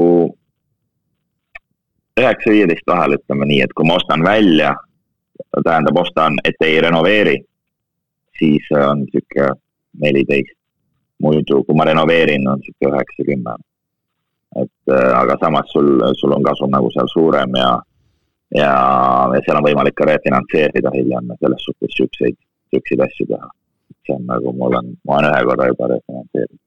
üheksa, 2.20 2.52
viieteist 2.52 2.88
vahel, 2.88 3.16
ütleme 3.18 3.48
nii, 3.50 3.64
et 3.66 3.74
kui 3.76 3.88
ma 3.88 3.98
ostan 4.00 4.24
välja, 4.26 4.74
tähendab, 5.56 6.00
ostan, 6.02 6.38
et 6.48 6.66
ei 6.66 6.80
renoveeri, 6.84 7.38
siis 8.40 8.70
on 8.76 9.06
sihuke 9.12 9.52
neliteist. 10.04 10.56
muidu, 11.20 11.58
kui 11.68 11.76
ma 11.76 11.84
renoveerin, 11.84 12.46
on 12.48 12.62
sihuke 12.64 12.88
üheksa, 12.92 13.26
kümme. 13.28 13.56
et 14.56 14.94
äh, 14.94 15.12
aga 15.22 15.36
samas 15.42 15.68
sul, 15.72 15.90
sul 16.18 16.32
on 16.34 16.44
kasum 16.44 16.72
nagu 16.74 16.90
seal 16.94 17.10
suurem 17.12 17.52
ja, 17.56 17.74
ja, 18.56 18.72
ja 19.34 19.42
seal 19.46 19.60
on 19.60 19.68
võimalik 19.68 19.94
ka 20.00 20.08
refinantseerida 20.10 20.90
hiljem 20.96 21.28
ja 21.30 21.38
selles 21.44 21.68
suhtes 21.68 21.94
siukseid, 21.98 22.38
siukseid 22.74 23.04
asju 23.06 23.28
teha. 23.30 23.52
see 24.08 24.16
on 24.16 24.26
nagu, 24.26 24.54
mul 24.58 24.80
on, 24.80 24.90
ma 25.06 25.20
olen 25.20 25.36
ühe 25.36 25.44
korra 25.52 25.68
juba 25.70 25.92
refinantseerinud. 25.92 26.64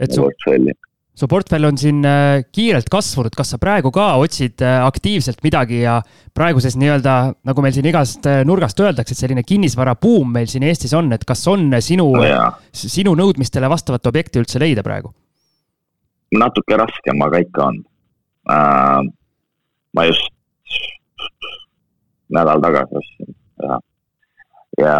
et 0.00 0.16
su 0.16 0.24
portfelli 0.24 0.72
su 1.14 1.28
portfell 1.28 1.68
on 1.68 1.76
siin 1.76 2.00
äh, 2.08 2.42
kiirelt 2.52 2.88
kasvanud, 2.92 3.34
kas 3.36 3.52
sa 3.52 3.58
praegu 3.60 3.92
ka 3.92 4.14
otsid 4.22 4.62
äh, 4.64 4.78
aktiivselt 4.86 5.42
midagi 5.44 5.82
ja 5.82 5.98
praeguses 6.34 6.76
nii-öelda, 6.80 7.16
nagu 7.48 7.64
meil 7.64 7.74
siin 7.76 7.88
igast 7.90 8.26
äh, 8.28 8.40
nurgast 8.48 8.80
öeldakse, 8.80 9.12
et 9.12 9.20
selline 9.20 9.44
kinnisvarabuum 9.44 10.32
meil 10.32 10.48
siin 10.50 10.64
Eestis 10.68 10.94
on, 10.96 11.12
et 11.12 11.26
kas 11.28 11.44
on 11.52 11.68
sinu 11.84 12.08
no, 12.16 12.46
sinu 12.72 13.12
nõudmistele 13.18 13.68
vastavat 13.72 14.08
objekti 14.08 14.40
üldse 14.42 14.62
leida 14.62 14.84
praegu? 14.86 15.12
natuke 16.32 16.78
raskem, 16.80 17.18
aga 17.20 17.42
ikka 17.44 17.64
on. 17.66 17.74
Ma 19.92 20.04
just 20.08 20.30
nädal 22.32 22.62
tagasi 22.64 22.96
ostsin 22.96 23.34
ja, 23.60 23.76
ja 24.80 24.96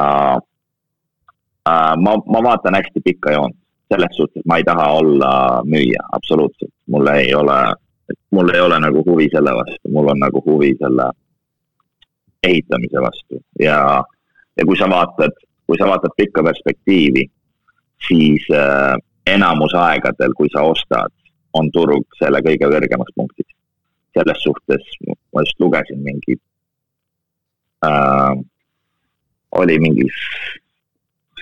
ma, 1.96 2.12
ma 2.20 2.42
vaatan 2.44 2.76
hästi 2.76 3.00
pikka 3.00 3.32
joont 3.32 3.56
selles 3.92 4.16
suhtes 4.16 4.44
ma 4.48 4.58
ei 4.60 4.64
taha 4.64 4.86
olla 5.00 5.32
müüja, 5.68 6.02
absoluutselt. 6.16 6.72
mul 6.86 7.06
ei 7.12 7.34
ole, 7.34 7.58
mul 8.30 8.54
ei 8.54 8.60
ole 8.60 8.80
nagu 8.80 9.04
huvi 9.06 9.28
selle 9.34 9.54
vastu, 9.58 9.92
mul 9.92 10.10
on 10.14 10.18
nagu 10.18 10.42
huvi 10.46 10.72
selle 10.80 11.10
ehitamise 12.42 13.02
vastu 13.06 13.40
ja, 13.60 13.78
ja 14.56 14.66
kui 14.66 14.76
sa 14.78 14.88
vaatad, 14.90 15.34
kui 15.66 15.78
sa 15.78 15.88
vaatad 15.90 16.14
pikka 16.16 16.42
perspektiivi, 16.42 17.26
siis 18.08 18.46
äh, 18.50 18.96
enamus 19.26 19.74
aegadel, 19.78 20.34
kui 20.36 20.50
sa 20.52 20.64
ostad, 20.66 21.12
on 21.54 21.68
turg 21.72 22.16
selle 22.18 22.40
kõige 22.44 22.70
kõrgemas 22.72 23.12
punktis. 23.16 23.48
selles 24.12 24.42
suhtes 24.44 24.88
ma 25.32 25.40
just 25.40 25.60
lugesin 25.60 26.00
mingi 26.04 26.34
äh,, 27.86 28.34
oli 29.52 29.78
mingi 29.78 30.04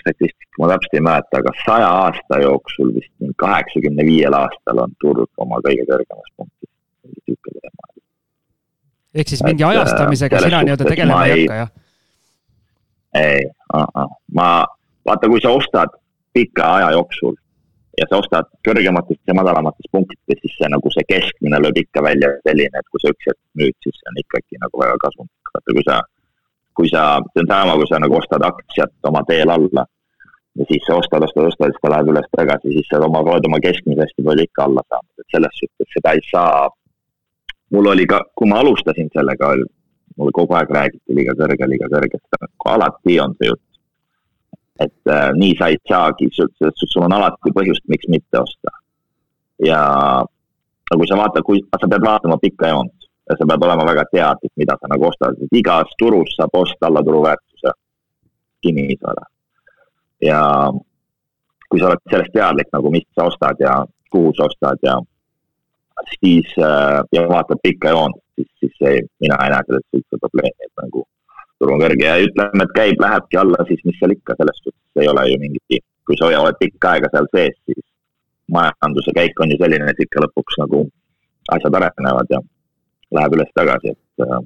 statistika 0.01 0.63
ma 0.63 0.71
täpselt 0.73 0.97
ei 0.99 1.05
mäleta, 1.07 1.41
aga 1.43 1.53
saja 1.65 1.91
aasta 2.05 2.41
jooksul 2.43 2.95
vist 2.97 3.13
kaheksakümne 3.43 4.07
viiel 4.07 4.37
aastal 4.37 4.83
on 4.85 4.97
turg 5.03 5.45
oma 5.45 5.61
kõige 5.67 5.87
kõrgemas 5.91 6.33
punktis. 6.37 6.71
ehk 9.15 9.29
siis 9.29 9.43
mingi 9.43 9.65
äh, 9.65 9.71
ajastamisega 9.75 10.41
sina 10.47 10.63
nii-öelda 10.67 10.91
tegelema 10.93 11.25
ei 11.27 11.47
hakka, 11.47 11.61
jah? 11.63 11.71
ei 13.23 13.41
ma, 14.35 14.49
vaata, 15.07 15.29
kui 15.29 15.41
sa 15.43 15.55
ostad 15.59 15.97
pika 16.33 16.75
aja 16.77 16.91
jooksul 16.97 17.35
ja 18.01 18.07
sa 18.11 18.21
ostad 18.23 18.49
kõrgematest 18.67 19.21
ja 19.29 19.35
madalamatest 19.37 19.91
punktidest, 19.93 20.45
siis 20.45 20.57
see 20.59 20.71
nagu 20.73 20.93
see 20.95 21.05
keskmine 21.11 21.59
lööb 21.61 21.83
ikka 21.83 22.05
välja 22.07 22.31
selline, 22.47 22.81
et 22.81 22.89
kui 22.93 23.03
sa 23.03 23.13
üks 23.13 23.29
hetk 23.29 23.41
müüd, 23.61 23.77
siis 23.85 23.99
see 23.99 24.13
on 24.13 24.21
ikkagi 24.23 24.61
nagu 24.63 24.83
väga 24.85 24.97
kasumlik. 25.05 25.53
vaata, 25.55 25.77
kui 25.77 25.85
sa 25.89 25.99
kui 26.81 26.89
sa, 26.89 27.21
see 27.33 27.45
on 27.45 27.49
sama, 27.53 27.77
kui 27.77 27.89
sa 27.89 28.01
nagu 28.01 28.17
ostad 28.17 28.45
aktsiat 28.47 29.09
oma 29.11 29.21
teel 29.29 29.53
alla 29.53 29.85
ja 30.59 30.67
siis 30.69 30.87
sa 30.87 30.97
ostad, 30.97 31.25
ostad, 31.27 31.47
ostad, 31.51 31.71
siis 31.71 31.83
ta 31.83 31.91
läheb 31.93 32.13
üles 32.13 32.29
tagasi, 32.37 32.73
siis 32.75 32.89
sa 32.91 33.01
oma, 33.05 33.21
oled 33.21 33.49
oma 33.49 33.61
keskmise 33.63 34.07
hästi 34.07 34.25
palju 34.27 34.47
ikka 34.49 34.67
alla 34.67 34.85
saanud, 34.89 35.23
et 35.23 35.35
selles 35.37 35.59
suhtes 35.61 35.93
seda 35.97 36.15
ei 36.17 36.25
saa. 36.31 36.69
mul 37.71 37.87
oli 37.87 38.07
ka, 38.11 38.19
kui 38.35 38.49
ma 38.51 38.59
alustasin 38.65 39.11
sellega, 39.15 39.53
mulle 40.19 40.33
kogu 40.35 40.57
aeg 40.59 40.73
räägiti 40.75 41.15
liiga 41.19 41.37
kõrge, 41.39 41.69
liiga 41.71 41.91
kõrge, 41.93 42.19
alati 42.73 43.19
on 43.25 43.37
see 43.39 43.51
jutt. 43.53 43.67
et 44.81 45.13
äh, 45.13 45.29
nii 45.37 45.55
sa 45.59 45.69
ei 45.69 45.77
saagi, 45.89 46.31
sul 46.33 47.05
on 47.05 47.13
alati 47.13 47.53
põhjust, 47.55 47.85
miks 47.93 48.09
mitte 48.09 48.41
osta. 48.41 48.73
ja 49.69 49.83
no 50.25 50.99
kui 50.99 51.07
sa 51.07 51.21
vaatad, 51.21 51.45
kui, 51.47 51.63
sa 51.77 51.87
pead 51.87 52.09
vaatama 52.09 52.41
pikka 52.43 52.73
joont 52.73 53.00
ja 53.31 53.37
sa 53.39 53.47
pead 53.47 53.65
olema 53.67 53.87
väga 53.87 54.05
teadlik, 54.11 54.53
mida 54.59 54.77
sa 54.81 54.91
nagu 54.91 55.07
ostad, 55.07 55.39
et 55.39 55.59
igas 55.63 55.93
turus 55.99 56.35
saab 56.37 56.57
osta 56.63 56.89
alla 56.89 57.03
turuväärtuse 57.07 57.75
kinnisvara. 58.63 59.25
ja 60.21 60.41
kui 61.71 61.81
sa 61.81 61.87
oled 61.89 62.03
sellest 62.11 62.35
teadlik 62.35 62.69
nagu, 62.75 62.91
mis 62.91 63.07
sa 63.15 63.29
ostad 63.31 63.63
ja 63.63 63.77
kuhu 64.11 64.33
sa 64.35 64.49
ostad 64.51 64.83
ja 64.83 64.99
siis 66.17 66.51
äh, 66.59 66.99
ja 67.13 67.29
vaatad 67.29 67.63
pikka 67.63 67.95
joont, 67.95 68.19
siis, 68.35 68.51
siis 68.61 68.75
see, 68.83 69.01
mina 69.23 69.39
ei 69.45 69.55
näe 69.55 69.67
sellest 69.69 69.99
üldse 69.99 70.21
probleemi, 70.25 70.67
et 70.67 70.83
nagu 70.83 71.05
turg 71.61 71.77
on 71.77 71.83
kõrge. 71.85 72.07
Ja 72.07 72.17
ütleme, 72.25 72.65
et 72.67 72.75
käib, 72.77 73.03
lähebki 73.05 73.41
alla, 73.41 73.67
siis 73.69 73.83
mis 73.87 73.99
seal 74.01 74.17
ikka, 74.17 74.37
selles 74.39 74.63
suhtes 74.65 75.03
ei 75.05 75.11
ole 75.13 75.27
ju 75.31 75.41
mingit, 75.43 75.85
kui 76.09 76.19
sa 76.19 76.31
oled 76.31 76.59
pikka 76.61 76.95
aega 76.97 77.13
seal 77.15 77.29
sees, 77.37 77.59
siis 77.69 77.85
majanduse 78.51 79.15
käik 79.17 79.45
on 79.45 79.53
ju 79.53 79.61
selline, 79.61 79.93
et 79.93 80.03
ikka 80.07 80.25
lõpuks 80.25 80.59
nagu 80.63 80.87
asjad 81.55 81.77
arenevad 81.79 82.33
ja 82.35 82.41
läheb 83.17 83.37
üles-tagasi, 83.37 83.95
et 83.95 84.25
äh, 84.27 84.41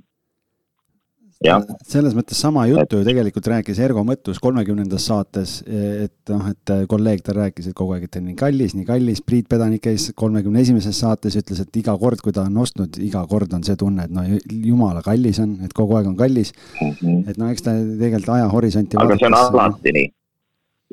jah. 1.44 1.64
selles 1.88 2.14
mõttes 2.16 2.38
sama 2.40 2.64
juttu 2.68 3.00
ju 3.00 3.06
tegelikult 3.06 3.48
rääkis 3.50 3.80
Ergo 3.84 4.04
Mõttus 4.06 4.40
kolmekümnendas 4.42 5.06
saates, 5.10 5.56
et 5.66 6.32
noh, 6.32 6.46
et 6.52 6.72
kolleeg 6.90 7.24
tal 7.26 7.38
rääkis, 7.40 7.68
et 7.70 7.76
kogu 7.76 7.96
aeg, 7.96 8.06
et 8.08 8.18
on 8.20 8.26
nii 8.30 8.38
kallis, 8.38 8.74
nii 8.78 8.88
kallis, 8.88 9.22
Priit 9.26 9.48
Pedanik 9.50 9.84
käis 9.84 10.08
kolmekümne 10.16 10.62
esimeses 10.64 11.00
saates, 11.04 11.36
ütles, 11.40 11.60
et 11.64 11.80
iga 11.80 11.96
kord, 12.00 12.22
kui 12.24 12.34
ta 12.34 12.46
on 12.48 12.58
ostnud, 12.64 12.98
iga 13.04 13.24
kord 13.30 13.52
on 13.56 13.64
see 13.66 13.76
tunne, 13.80 14.08
et 14.08 14.14
no 14.14 14.24
jumala 14.48 15.04
kallis 15.04 15.40
on, 15.44 15.56
et 15.66 15.76
kogu 15.76 15.98
aeg 15.98 16.10
on 16.10 16.16
kallis 16.18 16.54
mm. 16.80 16.90
-hmm. 16.90 17.30
et 17.30 17.38
no 17.40 17.50
eks 17.52 17.66
ta 17.68 17.76
tegelikult 17.76 18.34
ajahorisonti 18.38 19.00
aga 19.00 19.18
see 19.20 19.30
on 19.30 19.38
alati 19.40 19.94
nii. 19.98 20.10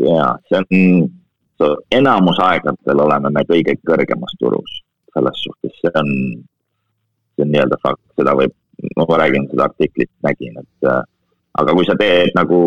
jaa, 0.09 0.35
see 0.49 0.61
on, 0.61 1.11
enamus 1.91 2.39
aegadel 2.41 3.03
oleme 3.05 3.29
me 3.29 3.43
kõige 3.49 3.77
kõrgemas 3.87 4.33
turus, 4.39 4.81
selles 5.13 5.43
suhtes 5.45 5.77
see 5.83 5.93
on 6.01 6.09
see 7.35 7.45
on 7.45 7.51
nii-öelda 7.53 7.79
fakt, 7.83 8.03
seda 8.19 8.35
võib, 8.37 8.53
ma 8.97 9.17
räägin 9.23 9.49
seda 9.51 9.67
artiklit, 9.69 10.11
nägin, 10.25 10.57
et 10.61 10.89
äh, 10.89 11.01
aga 11.61 11.75
kui 11.77 11.87
sa 11.87 11.97
teed 11.99 12.31
nagu, 12.37 12.61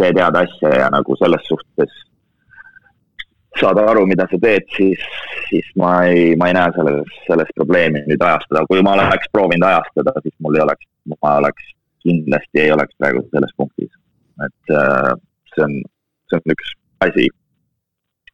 teed 0.00 0.20
head 0.20 0.38
asja 0.42 0.70
ja 0.84 0.88
nagu 0.92 1.16
selles 1.20 1.44
suhtes 1.48 1.98
saad 3.60 3.80
aru, 3.82 4.04
mida 4.08 4.26
sa 4.30 4.38
teed, 4.40 4.66
siis, 4.76 5.02
siis 5.48 5.66
ma 5.80 5.90
ei, 6.08 6.34
ma 6.40 6.48
ei 6.48 6.56
näe 6.56 6.72
selles, 6.76 7.16
selles 7.26 7.50
probleemi 7.56 8.02
nüüd 8.06 8.22
ajastada, 8.22 8.62
kui 8.70 8.82
ma 8.86 8.94
oleks 8.96 9.30
proovinud 9.34 9.66
ajastada, 9.66 10.14
siis 10.24 10.34
mul 10.44 10.56
ei 10.56 10.64
oleks, 10.64 10.86
ma 11.10 11.34
oleks, 11.40 11.72
kindlasti 12.04 12.62
ei 12.62 12.72
oleks 12.72 12.96
praegu 12.98 13.24
selles 13.28 13.52
punktis. 13.58 13.90
et 14.40 14.72
äh, 14.72 15.12
see 15.54 15.64
on, 15.66 15.74
see 16.30 16.38
on 16.38 16.54
üks 16.54 16.70
asi, 17.04 17.26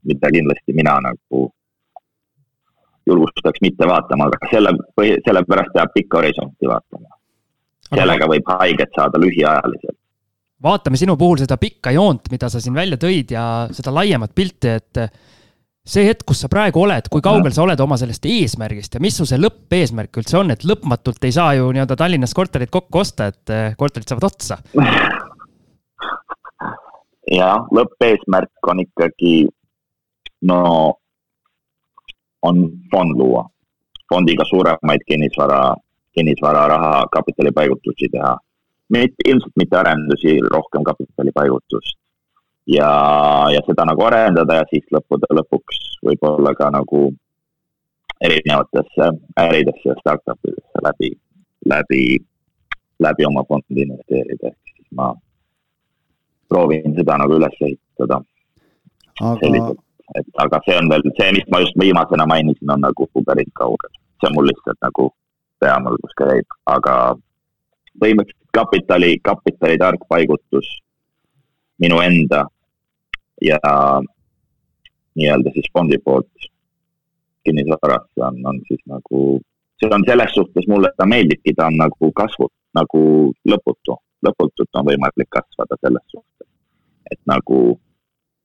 mida 0.06 0.30
kindlasti 0.30 0.76
mina 0.76 1.00
nagu 1.02 1.48
julgustaks 3.06 3.62
mitte 3.62 3.86
vaatama, 3.88 4.30
aga 4.30 4.50
selle, 4.50 4.72
sellepärast 5.26 5.74
peab 5.74 5.94
pikka 5.94 6.20
horisonti 6.20 6.70
vaatama. 6.70 7.08
sellega 7.86 8.26
võib 8.26 8.48
haiget 8.58 8.98
saada 8.98 9.20
lühiajaliselt. 9.22 9.98
vaatame 10.62 10.96
sinu 10.96 11.16
puhul 11.16 11.38
seda 11.42 11.56
pikka 11.60 11.92
joont, 11.94 12.30
mida 12.30 12.50
sa 12.50 12.60
siin 12.60 12.74
välja 12.74 12.98
tõid 13.00 13.34
ja 13.34 13.44
seda 13.70 13.94
laiemat 13.94 14.34
pilti, 14.34 14.68
et 14.80 15.02
see 15.86 16.06
hetk, 16.08 16.24
kus 16.26 16.42
sa 16.42 16.50
praegu 16.50 16.82
oled, 16.82 17.06
kui 17.12 17.22
kaugel 17.22 17.52
sa 17.54 17.62
oled 17.62 17.80
oma 17.80 17.98
sellest 18.00 18.26
eesmärgist 18.26 18.98
ja 18.98 19.02
mis 19.02 19.16
su 19.18 19.26
see 19.28 19.38
lõppeesmärk 19.38 20.18
üldse 20.18 20.40
on, 20.40 20.50
et 20.50 20.66
lõpmatult 20.66 21.28
ei 21.28 21.34
saa 21.34 21.54
ju 21.54 21.70
nii-öelda 21.70 21.98
Tallinnas 21.98 22.34
korterit 22.34 22.72
kokku 22.74 23.04
osta, 23.04 23.30
et 23.30 23.54
eh, 23.54 23.76
korterid 23.78 24.10
saavad 24.10 24.26
otsa? 24.26 24.58
jah, 27.38 27.62
lõppeesmärk 27.70 28.72
on 28.72 28.82
ikkagi 28.82 29.34
no 30.50 30.58
on 32.42 32.70
fond 32.90 33.18
luua. 33.18 33.44
fondiga 34.08 34.44
suuremaid 34.44 35.00
kinnisvara, 35.06 35.74
kinnisvararaha 36.14 37.06
kapitalipaigutusi 37.12 38.08
teha. 38.12 38.38
mitte, 38.88 39.14
ilmselt 39.28 39.52
mitte 39.56 39.76
arendusi, 39.76 40.40
rohkem 40.40 40.82
kapitalipaigutust. 40.84 41.98
ja, 42.66 42.90
ja 43.54 43.60
seda 43.66 43.84
nagu 43.84 44.02
arendada 44.02 44.54
ja 44.54 44.64
siis 44.70 44.84
lõppude 44.94 45.30
lõpuks 45.38 45.78
võib-olla 46.06 46.54
ka 46.54 46.70
nagu 46.70 47.12
erinevatesse 48.20 49.10
äridesse 49.36 49.88
ja 49.88 49.94
startup 50.00 50.48
idesse 50.48 50.82
läbi, 50.82 51.10
läbi, 51.64 52.02
läbi 52.98 53.26
oma 53.26 53.44
fondi 53.48 53.82
investeerida, 53.82 54.48
ehk 54.48 54.72
siis 54.72 54.88
ma 54.96 55.12
proovin 56.48 56.94
seda 56.96 57.18
nagu 57.22 57.36
üles 57.36 57.58
ehitada. 57.60 58.22
aga 59.20 59.38
Selliselt 59.40 59.85
et 60.14 60.26
aga 60.44 60.60
see 60.64 60.76
on 60.78 60.88
veel, 60.90 61.04
see, 61.18 61.32
mis 61.34 61.46
ma 61.50 61.60
just 61.64 61.78
viimasena 61.80 62.26
mainisin, 62.30 62.70
on 62.70 62.84
nagu 62.86 63.08
päris 63.26 63.52
kaugel. 63.60 63.92
see 64.20 64.28
on 64.28 64.34
mul 64.34 64.48
lihtsalt 64.48 64.78
nagu 64.82 65.10
peamõlgus 65.60 66.14
käib, 66.20 66.58
aga 66.66 66.94
põhimõtteliselt 68.00 68.52
kapitali, 68.52 69.18
kapitali 69.22 69.78
tark 69.78 70.04
paigutus 70.08 70.68
minu 71.82 72.00
enda 72.00 72.46
ja 73.42 73.58
nii-öelda 75.16 75.52
siis 75.52 75.68
fondi 75.72 75.98
poolt 76.04 76.48
kinnisvarasse 77.44 78.22
on, 78.28 78.40
on 78.46 78.60
siis 78.68 78.80
nagu, 78.92 79.40
see 79.80 79.92
on 79.98 80.04
selles 80.08 80.32
suhtes 80.34 80.68
mulle 80.68 80.90
ta 80.96 81.06
meeldibki, 81.06 81.54
ta 81.56 81.68
on 81.70 81.76
nagu 81.80 82.12
kasvu, 82.20 82.48
nagu 82.78 83.02
lõputu, 83.52 83.98
lõputult 84.26 84.80
on 84.80 84.88
võimalik 84.90 85.30
kasvada 85.38 85.78
selles 85.80 86.06
suhtes. 86.12 86.48
et 87.10 87.20
nagu 87.30 87.78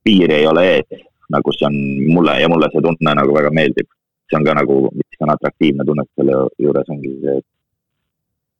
piiri 0.03 0.35
ei 0.41 0.47
ole 0.47 0.65
ees, 0.75 1.05
nagu 1.33 1.55
see 1.55 1.67
on 1.69 1.77
mulle 2.13 2.37
ja 2.41 2.49
mulle 2.51 2.69
see 2.73 2.83
tunne 2.85 3.15
nagu 3.21 3.35
väga 3.35 3.53
meeldib. 3.57 3.89
see 4.29 4.39
on 4.39 4.47
ka 4.47 4.55
nagu, 4.55 4.81
mis 4.95 5.23
on 5.25 5.33
atraktiivne 5.33 5.85
tunne 5.87 6.07
selle 6.15 6.41
juures 6.65 6.91
ongi 6.93 7.13
see, 7.23 7.37
et 7.41 7.47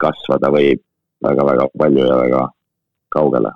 kasvada 0.01 0.51
võib 0.51 0.81
väga-väga 1.23 1.67
palju 1.77 2.07
ja 2.07 2.21
väga 2.25 2.45
kaugele 3.13 3.51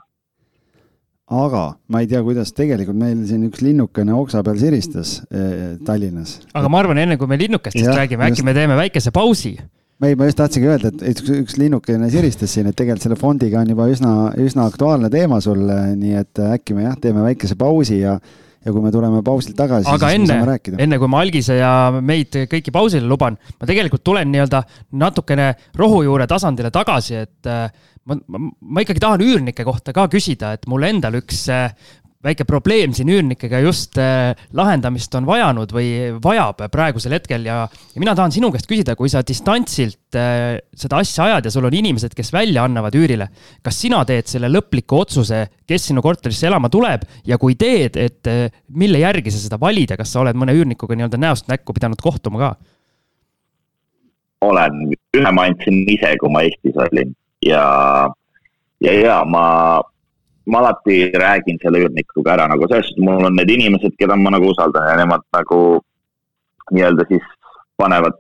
aga 1.26 1.64
ma 1.90 2.02
ei 2.04 2.10
tea, 2.10 2.22
kuidas 2.22 2.54
tegelikult 2.54 2.98
meil 3.00 3.24
siin 3.26 3.48
üks 3.48 3.64
linnukene 3.66 4.14
oksa 4.14 4.44
peal 4.46 4.60
siristas 4.62 5.18
eh, 5.34 5.78
Tallinnas. 5.86 6.38
aga 6.54 6.70
ma 6.70 6.84
arvan, 6.84 7.02
enne 7.02 7.18
kui 7.18 7.30
me 7.30 7.40
linnukestest 7.42 7.88
ja, 7.88 7.96
räägime, 7.98 8.28
äkki 8.28 8.44
just... 8.44 8.46
me 8.46 8.54
teeme 8.54 8.78
väikese 8.78 9.12
pausi. 9.16 9.56
ei, 10.06 10.14
ma 10.14 10.28
just 10.30 10.38
tahtsingi 10.38 10.70
öelda, 10.70 10.92
et 11.02 11.24
üks, 11.24 11.32
üks 11.42 11.58
linnukene 11.58 12.12
siristas 12.14 12.54
siin, 12.54 12.70
et 12.70 12.78
tegelikult 12.78 13.08
selle 13.08 13.18
fondiga 13.18 13.64
on 13.64 13.74
juba 13.74 13.90
üsna, 13.90 14.14
üsna 14.38 14.68
aktuaalne 14.70 15.10
teema 15.14 15.42
sul, 15.42 15.66
nii 15.98 16.20
et 16.22 16.44
äkki 16.46 16.78
me 16.78 16.86
jah, 16.86 17.00
teeme 17.02 17.26
väikese 17.26 17.58
pausi 17.58 18.04
ja 18.04 18.20
ja 18.66 18.74
kui 18.74 18.82
me 18.82 18.92
tuleme 18.94 19.22
pausilt 19.26 19.58
tagasi, 19.58 19.86
siis 19.88 20.06
enne, 20.10 20.26
me 20.26 20.32
saame 20.32 20.50
rääkida. 20.50 20.80
enne 20.82 21.00
kui 21.02 21.12
ma 21.12 21.22
Algise 21.22 21.60
ja 21.60 21.74
meid 22.02 22.38
kõiki 22.52 22.74
pausile 22.74 23.06
luban, 23.08 23.38
ma 23.60 23.70
tegelikult 23.70 24.04
tulen 24.06 24.32
nii-öelda 24.34 24.64
natukene 25.02 25.52
rohujuure 25.78 26.28
tasandile 26.30 26.72
tagasi, 26.74 27.20
et 27.22 27.52
äh, 27.52 27.68
ma, 28.10 28.18
ma, 28.18 28.42
ma 28.50 28.86
ikkagi 28.86 29.04
tahan 29.04 29.26
üürnike 29.26 29.68
kohta 29.68 29.94
ka 29.96 30.08
küsida, 30.12 30.56
et 30.58 30.66
mul 30.72 30.88
endal 30.90 31.22
üks 31.22 31.46
äh, 31.54 31.70
väike 32.26 32.46
probleem 32.48 32.94
siin 32.96 33.10
üürnikega 33.14 33.62
just 33.64 34.00
äh, 34.02 34.34
lahendamist 34.58 35.14
on 35.18 35.28
vajanud 35.28 35.72
või 35.76 35.90
vajab 36.24 36.66
praegusel 36.74 37.16
hetkel 37.18 37.46
ja, 37.48 37.62
ja 37.70 38.02
mina 38.02 38.16
tahan 38.18 38.34
sinu 38.34 38.50
käest 38.54 38.70
küsida, 38.70 38.96
kui 38.98 39.12
sa 39.12 39.22
distantsilt 39.26 40.18
äh, 40.18 40.58
seda 40.76 41.02
asja 41.04 41.30
ajad 41.30 41.50
ja 41.50 41.54
sul 41.54 41.70
on 41.70 41.78
inimesed, 41.78 42.16
kes 42.18 42.34
välja 42.36 42.66
annavad 42.66 42.96
üürile. 42.98 43.30
kas 43.64 43.80
sina 43.86 44.02
teed 44.08 44.30
selle 44.32 44.50
lõpliku 44.52 45.04
otsuse, 45.04 45.46
kes 45.68 45.90
sinu 45.92 46.04
korterisse 46.06 46.50
elama 46.50 46.72
tuleb 46.74 47.06
ja 47.28 47.40
kui 47.42 47.58
teed, 47.60 48.00
et 48.02 48.32
äh, 48.32 48.48
mille 48.70 49.02
järgi 49.04 49.34
sa 49.34 49.44
seda 49.46 49.62
valid 49.62 49.94
ja 49.94 50.00
kas 50.00 50.14
sa 50.14 50.24
oled 50.24 50.38
mõne 50.38 50.56
üürnikuga 50.58 50.98
nii-öelda 50.98 51.22
näost 51.22 51.52
näkku 51.52 51.76
pidanud 51.78 52.02
kohtuma 52.02 52.42
ka? 52.42 52.56
olen, 54.46 54.92
ühe 55.18 55.32
ma 55.34 55.48
andsin 55.50 55.86
ise, 55.90 56.12
kui 56.22 56.30
ma 56.30 56.44
Eestis 56.46 56.76
olin 56.78 57.14
ja, 57.46 57.66
ja, 58.84 58.94
ja 58.94 59.20
ma 59.26 59.46
ma 60.46 60.60
alati 60.60 61.12
räägin 61.12 61.58
selle 61.62 61.82
üürnikuga 61.86 62.36
ära 62.36 62.48
nagu 62.52 62.68
selles 62.70 62.90
suhtes, 62.90 63.04
mul 63.06 63.26
on 63.26 63.36
need 63.40 63.50
inimesed, 63.50 63.96
keda 64.00 64.16
ma 64.16 64.36
nagu 64.36 64.52
usaldan 64.54 64.90
ja 64.90 64.96
nemad 65.02 65.26
nagu 65.34 65.60
nii-öelda 66.72 67.06
siis 67.10 67.26
panevad 67.78 68.18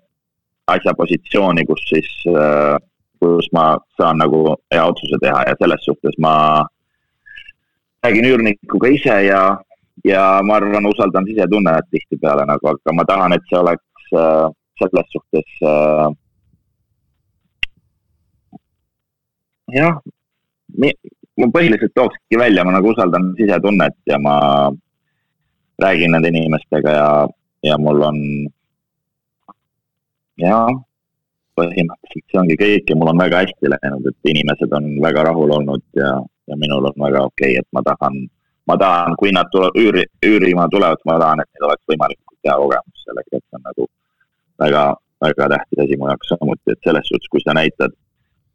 asja 0.74 0.94
positsiooni, 0.98 1.66
kus 1.70 1.84
siis 1.90 2.10
äh,, 2.32 2.78
kus 3.20 3.48
ma 3.54 3.66
saan 3.98 4.20
nagu 4.22 4.56
hea 4.74 4.86
otsuse 4.86 5.20
teha 5.22 5.44
ja 5.50 5.56
selles 5.62 5.86
suhtes 5.86 6.18
ma 6.26 6.34
räägin 8.06 8.28
üürnikuga 8.32 8.92
ise 8.98 9.16
ja, 9.28 9.42
ja 10.06 10.26
ma 10.46 10.60
arvan, 10.60 10.90
usaldan 10.90 11.26
sisetunnet 11.30 11.90
tihtipeale 11.92 12.46
nagu, 12.50 12.74
aga 12.74 12.94
ma 12.94 13.06
tahan, 13.10 13.34
et 13.38 13.50
see 13.50 13.62
oleks 13.62 14.14
äh, 14.14 14.46
selles 14.82 15.10
suhtes 15.14 15.66
äh, 15.66 16.10
jah, 19.74 19.98
ma 21.42 21.52
põhiliselt 21.52 21.94
tookski 21.96 22.40
välja, 22.40 22.64
ma 22.64 22.76
nagu 22.76 22.92
usaldan 22.94 23.34
sisetunnet 23.40 23.98
ja 24.08 24.20
ma 24.22 24.36
räägin 25.84 26.14
nende 26.16 26.32
inimestega 26.32 26.92
ja, 26.96 27.10
ja 27.68 27.78
mul 27.82 28.04
on, 28.08 28.20
jaa, 30.40 30.70
põhimõtteliselt 31.60 32.32
see 32.32 32.40
ongi 32.42 32.58
kõik 32.60 32.92
ja 32.92 32.98
mul 33.00 33.12
on 33.12 33.20
väga 33.24 33.44
hästi 33.44 33.72
läinud, 33.74 34.08
et 34.12 34.32
inimesed 34.32 34.78
on 34.80 34.90
väga 35.04 35.28
rahul 35.30 35.54
olnud 35.58 35.84
ja, 36.00 36.16
ja 36.52 36.60
minul 36.60 36.88
on 36.92 37.06
väga 37.08 37.26
okei 37.28 37.56
okay,, 37.56 37.64
et 37.64 37.70
ma 37.76 37.84
tahan, 37.86 38.22
ma 38.72 38.80
tahan, 38.80 39.20
kui 39.20 39.36
nad 39.36 39.52
tule, 39.52 39.72
üüri, 39.80 40.06
üürima 40.26 40.70
tulevad, 40.72 41.04
ma 41.08 41.20
tahan, 41.22 41.44
et 41.44 41.52
neil 41.52 41.70
oleks 41.70 41.92
võimalikult 41.92 42.40
hea 42.48 42.58
kogemus 42.64 43.08
sellega, 43.08 43.32
et 43.32 43.44
see 43.44 43.60
on 43.60 43.66
nagu 43.70 43.90
väga, 44.64 44.84
väga 45.26 45.50
tähtis 45.56 45.86
asi 45.86 46.00
mu 46.00 46.12
jaoks 46.12 46.32
samuti, 46.32 46.76
et 46.76 46.88
selles 46.88 47.12
suhtes, 47.12 47.32
kui 47.32 47.44
sa 47.44 47.56
näitad, 47.58 47.96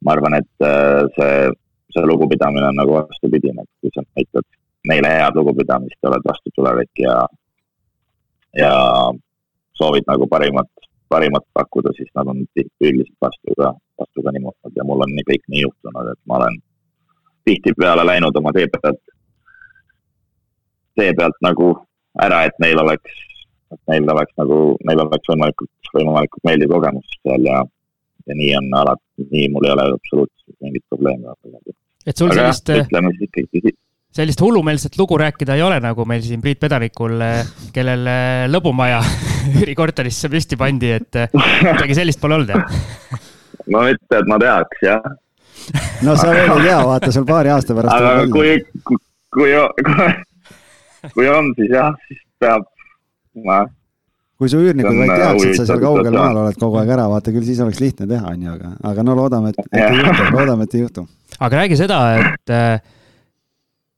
ma 0.04 0.16
arvan, 0.16 0.40
et 0.40 0.64
äh, 0.64 1.04
see 1.16 1.50
see 1.94 2.06
lugupidamine 2.06 2.68
on 2.68 2.78
nagu 2.80 2.96
vastupidine, 2.98 3.62
et 3.62 3.70
kui 3.80 3.92
sa 3.94 4.04
näitad 4.16 4.46
neile 4.90 5.10
head 5.16 5.36
lugupidamist, 5.36 5.98
oled 6.08 6.26
vastutulevik 6.28 7.02
ja, 7.04 7.16
ja 8.56 8.72
soovid 9.78 10.06
nagu 10.08 10.28
parimat, 10.30 10.70
parimat 11.08 11.46
pakkuda, 11.54 11.92
siis 11.96 12.10
nad 12.14 12.30
on 12.32 12.44
tihti 12.54 12.90
üldiselt 12.92 13.16
vastu 13.26 13.56
ka, 13.58 13.72
vastu 14.00 14.24
ka 14.24 14.32
niimoodi. 14.36 14.76
Ja 14.76 14.86
mul 14.88 15.04
on 15.04 15.14
nii 15.16 15.26
kõik 15.30 15.46
nii 15.48 15.64
juhtunud, 15.66 16.12
et 16.12 16.20
ma 16.30 16.38
olen 16.40 16.60
tihtipeale 17.48 18.04
läinud 18.06 18.36
oma 18.36 18.52
tee 18.56 18.68
pealt, 18.74 19.02
tee 21.00 21.12
pealt 21.18 21.38
nagu 21.44 21.72
ära, 22.22 22.44
et 22.48 22.56
neil 22.62 22.80
oleks, 22.84 23.20
et 23.74 23.82
neil 23.92 24.08
oleks 24.14 24.36
nagu, 24.40 24.60
neil 24.88 25.04
oleks 25.04 25.32
võimalikult, 25.32 25.92
võimalikult 25.96 26.48
meeldiv 26.48 26.74
kogemus 26.76 27.20
seal 27.20 27.48
ja 27.48 27.62
ja 28.30 28.38
nii 28.38 28.50
on 28.60 28.72
alati, 28.80 29.28
nii 29.28 29.46
mul 29.52 29.68
ei 29.68 29.74
ole 29.76 29.86
absoluutselt 29.96 30.56
mingit 30.64 30.84
probleemi. 30.88 31.26
et 32.06 32.16
sul 32.16 32.30
Aga 32.30 32.40
sellist, 32.40 32.74
ütleme 32.86 33.14
siis 33.18 33.42
ikkagi 33.44 33.74
sellist 34.10 34.40
hullumeelset 34.42 34.96
lugu 34.98 35.18
rääkida 35.18 35.54
ei 35.54 35.62
ole, 35.62 35.78
nagu 35.82 36.04
meil 36.08 36.22
siin 36.24 36.42
Priit 36.42 36.60
Pedanikul, 36.62 37.20
kellel 37.74 38.06
lõbumaja 38.50 39.00
üürikorterisse 39.60 40.30
püsti 40.32 40.58
pandi, 40.60 40.94
et 40.98 41.20
midagi 41.34 41.98
sellist 41.98 42.22
pole 42.22 42.38
olnud, 42.40 42.54
jah? 42.54 43.20
no 43.72 43.84
mitte, 43.86 44.18
et 44.18 44.30
ma 44.30 44.38
teaks, 44.42 44.82
jah. 44.86 45.12
no 46.06 46.16
sa 46.18 46.32
veel 46.34 46.56
ei 46.56 46.66
tea, 46.66 46.80
vaata 46.90 47.12
sul 47.14 47.28
paari 47.28 47.54
aasta 47.54 47.76
pärast. 47.76 47.94
aga 47.94 48.26
kui, 48.34 48.56
kui, 48.82 49.02
kui, 49.36 49.52
kui, 49.90 51.12
kui 51.14 51.30
on, 51.30 51.52
siis 51.58 51.70
jah, 51.76 51.94
siis 52.08 52.24
peab, 52.42 52.66
ma 53.46 53.62
kui 54.40 54.48
su 54.48 54.60
üürnikud 54.62 54.96
vaid 54.96 55.10
teaksid, 55.12 55.58
sa 55.58 55.66
seal 55.68 55.82
kaugel 55.82 56.14
maal 56.14 56.38
oled 56.46 56.60
kogu 56.60 56.78
aeg 56.80 56.94
ära, 56.96 57.08
vaata 57.12 57.34
küll 57.34 57.44
siis 57.44 57.60
oleks 57.60 57.82
lihtne 57.82 58.08
teha, 58.08 58.32
on 58.32 58.46
ju, 58.46 58.54
aga, 58.54 58.70
aga 58.92 59.04
no 59.04 59.16
loodame, 59.18 59.52
et, 59.52 59.60
et 59.68 59.82
ei 59.84 60.00
juhtu, 60.00 60.30
loodame, 60.32 60.64
et 60.64 60.76
ei 60.78 60.86
juhtu. 60.86 61.04
aga 61.44 61.60
räägi 61.60 61.76
seda, 61.76 61.98
et 62.22 62.52
äh, 62.56 62.80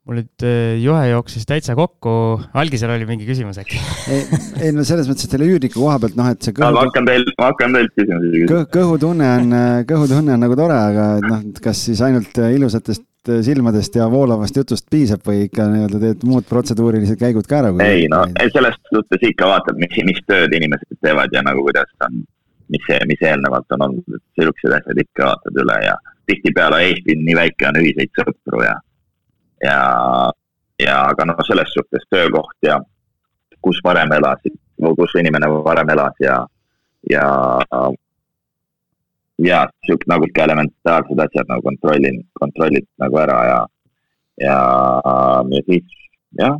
mul 0.03 0.19
nüüd 0.19 0.47
äh, 0.49 0.81
juhe 0.83 1.05
jooksis 1.13 1.47
täitsa 1.47 1.77
kokku, 1.79 2.17
algisel 2.59 2.91
oli 2.91 3.07
mingi 3.07 3.29
küsimus 3.29 3.63
äkki? 3.63 3.79
ei, 4.11 4.25
ei 4.67 4.75
no 4.75 4.83
selles 4.89 5.07
mõttes, 5.11 5.31
et 5.31 5.37
selle 5.37 5.47
üürniku 5.47 5.79
koha 5.79 6.01
pealt 6.03 6.19
noh, 6.19 6.33
et 6.35 6.43
see 6.43 6.59
kõhu... 6.59 6.75
ma 6.75 6.85
hakkan 6.89 7.07
teil, 7.13 7.29
ma 7.39 7.53
hakkan 7.53 7.79
teilt 7.79 7.95
küsimusi 8.01 8.35
küsima. 8.35 8.67
kõhutunne 8.75 9.31
on, 9.37 9.57
äh, 9.61 9.79
kõhutunne 9.95 10.35
on 10.35 10.47
nagu 10.49 10.59
tore, 10.59 10.83
aga 10.91 11.09
noh, 11.23 11.47
kas 11.63 11.87
siis 11.87 12.03
ainult 12.03 12.43
ilusatest 12.49 13.07
silmadest 13.43 13.95
ja 13.97 14.09
voolavast 14.11 14.57
jutust 14.57 14.87
piisab 14.91 15.23
või 15.27 15.47
ikka 15.47 15.67
nii-öelda 15.71 16.01
teed 16.03 16.25
muud 16.27 16.47
protseduurilised 16.49 17.19
käigud 17.21 17.47
ka 17.49 17.61
ära? 17.61 17.73
ei 17.85 18.07
no, 18.11 18.25
selles 18.55 18.79
suhtes 18.91 19.27
ikka 19.29 19.49
vaatad, 19.51 19.79
mis, 19.79 19.95
mis 20.09 20.23
tööd 20.27 20.55
inimesed 20.59 20.99
teevad 21.05 21.35
ja 21.35 21.45
nagu 21.47 21.63
kuidas 21.67 21.91
on, 22.07 22.23
mis 22.73 22.87
see, 22.89 22.99
mis 23.11 23.23
eelnevalt 23.23 23.77
on 23.77 23.87
olnud, 23.89 24.17
et 24.19 24.43
siuksed 24.43 24.75
asjad 24.79 25.03
ikka 25.05 25.29
vaatad 25.31 25.61
üle 25.65 25.79
ja 25.87 25.97
tihtipeale 26.31 26.83
Eesti 26.89 27.19
nii 27.19 27.37
väike, 27.39 27.69
on 27.69 27.81
ühiseid 27.83 28.15
sõpru 28.19 28.63
ja, 28.65 28.75
ja, 29.65 29.79
ja 30.83 30.99
aga 31.13 31.29
noh, 31.31 31.43
selles 31.47 31.71
suhtes 31.75 32.07
töökoht 32.11 32.59
ja 32.67 32.81
kus 33.63 33.79
varem 33.85 34.13
elasid, 34.19 34.59
kus 34.99 35.15
inimene 35.21 35.51
varem 35.63 35.95
elas 35.95 36.19
ja, 36.23 36.41
ja 37.11 37.27
ja 39.47 39.65
sihuke 39.87 40.09
nagu 40.11 40.27
ikka 40.29 40.47
elementaarsed 40.49 41.25
asjad 41.27 41.49
nagu 41.51 41.65
kontrollin, 41.67 42.21
kontrollid 42.39 42.87
nagu 43.03 43.19
ära 43.23 43.39
ja, 43.49 43.59
ja, 44.43 44.59
ja 45.51 45.65
siis 45.67 45.99
jah, 46.39 46.55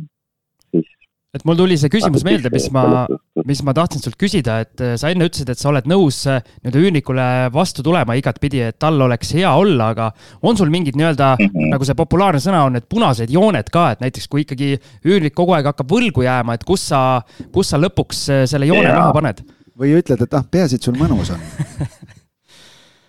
siis. 0.71 0.89
et 1.33 1.45
mul 1.47 1.57
tuli 1.57 1.77
see 1.79 1.91
küsimus 1.93 2.25
meelde, 2.27 2.51
mis 2.53 2.67
ma, 2.73 3.05
mis 3.47 3.63
ma 3.65 3.75
tahtsin 3.77 4.03
sult 4.03 4.17
küsida, 4.19 4.59
et 4.65 4.83
äh, 4.83 4.93
sa 4.99 5.13
enne 5.13 5.27
ütlesid, 5.29 5.49
et 5.49 5.61
sa 5.61 5.71
oled 5.71 5.87
nõus 5.89 6.23
äh, 6.29 6.43
nii-öelda 6.61 6.83
üürnikule 6.83 7.27
vastu 7.55 7.85
tulema 7.85 8.17
igatpidi, 8.19 8.65
et 8.69 8.79
tal 8.81 9.01
oleks 9.07 9.33
hea 9.37 9.49
olla, 9.49 9.91
aga 9.95 10.11
on 10.45 10.59
sul 10.59 10.71
mingid 10.73 10.99
nii-öelda 10.99 11.33
mm, 11.39 11.51
-hmm. 11.55 11.73
nagu 11.73 11.87
see 11.87 11.97
populaarne 11.97 12.43
sõna 12.43 12.65
on, 12.67 12.77
need 12.77 12.89
punased 12.91 13.33
jooned 13.33 13.73
ka, 13.73 13.89
et 13.95 14.05
näiteks 14.05 14.29
kui 14.29 14.45
ikkagi 14.45 14.75
üürnik 15.05 15.35
kogu 15.37 15.55
aeg 15.57 15.71
hakkab 15.71 15.91
võlgu 15.95 16.27
jääma, 16.27 16.57
et 16.59 16.67
kus 16.67 16.87
sa, 16.91 17.21
kus 17.53 17.73
sa 17.73 17.81
lõpuks 17.81 18.25
äh, 18.29 18.47
selle 18.49 18.69
joone 18.69 18.89
ja. 18.89 18.99
maha 18.99 19.19
paned? 19.21 19.45
või 19.73 19.95
ütled, 19.97 20.21
et 20.21 20.35
ah, 20.37 20.43
peaasi, 20.45 20.77
et 20.77 20.85
sul 20.85 20.97
mõnus 20.99 21.33
on 21.33 21.41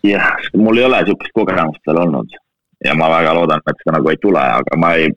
jah, 0.04 0.40
mul 0.56 0.78
ei 0.78 0.86
ole 0.88 1.02
niisugust 1.02 1.34
kogemust 1.36 1.86
veel 1.88 2.00
olnud. 2.04 2.40
Ja 2.84 2.94
ma 2.98 3.08
väga 3.08 3.32
loodan, 3.36 3.62
et 3.70 3.78
seda 3.80 3.96
nagu 3.96 4.10
ei 4.10 4.18
tule, 4.20 4.40
aga 4.40 4.76
ma 4.80 4.92
ei, 5.00 5.08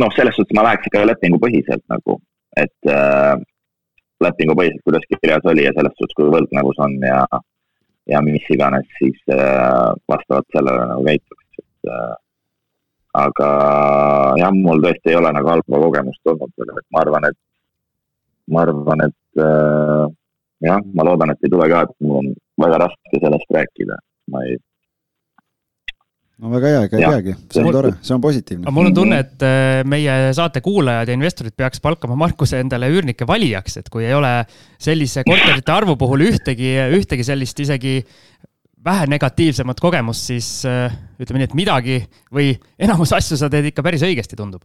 noh, 0.00 0.12
selles 0.16 0.36
suhtes 0.38 0.56
ma 0.56 0.64
läheks 0.64 0.88
ikka 0.88 1.04
lepingupõhiselt 1.04 1.84
nagu, 1.92 2.16
et 2.56 2.90
äh, 2.90 3.34
lepingupõhiselt, 4.24 4.80
kuidas 4.86 5.04
kirjas 5.10 5.48
oli 5.50 5.66
ja 5.66 5.74
selles 5.76 5.96
suhtes, 5.98 6.16
kui 6.16 6.30
võlgnevus 6.32 6.80
on 6.86 6.96
ja, 7.04 7.20
ja 8.10 8.22
mis 8.24 8.46
iganes, 8.54 8.88
siis 8.98 9.18
äh, 9.34 9.92
vastavalt 10.08 10.48
sellele 10.56 10.86
nagu 10.92 11.04
käituks, 11.08 11.60
et 11.60 11.92
äh, 11.92 12.14
aga 13.24 13.50
jah, 14.40 14.54
mul 14.54 14.82
tõesti 14.86 15.12
ei 15.12 15.18
ole 15.20 15.34
nagu 15.36 15.52
halba 15.52 15.82
kogemust 15.86 16.32
olnud 16.32 16.64
et 16.64 16.86
ma 16.94 17.04
arvan, 17.04 17.28
et, 17.28 17.38
ma 18.50 18.64
arvan, 18.64 19.04
et 19.08 19.44
äh, 19.44 20.08
jah, 20.70 20.82
ma 20.96 21.06
loodan, 21.06 21.34
et 21.34 21.46
ei 21.46 21.52
tule 21.52 21.68
ka, 21.70 21.84
et 21.84 21.94
mul 22.00 22.22
on 22.22 22.32
väga 22.64 22.80
raske 22.86 23.20
sellest 23.20 23.56
rääkida, 23.58 23.98
ma 24.32 24.44
ei 24.48 24.56
no 26.40 26.50
väga 26.50 26.70
hea, 26.72 26.82
ega 26.88 26.98
ei 26.98 27.06
peagi, 27.06 27.34
see 27.54 27.62
on 27.62 27.74
tore, 27.74 27.92
see 28.02 28.14
on 28.16 28.22
positiivne. 28.24 28.74
mul 28.74 28.90
on 28.90 28.96
tunne, 28.96 29.20
et 29.22 29.44
äh, 29.46 29.80
meie 29.88 30.16
saate 30.36 30.62
kuulajad 30.64 31.10
ja 31.10 31.16
investorid 31.16 31.54
peaks 31.56 31.82
palkama 31.84 32.16
Markuse 32.18 32.58
endale 32.62 32.90
üürnike 32.92 33.26
valijaks, 33.28 33.78
et 33.80 33.90
kui 33.92 34.06
ei 34.08 34.14
ole 34.16 34.32
sellise 34.82 35.24
korterite 35.26 35.74
arvu 35.74 35.96
puhul 36.00 36.26
ühtegi, 36.26 36.74
ühtegi 36.98 37.26
sellist 37.26 37.60
isegi 37.62 38.00
vähe 38.84 39.06
negatiivsemat 39.08 39.80
kogemust, 39.80 40.28
siis 40.32 40.48
äh, 40.68 40.92
ütleme 41.22 41.40
nii, 41.40 41.50
et 41.50 41.58
midagi 41.58 41.98
või 42.34 42.52
enamus 42.82 43.14
asju 43.16 43.38
sa 43.40 43.48
teed 43.52 43.70
ikka 43.70 43.84
päris 43.86 44.04
õigesti, 44.04 44.36
tundub. 44.36 44.64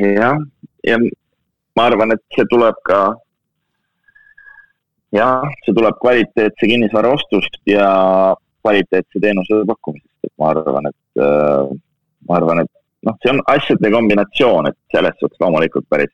jah, 0.00 0.40
ja 0.86 1.02
ma 1.76 1.86
arvan, 1.86 2.16
et 2.16 2.24
see 2.34 2.48
tuleb 2.50 2.80
ka, 2.88 3.04
jah, 5.16 5.46
see 5.64 5.76
tuleb 5.76 5.98
kvaliteetse 6.02 6.70
kinnisvara 6.72 7.12
ostust 7.16 7.60
ja 7.68 7.88
kvaliteetse 8.62 9.22
teenuse 9.22 9.62
pakkumisest, 9.68 10.18
et 10.26 10.32
ma 10.38 10.50
arvan, 10.54 10.90
et 10.90 11.22
äh, 11.24 11.76
ma 12.28 12.38
arvan, 12.38 12.64
et 12.64 12.72
noh, 13.08 13.16
see 13.22 13.32
on 13.32 13.42
asjade 13.52 13.92
kombinatsioon, 13.94 14.70
et 14.70 14.78
selles 14.94 15.16
suhtes 15.20 15.40
loomulikult 15.42 15.88
päris, 15.92 16.12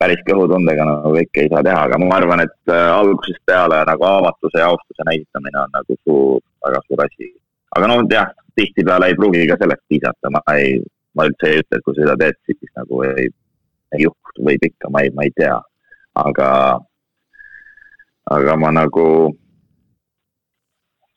päris 0.00 0.20
kõhutundega 0.28 0.86
nagu 0.88 1.14
kõike 1.16 1.44
ei 1.44 1.52
saa 1.52 1.64
teha, 1.66 1.84
aga 1.88 2.00
ma 2.02 2.18
arvan, 2.18 2.44
et 2.44 2.72
äh, 2.72 2.88
algusest 2.92 3.40
peale 3.48 3.80
nagu 3.88 4.08
avatuse 4.10 4.60
ja 4.60 4.70
austuse 4.72 5.08
näitamine 5.08 5.62
on 5.62 5.76
nagu 5.78 5.98
suur, 6.02 6.42
väga 6.66 6.82
suur 6.88 7.04
asi. 7.06 7.32
aga 7.76 7.90
noh, 7.90 8.04
jah, 8.10 8.30
tihtipeale 8.58 9.10
ei 9.10 9.16
pruugi 9.18 9.46
ka 9.50 9.58
sellest 9.60 9.82
piisata, 9.90 10.30
ma 10.30 10.42
ei, 10.54 10.76
ma 11.18 11.26
üldse 11.28 11.50
ei 11.50 11.62
ütle, 11.62 11.78
et 11.78 11.86
kui 11.86 11.96
sa 11.96 12.04
seda 12.04 12.18
teed, 12.20 12.38
siis 12.46 12.74
nagu 12.78 13.02
ei, 13.08 13.30
ei 13.94 14.04
juhtu, 14.04 14.44
võib 14.46 14.68
ikka, 14.68 14.90
ma 14.94 15.02
ei, 15.02 15.14
ma 15.14 15.26
ei 15.26 15.32
tea. 15.38 15.56
aga, 16.14 16.48
aga 18.30 18.56
ma 18.56 18.70
nagu 18.72 19.06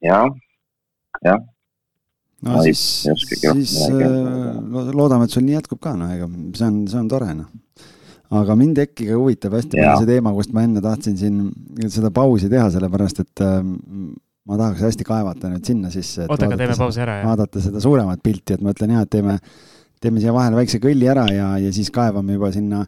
jah, 0.04 0.28
jah. 1.24 1.40
no 2.44 2.58
ma 2.58 2.66
siis, 2.66 2.82
siis 3.24 3.78
äh, 3.88 4.92
loodame, 4.92 5.26
et 5.26 5.34
sul 5.34 5.46
nii 5.48 5.58
jätkub 5.58 5.82
ka, 5.84 5.96
noh, 6.00 6.12
ega 6.14 6.28
see 6.28 6.68
on, 6.68 6.84
see 6.90 7.00
on 7.00 7.10
tore, 7.12 7.32
noh 7.38 7.50
aga 8.38 8.58
mind 8.60 8.82
äkki 8.84 9.08
ka 9.08 9.16
huvitab 9.16 9.56
hästi 9.56 9.78
palju 9.78 10.04
see 10.04 10.10
teema, 10.10 10.34
kust 10.36 10.54
ma 10.56 10.66
enne 10.68 10.84
tahtsin 10.84 11.16
siin 11.20 11.90
seda 11.94 12.12
pausi 12.12 12.50
teha, 12.52 12.68
sellepärast 12.74 13.22
et 13.24 13.44
äh, 13.46 13.62
ma 14.48 14.60
tahaks 14.60 14.84
hästi 14.84 15.08
kaevata 15.08 15.52
nüüd 15.52 15.68
sinna 15.68 15.92
sisse. 15.94 16.26
oota, 16.28 16.48
aga 16.48 16.60
teeme 16.60 16.76
pausi 16.80 17.04
ära, 17.04 17.20
jah? 17.22 17.30
vaadata 17.32 17.64
seda 17.64 17.84
suuremat 17.84 18.24
pilti, 18.24 18.58
et 18.58 18.64
ma 18.64 18.76
ütlen 18.76 18.96
jah, 18.96 19.06
et 19.08 19.14
teeme, 19.16 19.38
teeme 20.04 20.24
siia 20.24 20.36
vahele 20.36 20.60
väikse 20.60 20.82
kõlli 20.84 21.08
ära 21.12 21.28
ja, 21.32 21.54
ja 21.64 21.72
siis 21.76 21.92
kaevame 21.94 22.36
juba 22.38 22.52
sinna 22.56 22.84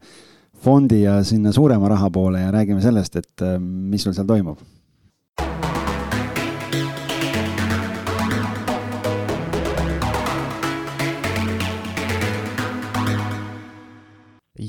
fondi 0.59 1.03
ja 1.03 1.19
sinna 1.23 1.53
suurema 1.55 1.89
raha 1.89 2.09
poole 2.11 2.41
ja 2.41 2.51
räägime 2.51 2.81
sellest, 2.81 3.15
et 3.15 3.45
äh, 3.45 3.57
mis 3.59 4.03
sul 4.03 4.13
seal 4.13 4.27
toimub 4.27 4.59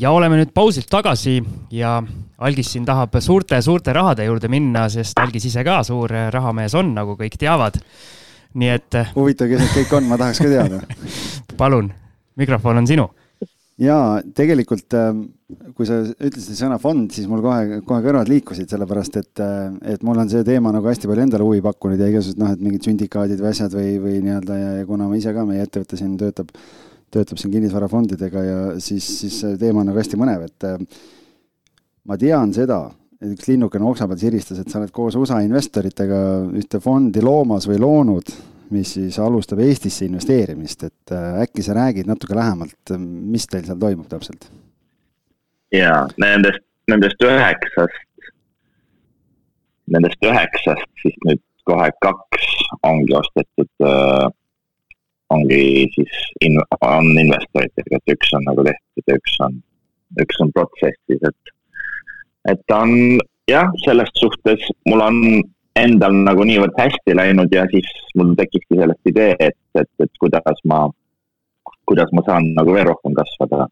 ja 0.01 0.11
oleme 0.15 0.39
nüüd 0.41 0.53
pausilt 0.55 0.89
tagasi 0.91 1.41
ja 1.75 1.99
Algis 2.41 2.71
siin 2.73 2.87
tahab 2.89 3.19
suurte-suurte 3.21 3.93
rahade 3.93 4.25
juurde 4.25 4.49
minna, 4.49 4.87
sest 4.89 5.19
Algis 5.21 5.45
ise 5.51 5.65
ka 5.67 5.83
suur 5.85 6.13
rahamees 6.33 6.75
on, 6.79 6.95
nagu 6.97 7.17
kõik 7.19 7.37
teavad. 7.41 7.77
nii 8.55 8.71
et. 8.75 8.97
huvitav, 9.15 9.47
kes 9.51 9.61
need 9.61 9.75
kõik 9.77 9.93
on, 9.99 10.07
ma 10.11 10.17
tahaks 10.19 10.41
ka 10.43 10.49
teada 10.51 10.81
palun, 11.61 11.93
mikrofon 12.41 12.81
on 12.81 12.89
sinu. 12.89 13.07
Ja 13.81 13.97
tegelikult, 14.37 14.93
ähm, 14.99 15.23
kui 15.77 15.89
sa 15.89 16.03
ütlesid 16.13 16.59
sõna 16.59 16.77
fond, 16.83 17.09
siis 17.15 17.27
mul 17.31 17.43
kohe, 17.45 17.81
kohe 17.87 18.05
kõrvad 18.05 18.29
liikusid, 18.31 18.69
sellepärast 18.71 19.17
et, 19.21 19.33
äh, 19.43 19.73
et 19.95 20.05
mul 20.07 20.21
on 20.21 20.31
see 20.31 20.45
teema 20.47 20.73
nagu 20.75 20.91
hästi 20.91 21.11
palju 21.11 21.27
endale 21.27 21.47
huvi 21.47 21.65
pakkunud 21.65 22.01
ja 22.01 22.11
igasugused 22.13 22.43
noh, 22.43 22.53
et 22.55 22.63
mingid 22.63 22.87
sündikaadid 22.87 23.41
või 23.41 23.51
asjad 23.55 23.75
või, 23.77 23.97
või 24.03 24.21
nii-öelda 24.27 24.61
ja, 24.61 24.71
ja 24.81 24.87
kuna 24.89 25.09
ma 25.11 25.19
ise 25.19 25.35
ka, 25.37 25.47
meie 25.49 25.67
ettevõte 25.67 25.99
siin 26.01 26.17
töötab 26.21 26.55
töötab 27.11 27.41
siin 27.41 27.51
kinnisvarafondidega 27.55 28.43
ja 28.45 28.59
siis, 28.83 29.07
siis 29.23 29.41
see 29.43 29.57
teema 29.59 29.83
on 29.83 29.91
nagu 29.91 29.99
hästi 29.99 30.19
mõnev, 30.21 30.47
et 30.47 30.67
äh, 30.69 30.79
ma 32.07 32.19
tean 32.21 32.55
seda, 32.55 32.85
et 33.21 33.35
üks 33.35 33.51
linnukene 33.51 33.87
oksa 33.89 34.07
peal 34.11 34.21
siristas, 34.21 34.61
et 34.61 34.71
sa 34.71 34.79
oled 34.81 34.93
koos 34.95 35.19
USA 35.19 35.41
investoritega 35.45 36.21
ühte 36.57 36.81
fondi 36.83 37.23
loomas 37.25 37.67
või 37.69 37.81
loonud, 37.83 38.31
mis 38.75 38.95
siis 38.97 39.19
alustab 39.23 39.61
Eestisse 39.65 40.07
investeerimist, 40.07 40.85
et 40.89 41.15
äh, 41.15 41.43
äkki 41.45 41.65
sa 41.67 41.77
räägid 41.77 42.11
natuke 42.11 42.37
lähemalt, 42.39 42.95
mis 42.99 43.47
teil 43.51 43.67
seal 43.67 43.81
toimub 43.81 44.09
täpselt? 44.11 44.49
jaa, 45.75 46.09
nendest, 46.19 46.65
nendest 46.91 47.23
üheksast, 47.23 48.33
nendest 49.95 50.27
üheksast 50.27 50.89
siis 51.03 51.17
nüüd 51.27 51.43
kohe 51.69 51.91
kaks 52.03 52.47
ongi 52.87 53.15
ostetud 53.15 53.87
äh, 53.87 54.29
ongi 55.31 55.89
siis 55.95 56.21
in-, 56.41 56.63
on 56.81 57.11
investoritega, 57.19 58.01
et 58.01 58.15
üks 58.15 58.35
on 58.37 58.47
nagu 58.49 58.67
tehtud 58.67 59.13
ja 59.13 59.19
üks 59.21 59.39
on, 59.47 59.57
üks 60.23 60.43
on 60.43 60.53
protsessis, 60.57 61.23
et, 61.23 61.55
et 62.51 62.63
ta 62.71 62.83
on 62.87 63.21
jah, 63.51 63.71
selles 63.85 64.11
suhtes 64.19 64.67
mul 64.91 65.05
on 65.05 65.21
endal 65.79 66.17
nagu 66.27 66.45
niivõrd 66.47 66.75
hästi 66.79 67.15
läinud 67.17 67.53
ja 67.55 67.67
siis 67.71 67.89
mul 68.19 68.35
tekkiski 68.39 68.79
sellest 68.81 69.13
idee, 69.13 69.37
et, 69.39 69.59
et, 69.79 69.91
et 70.03 70.11
kuidas 70.23 70.65
ma, 70.67 70.83
kuidas 71.87 72.11
ma 72.17 72.25
saan 72.27 72.51
nagu 72.57 72.75
veel 72.75 72.89
rohkem 72.91 73.15
kasvada. 73.15 73.69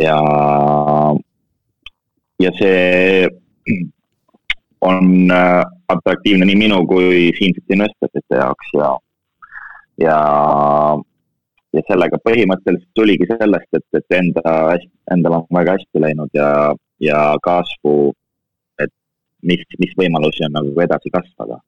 ja, 0.00 0.18
ja 2.40 2.50
see 2.58 3.38
on 4.82 5.30
äh, 5.30 5.62
atraktiivne 5.92 6.48
nii 6.48 6.58
minu 6.58 6.82
kui 6.90 7.30
siinsete 7.38 7.76
investorite 7.76 8.40
jaoks 8.40 8.72
ja 8.74 8.92
ja, 10.00 10.16
ja 11.76 11.82
sellega 11.88 12.18
põhimõtteliselt 12.24 12.90
tuligi 12.96 13.28
sellest, 13.30 13.68
et, 13.76 13.86
et 13.98 14.16
enda, 14.18 14.54
endal 15.12 15.40
on 15.40 15.46
väga 15.58 15.76
hästi 15.78 16.02
läinud 16.02 16.32
ja, 16.36 16.48
ja 17.02 17.20
kasvu, 17.44 18.12
mis, 19.48 19.64
mis 19.82 19.92
võimalusi 19.98 20.46
on 20.46 20.56
nagu 20.58 20.84
edasi 20.84 21.12
kasvada. 21.12 21.58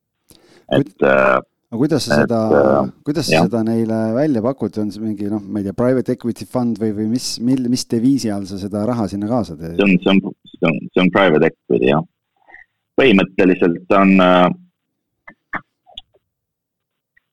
et 0.72 1.05
äh, 1.05 1.37
aga 1.75 1.81
kuidas 1.81 2.07
sa 2.07 2.20
seda, 2.22 2.41
äh, 2.61 2.91
kuidas 3.07 3.29
sa 3.29 3.45
seda 3.47 3.62
neile 3.66 4.01
välja 4.16 4.43
pakud, 4.45 4.79
on 4.81 4.91
see 4.95 5.03
mingi 5.03 5.29
noh, 5.31 5.43
ma 5.43 5.61
ei 5.61 5.68
tea, 5.68 5.77
private 5.77 6.16
equity 6.16 6.47
fund 6.49 6.81
või, 6.81 6.95
või 6.97 7.09
mis, 7.14 7.35
mil, 7.45 7.66
mis 7.72 7.87
deviisi 7.91 8.33
all 8.33 8.47
sa 8.49 8.59
seda 8.61 8.85
raha 8.89 9.09
sinna 9.11 9.31
kaasa 9.31 9.57
teed? 9.59 9.79
see 9.79 9.87
on, 9.87 9.97
see 10.03 10.12
on, 10.14 10.37
see 10.53 10.68
on, 10.70 10.83
see 10.93 11.05
on 11.05 11.14
private 11.14 11.51
equity 11.51 11.91
jah. 11.91 12.05
põhimõtteliselt 13.01 13.97
on 13.99 14.14
äh, 14.22 14.49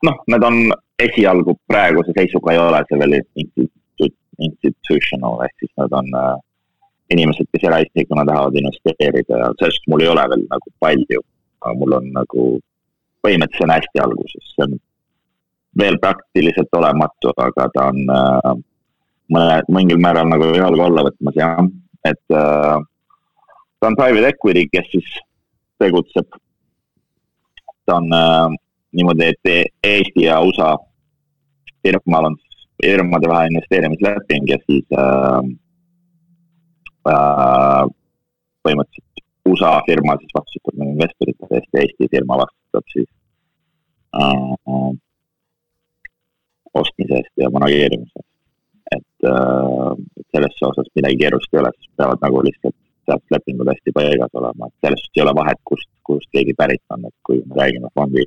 noh, 0.09 0.23
need 0.33 0.47
on 0.47 0.63
esialgu 1.01 1.55
praeguse 1.69 2.13
seisuga 2.17 2.53
ei 2.53 2.61
ole 2.61 2.81
see 2.89 3.01
veel 3.01 3.19
institu-, 3.21 4.15
institutional 4.47 5.43
ehk 5.45 5.63
siis 5.63 5.73
nad 5.81 5.93
on 6.01 6.09
äh, 6.17 6.33
inimesed, 7.13 7.47
kes 7.51 7.67
eraisikuna 7.69 8.25
tahavad 8.27 8.57
investeerida 8.59 9.39
ja 9.43 9.51
sellest 9.59 9.87
mul 9.91 10.03
ei 10.03 10.11
ole 10.11 10.25
veel 10.33 10.45
nagu 10.49 10.73
palju. 10.79 11.21
aga 11.61 11.73
mul 11.77 11.93
on 11.93 12.07
nagu, 12.15 12.43
põhimõtteliselt 13.21 13.59
see 13.59 13.65
on 13.67 13.73
hästi 13.75 13.99
alguses, 14.01 14.45
see 14.55 14.63
on 14.65 14.79
veel 15.77 15.97
praktiliselt 16.01 16.77
olematu, 16.79 17.33
aga 17.37 17.67
ta 17.75 17.83
on 17.91 17.99
äh, 18.15 18.53
mõne, 19.35 19.59
mingil 19.77 20.01
määral 20.01 20.29
nagu 20.31 20.49
jalga 20.55 20.87
alla 20.87 21.05
võtmas 21.09 21.37
jah, 21.37 21.61
et 22.09 22.35
äh, 22.37 22.79
ta 23.77 23.91
on 23.91 23.99
private 23.99 24.33
equity, 24.33 24.65
kes 24.73 24.89
siis 24.95 25.11
tegutseb. 25.81 26.39
ta 27.85 27.99
on 28.01 28.09
äh, 28.13 28.57
niimoodi, 28.97 29.29
et 29.29 29.75
Eesti 29.83 30.25
ja 30.25 30.41
USA 30.41 30.75
firmal 31.81 32.31
on 32.31 32.37
firmade 32.81 33.29
vahe 33.29 33.47
investeerimisleping 33.51 34.49
ja 34.49 34.57
siis 34.65 34.85
äh, 34.97 35.41
äh, 37.09 37.85
põhimõtteliselt 38.65 39.25
USA 39.51 39.71
firma 39.87 40.17
siis 40.19 40.35
vastutab 40.37 40.83
investorite 40.85 41.49
eest 41.57 41.69
ja 41.73 41.85
Eesti 41.85 42.09
firma 42.11 42.37
vastutab 42.43 42.93
siis 42.93 43.09
äh, 44.17 44.91
ostmise 46.81 47.19
eest 47.21 47.43
ja 47.43 47.49
manageerimise 47.53 48.21
eest. 48.21 48.29
et 48.91 49.27
äh, 49.33 49.91
selles 50.35 50.63
osas 50.69 50.87
midagi 50.95 51.19
keerulist 51.23 51.53
ei 51.53 51.63
ole, 51.63 51.73
siis 51.79 51.93
peavad 51.97 52.23
nagu 52.25 52.43
lihtsalt 52.47 52.77
sealt 53.05 53.33
lepingud 53.33 53.69
hästi 53.71 53.93
paigas 53.97 54.33
olema, 54.39 54.67
et 54.67 54.87
sellest 54.87 55.17
ei 55.17 55.23
ole 55.23 55.33
vahet, 55.35 55.59
kust, 55.65 55.89
kust 56.07 56.29
keegi 56.35 56.53
pärit 56.57 56.83
on, 56.93 57.07
et 57.09 57.15
kui 57.25 57.41
me 57.45 57.57
räägime 57.57 57.89
fondi 57.97 58.25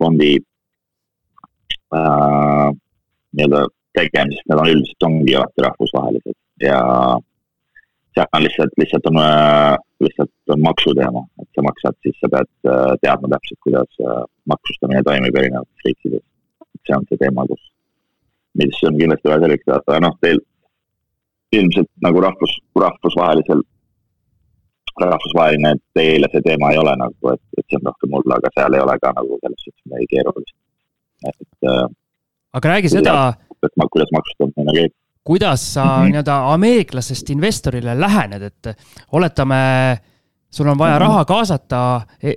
fondi 0.00 0.30
äh, 1.94 2.70
nii-öelda 3.36 3.66
tegemisest, 3.96 4.48
need 4.48 4.62
on 4.62 4.72
üldiselt 4.72 5.06
ongi 5.08 5.36
alati 5.36 5.66
rahvusvahelised 5.66 6.38
ja 6.64 6.80
seal 8.14 8.28
on 8.36 8.42
lihtsalt, 8.44 8.72
lihtsalt 8.80 9.06
on 9.10 9.18
äh,, 9.22 9.76
lihtsalt 10.04 10.54
on 10.54 10.62
maksuteema, 10.68 11.22
et 11.42 11.48
sa 11.54 11.64
maksad, 11.68 11.96
siis 12.04 12.16
sa 12.20 12.30
pead 12.34 12.50
äh, 12.68 12.92
teadma 13.04 13.30
täpselt, 13.34 13.60
kuidas 13.66 14.00
äh, 14.04 14.22
maksustamine 14.52 15.02
toimib 15.08 15.36
erinevates 15.40 15.86
riikides. 15.86 16.24
see 16.86 16.96
on 16.96 17.04
see 17.08 17.20
teema, 17.20 17.44
kus, 17.46 17.62
mis 18.58 18.80
on 18.88 18.96
kindlasti 19.00 19.30
vaja 19.30 19.44
selgeks 19.44 19.66
teha, 19.66 19.82
aga 19.86 20.00
noh, 20.02 20.16
teil 20.24 20.40
ilmselt 21.58 21.90
nagu 22.06 22.24
rahvus, 22.24 22.54
rahvusvahelisel, 22.84 23.62
rahvusvaheline 25.04 25.76
teile 25.98 26.30
see 26.32 26.42
teema 26.48 26.72
ei 26.72 26.80
ole 26.82 26.96
nagu, 27.04 27.34
et, 27.34 27.42
et 27.58 27.66
see 27.68 27.78
on 27.78 27.86
rohkem 27.90 28.12
mulle, 28.16 28.38
aga 28.38 28.50
seal 28.56 28.76
ei 28.76 28.84
ole 28.86 28.96
ka 29.04 29.12
nagu 29.18 29.38
selles 29.44 29.66
suhtes 29.66 29.84
midagi 29.86 30.10
keerulist. 30.14 30.56
et 31.30 31.70
aga 32.58 32.74
räägi 32.74 32.90
seda. 32.96 33.14
kuidas 33.62 34.10
maksustamine 34.16 34.74
käib 34.78 34.92
kuidas 35.24 35.74
sa 35.74 35.84
mm 35.84 35.90
-hmm. 35.90 36.10
nii-öelda 36.10 36.52
ameeriklasest 36.52 37.30
investorile 37.30 38.00
lähened, 38.00 38.42
et 38.42 38.76
oletame, 39.12 39.98
sul 40.50 40.66
on 40.66 40.78
vaja 40.78 40.94
mm 40.94 40.96
-hmm. 40.96 41.08
raha 41.08 41.24
kaasata 41.24 42.00
e, 42.22 42.34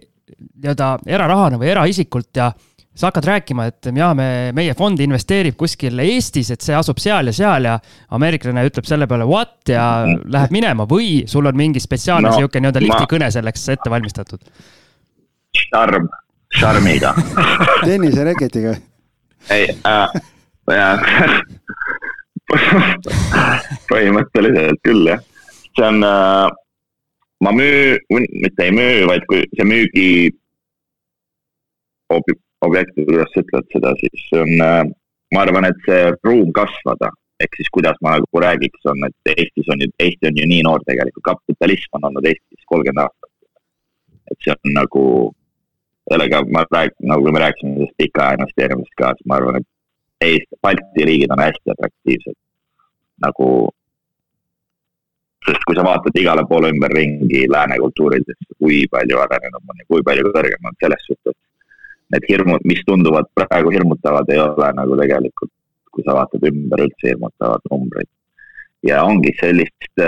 nii-öelda 0.63 0.97
erarahana 1.07 1.57
või 1.57 1.69
eraisikult 1.69 2.29
ja 2.35 2.51
sa 2.95 3.07
hakkad 3.07 3.23
rääkima, 3.23 3.65
et 3.65 3.85
jaa, 3.95 4.13
me, 4.15 4.51
meie 4.53 4.73
fond 4.73 4.99
investeerib 4.99 5.55
kuskil 5.55 5.99
Eestis, 5.99 6.51
et 6.51 6.61
see 6.61 6.75
asub 6.75 6.97
seal 6.97 7.27
ja 7.27 7.33
seal 7.33 7.67
ja 7.67 7.79
ameeriklane 8.09 8.65
ütleb 8.65 8.85
selle 8.85 9.07
peale 9.07 9.25
what 9.25 9.69
ja 9.69 10.05
-hmm. 10.05 10.21
läheb 10.31 10.51
minema 10.51 10.83
või 10.83 11.23
sul 11.27 11.45
on 11.45 11.57
mingi 11.57 11.79
spetsiaalne 11.79 12.29
no, 12.29 12.35
sihuke 12.35 12.59
nii-öelda 12.59 12.81
liftikõne 12.81 13.31
selleks 13.31 13.69
ette 13.69 13.89
valmistatud? 13.89 14.39
šarm, 15.55 16.07
šarmiga 16.59 17.13
tennisereketiga. 17.85 18.75
ei 19.49 19.69
äh,, 19.87 20.09
jah 20.67 20.99
põhimõtteliselt 23.91 24.81
küll 24.85 25.09
jah, 25.09 25.21
see 25.75 25.85
on 25.87 26.03
äh,, 26.05 26.47
ma 27.43 27.53
müü-, 27.55 27.99
mitte 28.13 28.67
ei 28.67 28.73
müü, 28.75 29.05
vaid 29.09 29.25
kui 29.29 29.43
see 29.55 29.67
müügi 29.67 30.09
ob-, 32.13 32.35
objekt, 32.65 32.93
kuidas 32.97 33.31
sa 33.33 33.43
ütled 33.43 33.69
seda, 33.73 33.93
siis 34.01 34.25
on 34.37 34.53
äh,, 34.67 34.81
ma 35.33 35.45
arvan, 35.45 35.69
et 35.69 35.79
see 35.87 36.01
ruum 36.27 36.51
kasvada, 36.55 37.09
ehk 37.41 37.57
siis 37.59 37.71
kuidas 37.73 37.97
ma 38.05 38.15
nagu 38.19 38.43
räägiks, 38.45 38.83
on, 38.91 39.07
et 39.09 39.33
Eestis 39.35 39.71
on 39.73 39.81
ju, 39.81 39.89
Eesti 39.99 40.29
on 40.29 40.41
ju 40.41 40.49
nii 40.51 40.65
noor 40.67 40.85
tegelikult, 40.87 41.25
kapitalism 41.31 41.97
on 41.99 42.11
olnud 42.11 42.29
Eestis 42.29 42.69
kolmkümmend 42.71 43.07
aastat. 43.07 43.31
et 44.31 44.37
see 44.41 44.53
on 44.53 44.71
nagu, 44.73 45.01
sellega 46.09 46.39
ma 46.49 46.63
räägin, 46.73 47.09
nagu 47.11 47.33
me 47.33 47.41
rääkisime 47.43 47.75
sellest 47.75 47.97
pikaaja 48.01 48.37
investeerimisest 48.39 48.95
ka, 49.01 49.11
siis 49.17 49.27
ma 49.29 49.37
arvan, 49.37 49.59
et 49.59 49.67
Eesti, 50.23 50.55
Balti 50.61 51.05
riigid 51.05 51.31
on 51.31 51.43
hästi 51.43 51.71
atraktiivsed 51.71 52.37
nagu. 53.23 53.69
sest 55.45 55.61
kui 55.69 55.75
sa 55.77 55.83
vaatad 55.85 56.15
igale 56.17 56.41
poole 56.49 56.71
ümberringi 56.73 57.43
lääne 57.53 57.75
kultuuridesse, 57.77 58.55
kui 58.57 58.79
palju 58.93 59.19
arenenum 59.21 59.69
on 59.69 59.81
ja 59.81 59.85
kui 59.91 60.01
palju 60.07 60.31
kõrgem 60.33 60.63
on 60.65 60.77
selles 60.81 61.03
suhtes. 61.05 61.35
Need 62.13 62.25
hirmud, 62.29 62.65
mis 62.65 62.81
tunduvad 62.87 63.29
praegu 63.37 63.73
hirmutavad, 63.75 64.31
ei 64.33 64.41
ole 64.41 64.71
nagu 64.79 64.97
tegelikult, 64.97 65.51
kui 65.93 66.05
sa 66.07 66.15
vaatad 66.17 66.47
ümber, 66.49 66.81
üldse 66.87 67.11
hirmutavad 67.11 67.69
numbrid. 67.69 68.09
ja 68.89 69.03
ongi 69.05 69.35
sellist, 69.37 70.01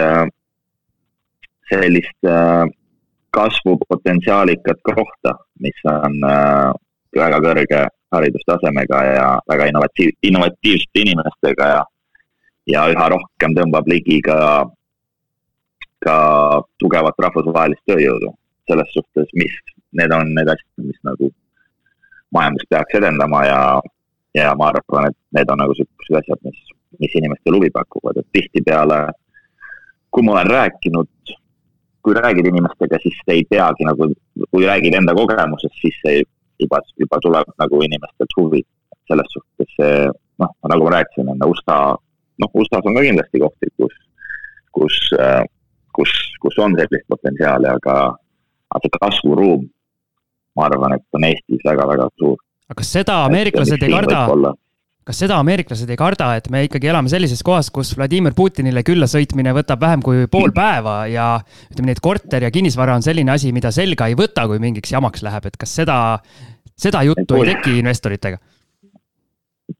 sellist 1.69 2.31
kasvupotentsiaalikat 3.37 4.81
kohta, 4.89 5.37
mis 5.61 5.85
on 5.93 6.17
väga 7.21 7.39
kõrge 7.45 7.85
haridustasemega 8.15 9.03
ja 9.03 9.27
väga 9.49 9.67
innovatiiv, 9.71 10.13
innovatiivsete 10.29 11.03
inimestega 11.03 11.69
ja, 11.73 11.81
ja 12.73 12.85
üha 12.93 13.09
rohkem 13.13 13.55
tõmbab 13.57 13.89
ligi 13.91 14.19
ka, 14.25 14.39
ka 16.05 16.17
tugevat 16.79 17.25
rahvusvahelist 17.27 17.83
tööjõudu. 17.89 18.33
selles 18.67 18.89
suhtes, 18.91 19.29
mis, 19.39 19.53
need 19.95 20.11
on 20.11 20.33
need 20.35 20.49
asjad, 20.51 20.83
mis 20.83 20.97
nagu 21.07 21.29
majandust 22.35 22.67
peaks 22.69 22.97
edendama 22.99 23.45
ja, 23.47 23.59
ja 24.35 24.49
ma 24.59 24.73
arvan, 24.73 25.07
et 25.07 25.15
need 25.37 25.53
on 25.53 25.61
nagu 25.63 25.75
siuksed 25.77 26.17
asjad, 26.19 26.41
mis, 26.43 26.73
mis 26.99 27.15
inimestele 27.15 27.55
huvi 27.55 27.69
pakuvad, 27.71 28.19
et 28.19 28.27
tihtipeale 28.35 29.05
kui 30.11 30.25
ma 30.25 30.31
olen 30.33 30.49
rääkinud, 30.49 31.33
kui 32.01 32.13
räägid 32.13 32.47
inimestega, 32.49 32.97
siis 33.03 33.17
ei 33.27 33.43
teagi 33.49 33.85
nagu, 33.85 34.07
kui 34.51 34.65
räägid 34.65 34.95
enda 34.97 35.13
kogemusest, 35.13 35.75
siis 35.81 35.97
see 36.01 36.23
juba, 36.59 36.81
juba 36.97 37.19
tuleb 37.23 37.53
nagu 37.63 37.83
inimestelt 37.87 38.37
huvi. 38.37 38.63
selles 39.07 39.29
suhtes 39.31 39.69
see, 39.79 40.07
noh, 40.43 40.49
nagu 40.67 40.83
ma 40.83 40.89
rääkisin, 40.97 41.29
enne 41.31 41.47
USA, 41.47 41.95
noh, 42.43 42.49
USA-s 42.59 42.89
on 42.89 42.97
ka 42.97 43.03
kindlasti 43.05 43.39
kohti, 43.39 43.69
kus, 43.79 43.93
kus, 44.75 44.97
kus, 45.95 46.11
kus 46.43 46.57
on 46.59 46.75
sellist 46.75 47.07
potentsiaali, 47.13 47.69
aga, 47.71 47.95
aga 48.67 48.91
see 48.91 49.01
kasvuruum, 49.05 49.63
ma 50.59 50.67
arvan, 50.67 50.97
et 50.97 51.15
on 51.15 51.27
Eestis 51.29 51.63
väga-väga 51.69 52.09
suur. 52.19 52.35
aga 52.67 52.81
kas 52.81 52.91
seda 52.97 53.21
ameeriklased 53.29 53.87
ei 53.87 53.95
karda? 53.95 54.25
Kas 55.07 55.21
seda 55.23 55.37
ameeriklased 55.39 55.87
ei 55.87 55.97
karda, 55.99 56.33
et 56.39 56.49
me 56.51 56.65
ikkagi 56.65 56.89
elame 56.91 57.11
sellises 57.11 57.39
kohas, 57.45 57.69
kus 57.73 57.93
Vladimir 57.95 58.35
Putinile 58.35 58.83
külla 58.87 59.07
sõitmine 59.07 59.53
võtab 59.55 59.79
vähem 59.83 60.03
kui 60.03 60.25
pool 60.31 60.51
päeva 60.55 60.97
ja 61.07 61.29
ütleme 61.71 61.91
nii, 61.91 61.95
et 61.95 62.03
korter 62.03 62.43
ja 62.43 62.51
kinnisvara 62.51 62.97
on 62.99 63.05
selline 63.05 63.31
asi, 63.31 63.53
mida 63.55 63.71
selga 63.75 64.09
ei 64.11 64.17
võta, 64.19 64.47
kui 64.51 64.59
mingiks 64.63 64.91
jamaks 64.91 65.23
läheb, 65.23 65.47
et 65.47 65.55
kas 65.59 65.77
seda, 65.79 65.97
seda 66.75 67.05
juttu 67.07 67.39
ei 67.39 67.53
teki 67.53 67.79
investoritega? 67.83 68.41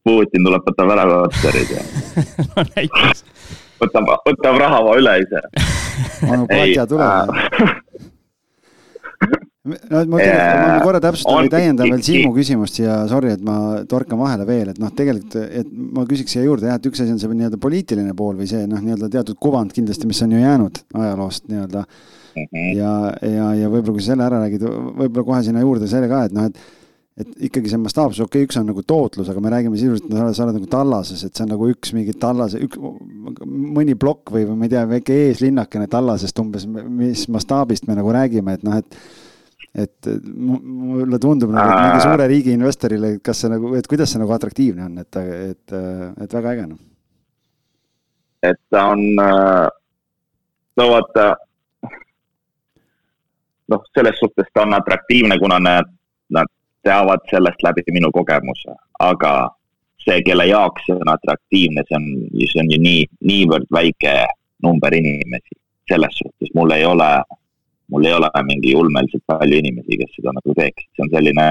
Putin 0.07 0.47
tuleb, 0.47 0.63
võtab 0.67 0.93
ära 0.95 1.03
korterid 1.11 1.75
ja 1.75 1.83
no 2.53 2.63
näiteks. 2.71 3.23
võtab, 3.83 4.15
võtab 4.29 4.61
raha 4.63 4.79
üle 4.95 5.19
ise. 5.25 5.43
onu 6.27 6.47
Katja 6.47 6.87
tuleb 6.87 7.35
no 9.67 10.03
ma 10.11 10.21
tegelikult, 10.21 10.61
ma 10.63 10.77
korra 10.85 11.01
täpsustan 11.03 11.39
või 11.41 11.53
täiendan 11.53 11.91
veel 11.93 12.05
Siimu 12.07 12.33
küsimust 12.35 12.79
ja 12.81 12.99
sorry, 13.11 13.33
et 13.37 13.43
ma 13.45 13.57
torkan 13.89 14.19
vahele 14.21 14.47
veel, 14.49 14.73
et 14.73 14.81
noh, 14.81 14.93
tegelikult, 14.95 15.39
et 15.61 15.71
ma 15.71 16.05
küsiks 16.09 16.35
siia 16.35 16.45
juurde 16.45 16.69
jah, 16.69 16.79
et 16.79 16.89
üks 16.91 17.03
asi 17.03 17.15
on 17.15 17.21
see 17.21 17.33
nii-öelda 17.33 17.59
poliitiline 17.61 18.15
pool 18.17 18.37
või 18.39 18.49
see 18.49 18.65
noh, 18.69 18.81
nii-öelda 18.83 19.11
teatud 19.17 19.39
kuvand 19.41 19.75
kindlasti, 19.75 20.09
mis 20.09 20.23
on 20.25 20.37
ju 20.37 20.43
jäänud 20.43 20.81
ajaloost 21.03 21.47
nii-öelda. 21.51 21.85
-hmm. 22.37 22.73
ja, 22.77 22.95
ja, 23.21 23.51
ja 23.63 23.69
võib-olla 23.71 23.97
kui 23.97 24.03
sa 24.03 24.13
selle 24.13 24.27
ära 24.27 24.41
räägid, 24.43 24.65
võib-olla 24.67 25.29
kohe 25.31 25.45
sinna 25.45 25.63
juurde 25.63 25.89
selle 25.91 26.09
ka, 26.11 26.25
et 26.27 26.35
noh, 26.37 26.51
et 26.51 26.75
et 27.17 27.31
ikkagi 27.47 27.71
see 27.71 27.79
mastaapsus, 27.81 28.21
okei 28.21 28.43
okay,, 28.43 28.45
üks 28.45 28.59
on 28.59 28.67
nagu 28.69 28.83
tootlus, 28.85 29.29
aga 29.31 29.41
me 29.41 29.49
räägime 29.49 29.77
sisuliselt, 29.79 30.11
no 30.11 30.27
sa 30.37 30.43
oled 30.45 30.59
nagu 30.59 30.67
tallases, 30.69 31.23
et 31.25 31.33
see 31.33 31.47
on 31.47 31.49
nagu 31.49 31.69
üks 31.71 31.89
mingi 31.97 32.13
tallase, 32.21 32.59
üks, 32.61 32.77
mõni 32.77 33.95
plokk 33.97 34.35
või, 34.35 34.43
või 34.45 34.59
ma 34.59 34.67
ei 34.67 34.73
tea, 34.75 34.83
väike 34.91 35.15
eeslinnakene 35.23 35.89
tallasest 35.89 36.37
umbes, 36.43 36.67
mis 36.69 37.25
mastaabist 37.33 37.89
me 37.89 37.97
nagu 37.97 38.13
räägime, 38.13 38.53
et 38.59 38.67
noh, 38.67 38.77
et 38.77 38.99
et 39.77 40.09
mulle 40.25 41.19
tundub 41.21 41.51
nagu, 41.53 41.71
et 41.71 41.81
mingi 41.85 42.05
suure 42.05 42.27
riigi 42.29 42.53
investorile, 42.55 43.17
kas 43.23 43.43
see 43.43 43.51
nagu, 43.51 43.73
et 43.77 43.89
kuidas 43.89 44.13
see 44.13 44.21
nagu 44.21 44.33
atraktiivne 44.33 44.85
on, 44.87 45.01
et, 45.03 45.19
et, 45.51 45.75
et 46.23 46.37
väga 46.39 46.53
äge 46.55 46.65
noh. 46.69 46.79
et 48.47 48.59
ta 48.73 48.87
on, 48.93 49.03
no 50.77 50.87
vaata, 50.93 51.27
noh, 53.73 53.85
selles 53.93 54.17
suhtes 54.21 54.49
ta 54.53 54.65
on 54.65 54.77
atraktiivne, 54.77 55.37
kuna 55.41 55.59
nad, 55.61 55.93
nad 56.33 56.49
teavad 56.87 57.25
sellest 57.29 57.63
läbi 57.65 57.85
minu 57.91 58.11
kogemuse, 58.15 58.77
aga 59.03 59.33
see, 60.03 60.21
kelle 60.25 60.47
jaoks 60.49 60.85
see 60.87 60.97
on 60.97 61.13
atraktiivne, 61.13 61.83
see 61.87 61.99
on, 61.99 62.07
see 62.45 62.63
on 62.63 62.71
ju 62.73 62.81
nii, 62.81 63.07
niivõrd 63.29 63.69
väike 63.73 64.19
number 64.63 64.95
inimesi. 64.95 65.57
selles 65.87 66.17
suhtes 66.19 66.49
mul 66.55 66.73
ei 66.75 66.83
ole 66.85 67.07
mul 67.91 68.05
ei 68.05 68.13
ole 68.13 68.29
mingi 68.43 68.75
ulmeliselt 68.75 69.23
palju 69.25 69.59
inimesi, 69.61 69.97
kes 70.01 70.15
seda 70.15 70.33
nagu 70.35 70.55
teeks, 70.59 70.87
see 70.95 71.05
on 71.05 71.11
selline, 71.13 71.47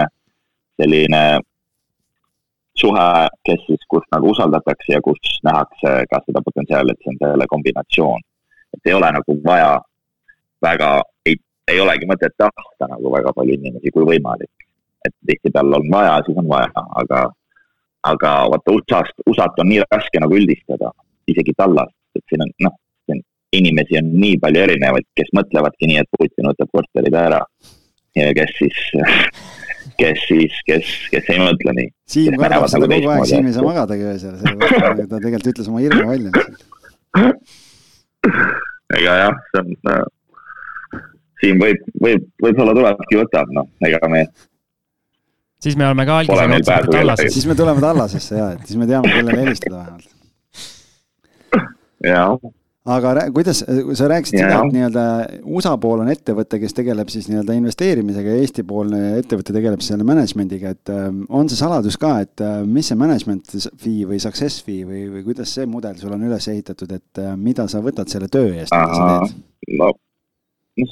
selline 0.80 1.22
suhe, 2.80 3.08
kes 3.48 3.62
siis, 3.66 3.84
kus 3.88 4.04
nagu 4.12 4.30
usaldatakse 4.34 4.92
ja 4.92 5.00
kus 5.04 5.38
nähakse 5.48 5.92
ka 6.10 6.20
seda 6.26 6.42
potentsiaali, 6.48 6.92
et 6.92 7.04
see 7.04 7.14
on 7.14 7.20
selle 7.22 7.48
kombinatsioon. 7.54 8.20
et 8.74 8.90
ei 8.90 8.94
ole 8.94 9.08
nagu 9.12 9.36
vaja 9.44 9.80
väga, 10.62 10.90
ei, 11.26 11.36
ei 11.72 11.80
olegi 11.80 12.08
mõtet 12.10 12.34
tahta 12.38 12.88
nagu 12.92 13.12
väga 13.12 13.32
palju 13.36 13.56
inimesi, 13.56 13.92
kui 13.94 14.04
võimalik. 14.12 14.52
et 15.06 15.14
tihtipeale 15.26 15.76
on 15.80 15.90
vaja, 15.90 16.20
siis 16.26 16.38
on 16.42 16.48
vaja, 16.48 16.84
aga, 17.02 17.20
aga 18.12 18.30
vaata 18.52 18.72
USA-st, 18.74 19.22
USA-t 19.30 19.60
on 19.62 19.68
nii 19.70 19.84
raske 19.86 20.20
nagu 20.20 20.34
üldistada, 20.34 20.90
isegi 21.30 21.54
tallast, 21.56 21.94
et 22.18 22.24
siin 22.28 22.42
on 22.42 22.50
noh, 22.66 22.74
inimesi 23.60 23.98
on 24.00 24.08
nii 24.20 24.38
palju 24.42 24.64
erinevaid, 24.66 25.06
kes 25.18 25.30
mõtlevadki 25.36 25.90
nii, 25.90 26.02
et 26.02 26.10
Putin 26.18 26.50
võtab 26.50 26.72
korterid 26.74 27.16
ära. 27.20 27.42
ja 28.16 28.32
kes 28.36 28.52
siis, 28.56 28.80
kes 30.00 30.24
siis, 30.28 30.56
kes, 30.68 30.90
kes 31.12 31.30
ei 31.34 31.42
mõtle 31.42 31.74
nii. 31.76 31.92
Siim 32.08 32.38
kardab 32.40 32.66
seda 32.72 32.88
kogu 32.88 33.12
aeg, 33.12 33.28
Siim 33.28 33.50
ei 33.50 33.54
saa 33.56 33.66
magadagi 33.66 34.10
öösel, 34.12 34.34
sellepärast 34.42 35.06
ta 35.12 35.20
tegelikult 35.20 35.52
ütles 35.52 35.70
oma 35.72 35.84
hirmu 35.84 36.08
välja 36.08 36.32
lihtsalt. 36.32 36.60
ega 38.96 39.16
jah, 39.22 39.40
see 39.52 39.62
on 39.62 39.72
äh,, 39.92 40.04
Siim 41.40 41.60
võib, 41.60 41.80
võib, 42.00 42.28
võib-olla 42.40 42.72
tulebki 42.76 43.18
võtab, 43.20 43.50
noh, 43.52 43.68
ega 43.84 44.08
me 44.08 44.24
siis 45.60 45.76
me 45.76 45.86
oleme 45.88 46.06
ka 46.08 46.20
algisel 46.22 46.52
otsapidi 46.58 46.96
tallases. 46.96 47.32
siis 47.34 47.46
me 47.48 47.54
tuleme 47.58 47.80
tallasesse 47.84 48.38
ja, 48.38 48.52
et 48.56 48.68
siis 48.68 48.78
me 48.80 48.86
teame, 48.88 49.10
kellele 49.12 49.40
helistada 49.44 49.76
vähemalt. 49.80 50.08
jaa 52.04 52.30
aga 52.86 53.12
kuidas, 53.34 53.62
sa 53.98 54.08
rääkisid 54.10 54.38
seda, 54.38 54.60
et 54.62 54.74
nii-öelda 54.74 55.04
USA 55.50 55.72
pool 55.82 56.04
on 56.04 56.10
ettevõte, 56.12 56.60
kes 56.62 56.76
tegeleb 56.76 57.10
siis 57.10 57.26
nii-öelda 57.30 57.56
investeerimisega 57.58 58.34
ja 58.34 58.42
Eesti-poolne 58.44 59.00
ettevõte 59.18 59.54
tegeleb 59.56 59.82
selle 59.84 60.06
management'iga, 60.06 60.74
et 60.76 60.92
ähm, 60.94 61.24
on 61.28 61.50
see 61.50 61.58
saladus 61.58 61.98
ka, 62.00 62.12
et 62.22 62.44
äh, 62.44 62.60
mis 62.62 62.90
see 62.90 62.98
management 62.98 63.56
fee 63.82 64.06
või 64.08 64.20
success 64.22 64.62
fee 64.66 64.86
või, 64.86 65.06
või 65.12 65.24
kuidas 65.26 65.54
see 65.56 65.66
mudel 65.70 65.98
sul 65.98 66.14
on 66.14 66.26
üles 66.28 66.46
ehitatud, 66.52 66.92
et 66.94 67.22
äh, 67.22 67.34
mida 67.36 67.66
sa 67.70 67.82
võtad 67.84 68.10
selle 68.12 68.30
töö 68.32 68.52
eest, 68.54 68.74
mida 68.74 69.00
sa 69.00 69.08
teed? 69.24 69.40
no 69.76 69.92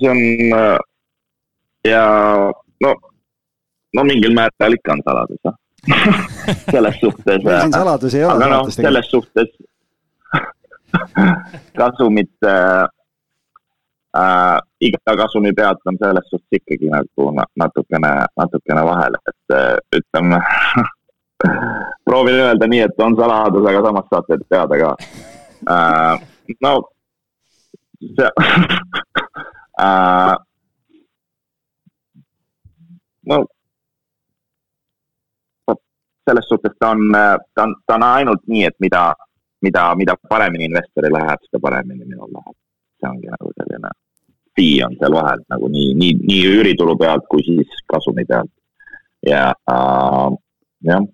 see 0.01 0.11
on 0.11 0.57
äh, 0.59 0.79
ja 1.87 2.07
no, 2.83 2.95
no 3.95 4.07
mingil 4.09 4.35
määral 4.35 4.79
ikka 4.79 4.97
on 4.97 5.05
saladus, 5.07 5.45
jah 5.47 5.61
selles 6.73 6.97
suhtes. 6.97 7.43
siin 7.45 7.73
saladusi 7.77 8.19
ei 8.19 8.25
ole. 8.25 8.39
aga 8.41 8.51
noh, 8.51 8.71
selles 8.73 9.11
suhtes 9.13 9.51
kasumit 11.79 12.33
äh,, 12.47 12.87
äh, 14.17 14.59
iga 14.81 15.17
kasumi 15.17 15.53
pealt 15.53 15.87
on 15.87 15.99
selles 15.99 16.29
suhtes 16.31 16.61
ikkagi 16.61 16.91
nagu 16.93 17.31
natukene, 17.57 18.13
natukene 18.37 18.85
vahel, 18.87 19.19
et 19.31 19.57
äh, 19.57 19.77
ütleme 19.99 20.41
proovin 22.07 22.41
öelda 22.47 22.67
nii, 22.71 22.83
et 22.89 23.01
on 23.07 23.17
saladus, 23.17 23.69
aga 23.69 23.85
samas 23.89 24.11
saate 24.11 24.39
teada 24.49 24.81
ka 24.83 24.97
äh,. 25.71 26.15
no 26.61 26.75
see 28.17 28.31
äh, 29.85 30.37
no 33.27 33.45
selles 36.25 36.49
suhtes 36.49 36.73
ta 36.79 36.91
on, 36.91 37.13
ta 37.55 37.63
on, 37.63 37.75
ta 37.87 37.95
on 37.95 38.03
ainult 38.03 38.47
nii, 38.49 38.65
et 38.65 38.77
mida 38.81 39.13
mida, 39.65 39.89
mida 39.99 40.17
paremini 40.29 40.69
investoril 40.71 41.15
läheb, 41.17 41.43
seda 41.49 41.61
paremini 41.63 42.05
minul 42.05 42.31
läheb. 42.33 42.57
see 43.01 43.11
ongi 43.11 43.33
nagu 43.33 43.51
selline 43.59 43.91
fee 44.57 44.85
on 44.87 44.95
seal 45.01 45.17
vahel 45.17 45.43
nagu 45.51 45.69
nii, 45.77 45.91
nii, 46.01 46.15
nii 46.29 46.43
üüritulu 46.53 46.95
pealt 47.01 47.27
kui 47.31 47.43
siis 47.47 47.85
kasumi 47.91 48.25
pealt. 48.29 48.53
ja 49.27 49.51
äh, 49.75 50.39
jah 50.91 51.05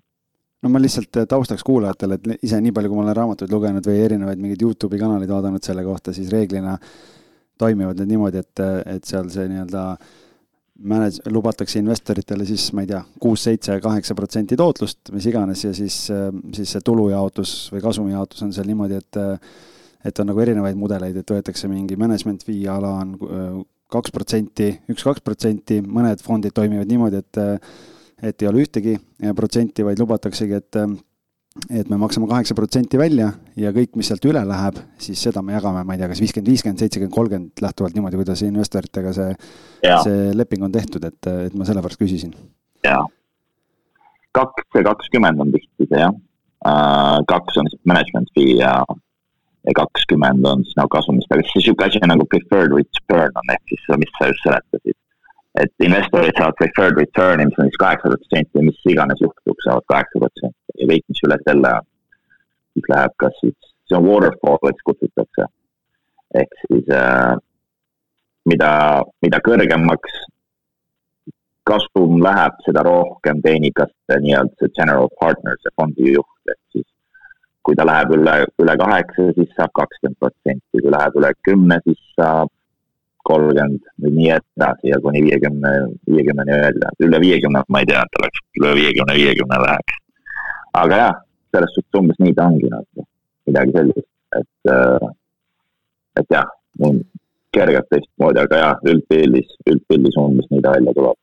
no 0.62 0.68
ma 0.68 0.82
lihtsalt 0.82 1.22
taustaks 1.28 1.64
kuulajatele, 1.64 2.18
et 2.18 2.44
ise 2.44 2.60
nii 2.60 2.72
palju, 2.76 2.90
kui 2.90 2.98
ma 2.98 3.06
olen 3.06 3.16
raamatuid 3.16 3.52
lugenud 3.52 3.86
või 3.86 4.02
erinevaid 4.04 4.42
mingeid 4.42 4.66
Youtube'i 4.66 5.00
kanaleid 5.00 5.30
vaadanud 5.32 5.64
selle 5.64 5.84
kohta, 5.86 6.12
siis 6.12 6.28
reeglina 6.32 6.74
toimivad 7.60 7.96
need 8.00 8.12
niimoodi, 8.12 8.42
et, 8.44 8.60
et 8.96 9.08
seal 9.08 9.30
see 9.32 9.46
nii-öelda 9.48 9.86
äh, 9.94 10.18
manage-, 10.80 11.22
lubatakse 11.32 11.80
investoritele 11.80 12.46
siis, 12.48 12.70
ma 12.76 12.84
ei 12.84 12.90
tea, 12.90 13.00
kuus, 13.22 13.44
seitse, 13.46 13.76
kaheksa 13.82 14.16
protsenti 14.18 14.58
tootlust, 14.58 15.12
mis 15.14 15.26
iganes, 15.30 15.64
ja 15.66 15.74
siis, 15.76 15.98
siis 16.56 16.76
see 16.76 16.86
tulujaotus 16.86 17.54
või 17.74 17.84
kasumijaotus 17.84 18.46
on 18.46 18.54
seal 18.56 18.70
niimoodi, 18.70 19.00
et 19.00 19.20
et 20.00 20.16
on 20.22 20.30
nagu 20.30 20.40
erinevaid 20.40 20.78
mudeleid, 20.80 21.18
et 21.20 21.28
võetakse 21.28 21.68
mingi 21.68 21.98
management 22.00 22.40
fee 22.46 22.64
ala 22.72 22.94
on 23.02 23.10
kaks 23.92 24.14
protsenti, 24.14 24.70
üks-kaks 24.88 25.20
protsenti, 25.20 25.82
mõned 25.84 26.22
fondid 26.24 26.54
toimivad 26.56 26.88
niimoodi, 26.88 27.20
et 27.20 27.42
et 28.30 28.42
ei 28.42 28.48
ole 28.48 28.64
ühtegi 28.64 28.94
protsenti, 29.36 29.84
vaid 29.84 30.00
lubataksegi, 30.00 30.56
et 30.56 30.78
et 31.70 31.88
me 31.90 31.98
maksame 31.98 32.28
kaheksa 32.30 32.54
protsenti 32.54 32.98
välja 32.98 33.32
ja 33.58 33.72
kõik, 33.74 33.96
mis 33.98 34.10
sealt 34.10 34.24
üle 34.30 34.42
läheb, 34.46 34.78
siis 35.02 35.18
seda 35.26 35.42
me 35.42 35.56
jagame, 35.56 35.82
ma 35.86 35.96
ei 35.96 36.02
tea, 36.02 36.08
kas 36.12 36.22
viiskümmend, 36.22 36.50
viiskümmend, 36.52 36.82
seitsekümmend, 36.82 37.14
kolmkümmend, 37.16 37.62
lähtuvalt 37.64 37.96
niimoodi, 37.96 38.20
kuidas 38.20 38.44
investoritega 38.46 39.14
see, 39.16 39.32
see 39.82 40.30
leping 40.38 40.62
on 40.66 40.74
tehtud, 40.74 41.04
et, 41.10 41.30
et 41.48 41.56
ma 41.58 41.66
sellepärast 41.66 41.98
küsisin. 41.98 42.36
jaa, 42.86 43.02
kaks 44.38 44.78
ja 44.78 44.84
kakskümmend 44.92 45.42
on 45.42 45.50
tihti 45.56 45.88
see 45.90 46.04
jah. 46.04 46.14
Uh,, 46.60 47.18
kaks 47.24 47.56
on 47.56 47.68
siis 47.72 47.80
management 47.88 48.28
fee 48.36 48.58
ja, 48.60 48.74
ja 49.66 49.76
kakskümmend 49.78 50.46
on 50.46 50.62
siis 50.66 50.76
nagu 50.78 50.92
kasumist, 50.92 51.30
aga 51.32 51.42
siis 51.48 51.64
niisugune 51.64 51.88
asi 51.88 52.02
nagu 52.04 52.26
preferred 52.30 52.74
return 52.76 53.42
on 53.42 53.54
ehk 53.56 53.72
siis, 53.72 53.86
mis 54.02 54.12
sa 54.18 54.28
just 54.30 54.44
seletasid. 54.46 54.98
Et 55.58 55.82
investorid 55.82 56.36
saavad 56.38 56.54
preferred 56.60 57.00
return'i, 57.00 57.48
mis 57.48 57.56
on 57.58 57.66
siis 57.66 57.80
kaheksa 57.80 58.12
protsenti, 58.12 58.66
mis 58.68 58.84
iganes 58.92 59.24
juhtuks, 59.24 59.64
saavad 59.66 59.88
kaheksa 59.90 60.22
protsenti 60.22 60.59
ja 60.78 60.90
mis 60.90 61.24
üle 61.26 61.38
selle 61.44 61.72
siis 62.74 62.90
läheb 62.94 63.14
kas 63.22 63.38
siis, 63.42 63.70
see 63.88 63.98
on 63.98 64.08
waterfall'iks 64.08 64.86
kutsutakse. 64.88 65.46
ehk 66.40 66.58
siis 66.62 66.90
äh, 66.94 67.34
mida, 68.50 68.72
mida 69.22 69.40
kõrgemaks 69.46 70.20
kasum 71.70 72.22
läheb, 72.24 72.54
seda 72.66 72.84
rohkem 72.86 73.42
teenib 73.44 73.74
kas 73.78 73.90
nii-öelda 74.10 74.54
see 74.58 74.72
general 74.78 75.10
partner, 75.20 75.58
see 75.62 75.74
fondi 75.78 76.14
juht, 76.14 76.38
ehk 76.54 76.62
siis 76.76 76.86
kui 77.66 77.76
ta 77.78 77.84
läheb 77.86 78.14
üle, 78.16 78.36
üle 78.62 78.76
kaheksa, 78.80 79.28
siis 79.36 79.52
saab 79.58 79.74
kakskümmend 79.78 80.18
protsenti, 80.22 80.80
kui 80.80 80.94
läheb 80.94 81.18
üle 81.20 81.34
kümne, 81.46 81.78
siis 81.84 82.00
saab 82.16 82.50
kolmkümmend 83.28 83.90
või 84.02 84.12
nii 84.16 84.30
edasi 84.38 84.90
ja 84.90 84.98
kuni 85.04 85.22
viiekümne, 85.26 85.72
viiekümneni 86.08 86.60
välja, 86.64 86.92
üle 87.06 87.20
viiekümne 87.26 87.62
ma 87.68 87.82
ei 87.82 87.90
tea, 87.90 88.04
et 88.06 88.20
oleks 88.22 88.44
üle 88.62 88.72
viiekümne, 88.78 89.16
viiekümne 89.20 89.60
läheks. 89.66 89.99
Aga 90.76 91.00
jah, 91.02 91.16
selles 91.54 91.72
suhtes 91.74 92.00
umbes 92.00 92.20
nii 92.22 92.36
ta 92.36 92.46
ongi 92.50 92.70
nagu, 92.70 93.06
midagi 93.48 93.76
sellist, 93.76 94.10
et, 94.38 94.74
äh, 94.74 95.08
et 96.20 96.36
jah, 96.36 96.46
kergelt 97.54 97.90
teistmoodi, 97.90 98.44
aga 98.44 98.62
jah, 98.62 98.84
üldpildis, 98.86 99.58
üldpildis 99.70 100.20
umbes 100.20 100.46
nii 100.50 100.62
ta 100.64 100.76
välja 100.76 100.94
tuleb. 100.96 101.18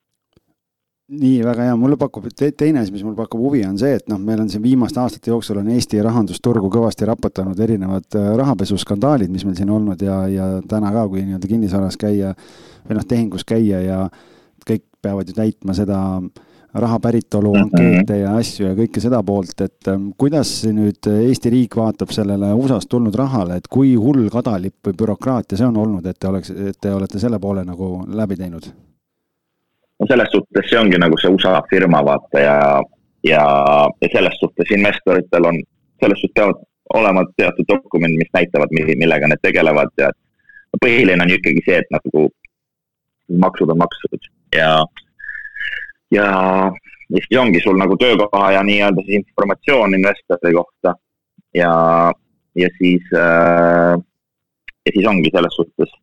Nii, 1.07 1.37
väga 1.39 1.69
hea, 1.69 1.75
mulle 1.79 1.95
pakub 1.95 2.25
te, 2.35 2.49
teine 2.51 2.81
asi, 2.81 2.91
mis 2.91 3.03
mul 3.07 3.13
pakub 3.15 3.39
huvi, 3.39 3.61
on 3.63 3.77
see, 3.79 3.93
et 3.95 4.09
noh, 4.11 4.19
meil 4.19 4.41
on 4.43 4.49
siin 4.51 4.59
viimaste 4.59 4.99
aastate 4.99 5.31
jooksul 5.31 5.61
on 5.61 5.69
Eesti 5.71 6.01
rahandusturgu 6.03 6.67
kõvasti 6.73 7.07
raputanud 7.07 7.61
erinevad 7.63 8.17
äh, 8.19 8.33
rahapesuskandaalid, 8.41 9.31
mis 9.31 9.45
meil 9.47 9.55
siin 9.55 9.71
olnud 9.71 10.03
ja, 10.03 10.17
ja 10.27 10.49
täna 10.67 10.91
ka, 10.91 11.05
kui 11.07 11.23
nii-öelda 11.23 11.47
kinnisvaras 11.47 11.95
käia 12.01 12.33
või 12.89 12.99
noh, 12.99 13.07
tehingus 13.07 13.47
käia 13.47 13.79
ja 13.85 14.01
kõik 14.67 14.83
peavad 14.99 15.31
ju 15.31 15.37
täitma 15.37 15.77
seda 15.77 16.01
raha 16.81 16.99
päritolu 17.03 17.53
mhm. 17.53 17.63
ankeete 17.67 18.19
ja 18.21 18.33
asju 18.39 18.69
ja 18.69 18.73
kõike 18.77 19.03
seda 19.03 19.21
poolt, 19.25 19.61
et 19.65 19.91
ähm, 19.91 20.09
kuidas 20.17 20.51
nüüd 20.69 21.09
Eesti 21.11 21.53
riik 21.53 21.77
vaatab 21.79 22.11
sellele 22.15 22.51
USA-st 22.57 22.91
tulnud 22.91 23.15
rahale, 23.17 23.59
et 23.61 23.69
kui 23.71 23.95
hull 23.95 24.27
kadalipp 24.33 24.89
või 24.89 24.99
bürokraatia 25.01 25.59
see 25.59 25.69
on 25.69 25.79
olnud, 25.85 26.05
et 26.05 26.19
te 26.19 26.29
oleks, 26.29 26.51
et 26.51 26.79
te 26.81 26.93
olete 26.93 27.21
selle 27.21 27.39
poole 27.39 27.65
nagu 27.67 28.03
läbi 28.07 28.39
teinud? 28.39 28.69
no 29.99 30.05
selles 30.09 30.29
suhtes 30.31 30.69
see 30.69 30.79
ongi 30.79 30.99
nagu 31.01 31.17
see 31.17 31.31
USA 31.33 31.57
firma 31.69 32.03
vaata 32.05 32.41
ja, 32.41 32.57
ja, 33.25 33.43
ja 34.01 34.09
selles 34.13 34.37
suhtes 34.41 34.71
investoritel 34.77 35.49
on, 35.49 35.61
selles 36.01 36.21
suhtes 36.21 36.37
peavad 36.37 36.61
olema 36.95 37.23
teatud 37.35 37.67
dokumendid, 37.67 38.21
mis 38.21 38.33
näitavad, 38.33 38.71
millega 38.71 39.27
need 39.27 39.41
tegelevad 39.43 39.91
ja 39.99 40.11
põhiline 40.81 41.23
on 41.23 41.33
ju 41.33 41.39
ikkagi 41.39 41.63
see, 41.65 41.81
et 41.81 41.89
nagu 41.91 42.27
maksud 43.43 43.73
on 43.73 43.81
maksud 43.81 44.29
ja, 44.55 44.69
ja, 46.11 46.27
ja 47.09 47.23
siis 47.23 47.39
ongi 47.39 47.61
sul 47.63 47.79
nagu 47.79 47.97
töökoha 47.97 48.51
ja 48.51 48.63
nii-öelda 48.63 49.05
siis 49.05 49.21
informatsioon 49.23 49.95
investori 49.99 50.53
kohta 50.53 50.93
ja, 51.55 51.71
ja 52.55 52.69
siis 52.77 53.15
äh,, 53.15 53.95
ja 54.85 54.93
siis 54.93 55.07
ongi 55.07 55.31
selles 55.33 55.55
suhtes 55.55 55.95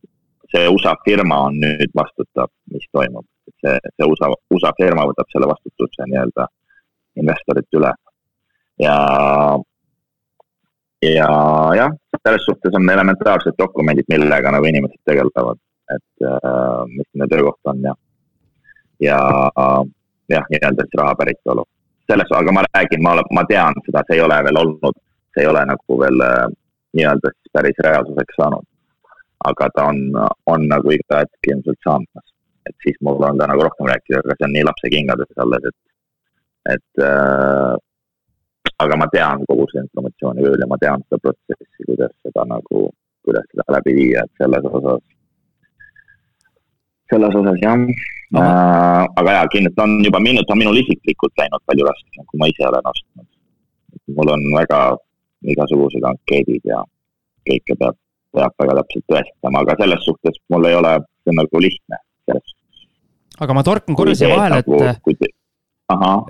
see 0.55 0.69
USA 0.69 0.95
firma 1.05 1.41
on 1.49 1.59
nüüd 1.59 1.91
vastutav, 1.99 2.51
mis 2.71 2.87
toimub, 2.95 3.27
et 3.49 3.55
see, 3.65 3.93
see 3.97 4.09
USA, 4.11 4.31
USA 4.55 4.73
firma 4.79 5.07
võtab 5.11 5.31
selle 5.33 5.49
vastutuse 5.51 6.07
nii-öelda 6.11 6.47
investorit 7.23 7.79
üle. 7.79 7.91
ja, 8.83 8.97
ja 11.03 11.29
jah, 11.81 11.93
selles 12.21 12.47
suhtes 12.47 12.79
on 12.79 12.91
elementaarsed 12.91 13.59
dokumendid, 13.59 14.09
millega 14.11 14.55
nagu 14.55 14.71
inimesed 14.71 15.01
tegelevad, 15.11 15.61
et 15.95 16.27
äh, 16.31 16.81
mis 16.91 17.09
nende 17.13 17.31
töökoht 17.35 17.73
on 17.73 17.83
ja, 17.91 17.95
ja 19.01 19.19
jah, 20.29 20.45
nii-öelda 20.51 20.87
siis 20.87 21.01
raha 21.01 21.15
päritolu. 21.19 21.65
selles, 22.11 22.29
aga 22.37 22.53
ma 22.53 22.63
räägin, 22.67 23.03
ma, 23.03 23.17
ma 23.33 23.45
tean 23.49 23.75
seda, 23.87 24.03
see 24.07 24.19
ei 24.19 24.21
ole 24.21 24.37
veel 24.45 24.61
olnud, 24.61 24.97
see 25.35 25.43
ei 25.45 25.49
ole 25.49 25.65
nagu 25.73 25.99
veel 26.01 26.21
äh, 26.21 26.47
nii-öelda 26.97 27.33
siis 27.33 27.53
päris 27.53 27.81
reaalsuseks 27.87 28.37
saanud 28.37 28.67
aga 29.51 29.69
ta 29.77 29.89
on, 29.93 29.99
on 30.53 30.69
nagu 30.73 30.93
iga 30.97 31.23
hetk 31.23 31.51
ilmselt 31.53 31.81
saamas. 31.87 32.29
et 32.65 32.77
siis 32.81 32.97
mul 33.05 33.21
on 33.29 33.39
ka 33.41 33.47
nagu 33.51 33.65
rohkem 33.67 33.89
rääkida, 33.91 34.23
aga 34.25 34.35
see 34.39 34.47
on 34.47 34.55
nii 34.57 34.65
lapse 34.65 34.91
kingades 34.93 35.41
alles, 35.45 35.65
et, 35.71 35.81
et 36.75 37.03
äh, 37.05 37.75
aga 38.85 38.97
ma 39.01 39.09
tean 39.13 39.45
kogu 39.51 39.67
seda 39.69 39.83
informatsiooni 39.85 40.47
küll 40.47 40.65
ja 40.65 40.69
ma 40.71 40.79
tean 40.81 41.05
seda 41.05 41.21
protsessi, 41.27 41.89
kuidas 41.91 42.15
seda 42.25 42.47
nagu, 42.55 42.87
kuidas 43.27 43.45
seda 43.51 43.77
läbi 43.77 43.97
viia, 43.99 44.25
et 44.25 44.41
selles 44.41 44.71
osas, 44.71 45.05
selles 47.13 47.35
osas 47.41 47.59
jah 47.63 47.77
äh,. 47.77 49.03
aga 49.21 49.37
jaa, 49.39 49.47
kindlasti 49.55 49.85
on 49.87 49.99
juba 50.05 50.21
minut, 50.21 50.51
on 50.51 50.59
minul 50.59 50.81
isiklikult 50.83 51.35
läinud 51.41 51.63
palju 51.69 51.89
raskemaks, 51.89 52.29
kui 52.31 52.41
ma 52.41 52.51
ise 52.53 52.69
olen 52.71 52.93
ostnud. 52.93 53.29
mul 54.17 54.33
on 54.37 54.43
väga 54.57 54.81
igasugused 55.55 56.09
ankeedid 56.13 56.73
ja 56.73 56.81
kõike 57.49 57.77
peab 57.79 58.01
peab 58.35 58.59
väga 58.59 58.77
täpselt 58.81 59.07
tõestama, 59.13 59.63
aga 59.63 59.77
selles 59.81 60.05
suhtes 60.09 60.39
mul 60.53 60.69
ei 60.69 60.77
ole, 60.79 60.93
see 61.23 61.33
on 61.33 61.41
nagu 61.43 61.63
lihtne. 61.63 62.01
aga 63.45 63.57
ma 63.57 63.65
torkan 63.67 63.99
korra 63.99 64.15
siia 64.19 64.35
vahele, 64.35 64.63
et, 64.63 65.35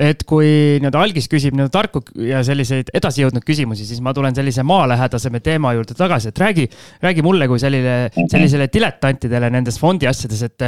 et 0.03 0.25
kui 0.27 0.49
nii-öelda 0.83 1.03
algis 1.05 1.29
küsib 1.31 1.55
nii-öelda 1.55 1.73
tarku 1.73 2.01
ja 2.27 2.41
selliseid 2.47 2.91
edasijõudnud 2.99 3.45
küsimusi, 3.47 3.87
siis 3.87 4.01
ma 4.03 4.11
tulen 4.17 4.35
sellise 4.35 4.65
maalähedasema 4.67 5.41
teema 5.45 5.75
juurde 5.77 5.95
tagasi, 5.95 6.33
et 6.33 6.41
räägi, 6.43 6.65
räägi 7.05 7.23
mulle 7.23 7.47
kui 7.51 7.63
sellile, 7.63 8.11
sellisele 8.19 8.67
diletantidele 8.73 9.53
nendes 9.55 9.79
fondi 9.79 10.11
asjades, 10.11 10.43
et 10.49 10.67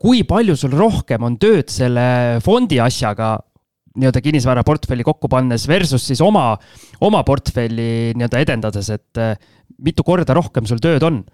kui 0.00 0.24
palju 0.28 0.56
sul 0.56 0.72
rohkem 0.72 1.26
on 1.28 1.36
tööd 1.40 1.68
selle 1.72 2.40
fondi 2.44 2.80
asjaga 2.80 3.36
nii-öelda 3.94 4.24
kinnisvaraportfelli 4.24 5.04
kokku 5.06 5.28
pannes 5.30 5.68
versus 5.68 6.08
siis 6.08 6.24
oma, 6.24 6.54
oma 7.04 7.22
portfelli 7.28 8.14
nii-öelda 8.16 8.40
edendades, 8.40 8.88
et 8.94 9.24
mitu 9.84 10.06
korda 10.06 10.36
rohkem 10.36 10.64
sul 10.70 10.80
tööd 10.82 11.04
on? 11.04 11.24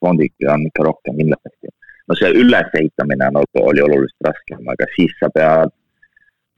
fondiga 0.00 0.52
on 0.52 0.66
ikka 0.68 0.84
rohkem 0.84 1.16
kindlasti 1.16 1.70
no 2.08 2.16
see 2.18 2.30
ülesehitamine 2.42 3.30
nagu 3.34 3.62
oli 3.62 3.82
oluliselt 3.82 4.28
raskem, 4.28 4.62
aga 4.72 4.88
siis 4.94 5.14
sa 5.20 5.30
pead, 5.34 5.72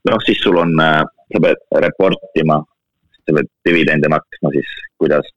noh, 0.09 0.19
siis 0.25 0.41
sul 0.43 0.59
on, 0.61 0.75
äh, 0.83 1.01
sa 1.33 1.41
pead 1.45 1.63
report 1.85 2.41
ima, 2.43 2.59
sa 3.23 3.37
pead 3.37 3.49
dividende 3.67 4.11
maksma 4.11 4.53
siis, 4.55 4.75
kuidas 5.01 5.27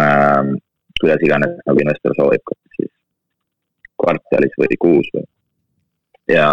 äh,, 0.00 0.54
kuidas 1.00 1.26
iganes 1.26 1.60
nagu 1.66 1.84
investor 1.84 2.16
soovib, 2.16 2.44
kas 2.48 2.78
siis 2.78 2.92
kvartalis 4.00 4.56
või 4.60 4.80
kuus 4.86 5.12
või. 5.16 5.28
ja, 6.32 6.48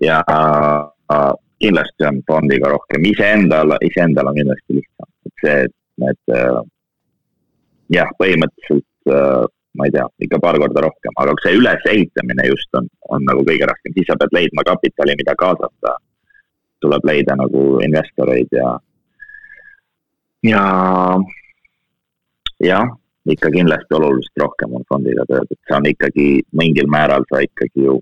ja 0.00 0.18
äh, 0.24 1.30
kindlasti 1.60 2.08
on 2.08 2.20
fondiga 2.28 2.72
rohkem, 2.72 3.04
iseendal, 3.12 3.76
iseendal 3.84 4.32
on 4.32 4.38
kindlasti 4.40 4.80
lihtsam, 4.80 5.08
et 5.28 5.44
see, 5.44 5.56
et 5.68 5.74
need 6.00 6.36
äh, 6.36 6.60
jah, 7.96 8.12
põhimõtteliselt 8.20 8.86
ma 9.78 9.86
ei 9.86 9.94
tea, 9.94 10.06
ikka 10.26 10.40
paar 10.42 10.58
korda 10.58 10.82
rohkem, 10.86 11.16
aga 11.22 11.34
see 11.42 11.58
ülesehitamine 11.58 12.46
just 12.48 12.78
on, 12.78 12.88
on 13.14 13.26
nagu 13.28 13.44
kõige 13.46 13.68
raskem, 13.70 13.94
siis 13.94 14.08
sa 14.10 14.18
pead 14.18 14.34
leidma 14.34 14.66
kapitali, 14.66 15.16
mida 15.18 15.36
kaasata. 15.38 15.98
tuleb 16.80 17.04
leida 17.04 17.34
nagu 17.36 17.62
investoreid 17.84 18.54
ja, 18.56 18.68
ja, 20.48 20.62
jah, 22.64 22.86
ikka 23.28 23.50
kindlasti 23.52 23.94
oluliselt 23.98 24.40
rohkem 24.40 24.78
on 24.78 24.86
fondiga 24.88 25.26
tööd, 25.28 25.50
et 25.50 25.60
see 25.68 25.76
on 25.76 25.88
ikkagi 25.90 26.28
mingil 26.56 26.88
määral 26.88 27.26
sa 27.28 27.42
ikkagi 27.44 27.84
ju 27.84 27.98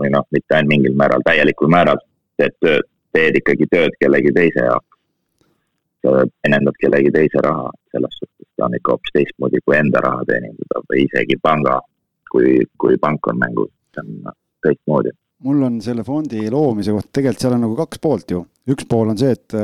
või 0.00 0.10
noh, 0.10 0.26
mitte 0.34 0.56
ainult 0.56 0.72
mingil 0.72 0.98
määral, 0.98 1.22
täielikul 1.22 1.70
määral 1.70 2.02
teed 2.36 2.58
tööd, 2.58 2.90
teed 3.14 3.38
ikkagi 3.38 3.70
tööd 3.70 3.94
kellegi 4.02 4.34
teise 4.34 4.66
jaoks 4.66 4.93
teenindad 6.12 6.76
kellegi 6.80 7.10
teise 7.14 7.42
raha, 7.44 7.68
selles 7.92 8.16
suhtes 8.20 8.48
ta 8.56 8.68
on 8.68 8.76
ikka 8.78 8.94
hoopis 8.94 9.14
teistmoodi 9.16 9.60
kui 9.64 9.76
enda 9.78 10.02
raha 10.04 10.24
teenindada 10.28 10.82
või 10.88 11.04
isegi 11.06 11.36
panga, 11.42 11.78
kui, 12.30 12.56
kui 12.80 12.98
pank 13.02 13.28
on 13.32 13.40
mängus, 13.40 13.70
see 13.94 14.04
on 14.04 14.32
teistmoodi. 14.64 15.14
mul 15.44 15.62
on 15.66 15.80
selle 15.84 16.04
fondi 16.06 16.46
loomise 16.50 16.94
kohta, 16.94 17.12
tegelikult 17.18 17.44
seal 17.44 17.56
on 17.56 17.64
nagu 17.66 17.76
kaks 17.78 18.00
poolt 18.04 18.34
ju, 18.36 18.44
üks 18.72 18.88
pool 18.88 19.12
on 19.12 19.20
see, 19.20 19.34
et, 19.34 19.56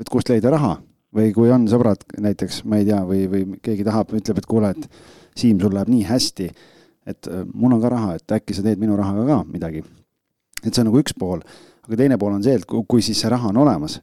et 0.00 0.12
kust 0.12 0.32
leida 0.32 0.52
raha. 0.56 0.78
Või 1.10 1.32
kui 1.34 1.48
on 1.50 1.64
sõbrad 1.66 2.04
näiteks, 2.22 2.60
ma 2.70 2.78
ei 2.78 2.84
tea, 2.86 3.00
või, 3.02 3.24
või 3.26 3.56
keegi 3.64 3.82
tahab, 3.82 4.12
ütleb, 4.14 4.38
et 4.38 4.44
kuule, 4.46 4.68
et 4.70 4.84
Siim, 5.40 5.58
sul 5.58 5.72
läheb 5.74 5.88
nii 5.90 6.04
hästi, 6.06 6.46
et 7.10 7.26
mul 7.50 7.74
on 7.74 7.80
ka 7.82 7.90
raha, 7.90 8.12
et 8.18 8.34
äkki 8.36 8.54
sa 8.54 8.62
teed 8.62 8.78
minu 8.78 8.94
rahaga 8.98 9.24
ka 9.26 9.40
midagi. 9.48 9.82
et 10.62 10.70
see 10.70 10.82
on 10.82 10.90
nagu 10.90 11.00
üks 11.00 11.16
pool, 11.18 11.42
aga 11.86 11.98
teine 11.98 12.18
pool 12.20 12.36
on 12.36 12.44
see, 12.44 12.54
et 12.54 12.66
kui 12.68 13.02
siis 13.02 13.18
see 13.18 13.30
raha 13.32 13.50
on 13.50 13.58
olemas 13.62 13.98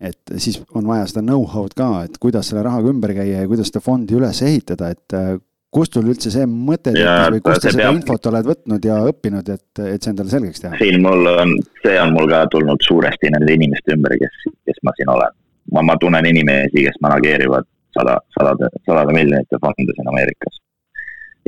et 0.00 0.34
siis 0.40 0.58
on 0.74 0.86
vaja 0.88 1.06
seda 1.10 1.22
know-how'd 1.26 1.76
ka, 1.76 1.90
et 2.08 2.16
kuidas 2.20 2.50
selle 2.50 2.64
rahaga 2.64 2.88
ümber 2.92 3.12
käia 3.16 3.42
ja 3.42 3.48
kuidas 3.50 3.68
seda 3.68 3.82
fondi 3.84 4.16
üles 4.16 4.40
ehitada, 4.46 4.90
et 4.94 5.16
äh, 5.16 5.34
kust 5.74 5.94
sul 5.94 6.08
üldse 6.10 6.32
see 6.34 6.46
mõte 6.50 6.94
tekkis 6.94 7.34
või 7.34 7.42
kust 7.46 7.66
sa 7.66 7.72
seda 7.72 7.84
peab... 7.84 7.98
infot 7.98 8.30
oled 8.30 8.48
võtnud 8.50 8.88
ja 8.88 8.96
õppinud, 9.10 9.50
et, 9.54 9.82
et 9.84 10.00
see 10.00 10.14
endale 10.14 10.32
selgeks 10.32 10.64
teha? 10.64 10.80
siin 10.80 11.04
mul 11.04 11.28
on, 11.34 11.54
see 11.84 11.98
on 12.02 12.14
mul 12.16 12.30
ka 12.32 12.42
tulnud 12.54 12.86
suuresti 12.86 13.30
nende 13.36 13.54
inimeste 13.58 13.94
ümber, 13.94 14.16
kes, 14.22 14.48
kes 14.66 14.80
ma 14.86 14.96
siin 14.96 15.12
olen. 15.14 15.36
ma, 15.76 15.84
ma 15.92 15.98
tunnen 16.00 16.26
inimesi, 16.32 16.86
kes 16.88 16.98
manageerivad 17.04 17.68
sada, 17.94 18.16
sadade, 18.38 18.72
sadade 18.88 19.14
miljonite 19.14 19.62
fonde 19.62 19.94
siin 19.94 20.10
Ameerikas. 20.14 20.60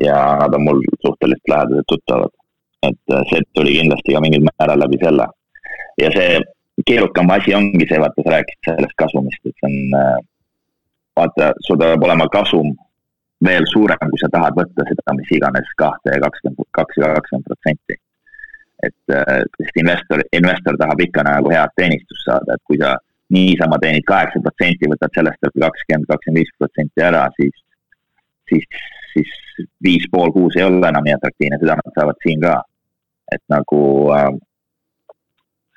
ja 0.05 0.17
nad 0.45 0.55
on 0.55 0.65
mul 0.69 0.85
suhteliselt 1.07 1.55
lähedased 1.55 1.89
tuttavad. 1.89 2.35
et 2.83 3.15
äh, 3.17 3.25
see 3.31 3.43
tuli 3.55 3.79
kindlasti 3.81 4.15
ka 4.15 4.21
mingil 4.21 4.47
määral 4.47 4.85
läbi 4.85 5.01
selle. 5.03 5.27
ja 6.05 6.15
see 6.15 6.43
keerukam 6.87 7.31
asi 7.31 7.55
ongi 7.55 7.87
see, 7.89 8.01
vaata, 8.03 8.25
sa 8.25 8.35
rääkisid 8.37 8.71
sellest 8.71 8.97
kasumist, 9.03 9.43
et 9.47 9.55
see 9.59 9.69
on, 9.69 9.99
äh, 9.99 10.17
vaata, 11.21 11.53
sul 11.67 11.81
peab 11.83 12.07
olema 12.09 12.29
kasum 12.33 12.73
veel 13.45 13.67
suurem, 13.73 14.11
kui 14.11 14.21
sa 14.23 14.31
tahad 14.33 14.57
võtta 14.59 14.87
seda, 14.89 15.15
mis 15.19 15.31
iganes 15.37 15.71
kahte 15.83 16.15
ja 16.15 16.23
kakskümmend, 16.23 16.69
kaks 16.79 17.01
ja 17.03 17.13
kakskümmend 17.17 17.51
protsenti. 17.51 17.99
et, 18.83 19.15
äh, 19.15 19.45
sest 19.61 19.77
investor, 19.79 20.21
investor 20.35 20.75
tahab 20.79 21.01
ikka 21.05 21.23
nagu 21.23 21.51
head 21.55 21.71
teenistust 21.79 22.25
saada, 22.27 22.57
et 22.57 22.63
kui 22.67 22.81
sa 22.81 22.97
niisama 23.31 23.77
teenid 23.79 24.03
kaheksa 24.09 24.41
protsenti, 24.43 24.89
võtad 24.91 25.15
sellest 25.15 25.39
kakskümmend, 25.47 26.09
kakskümmend 26.09 26.41
viis 26.41 26.51
protsenti 26.59 27.05
ära, 27.09 27.21
siis, 27.37 27.61
siis, 28.51 28.67
siis 29.13 29.31
viis 29.87 30.09
pool 30.11 30.35
kuus 30.35 30.59
ei 30.59 30.67
ole 30.67 30.83
enam 30.89 31.07
nii 31.07 31.15
atraktiivne, 31.15 31.61
seda 31.63 31.79
nad 31.79 31.95
saavad 31.95 32.19
siin 32.27 32.43
ka. 32.43 32.57
et 33.33 33.41
nagu 33.49 33.79
äh, 34.13 34.33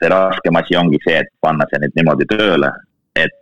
see 0.06 0.10
raskem 0.10 0.56
asi 0.56 0.76
ongi 0.78 1.00
see, 1.04 1.18
et 1.18 1.30
panna 1.42 1.66
see 1.70 1.82
nüüd 1.82 1.96
niimoodi 1.98 2.28
tööle, 2.30 2.70
et, 3.18 3.34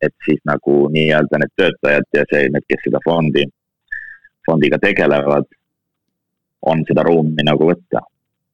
et 0.00 0.14
siis 0.24 0.40
nagu 0.48 0.88
nii-öelda 0.94 1.40
need 1.42 1.52
töötajad 1.60 2.06
ja 2.16 2.24
see, 2.32 2.48
need, 2.54 2.64
kes 2.68 2.84
seda 2.86 3.00
fondi, 3.04 3.44
fondiga 4.48 4.78
tegelevad, 4.80 5.48
on 6.72 6.84
seda 6.88 7.04
ruumi 7.04 7.44
nagu 7.44 7.68
võtta 7.68 8.02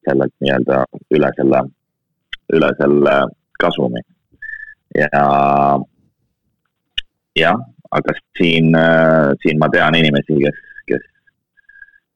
sellelt 0.07 0.34
nii-öelda 0.42 0.82
üle 1.18 1.30
selle, 1.38 1.62
üle 2.54 2.70
selle 2.80 3.16
kasumi. 3.62 4.02
ja 4.94 5.09
jah, 7.36 7.59
aga 7.98 8.14
siin, 8.38 8.74
siin 9.42 9.59
ma 9.62 9.70
tean 9.70 9.98
inimesi, 9.98 10.38
kes, 10.42 10.62
kes 10.90 11.11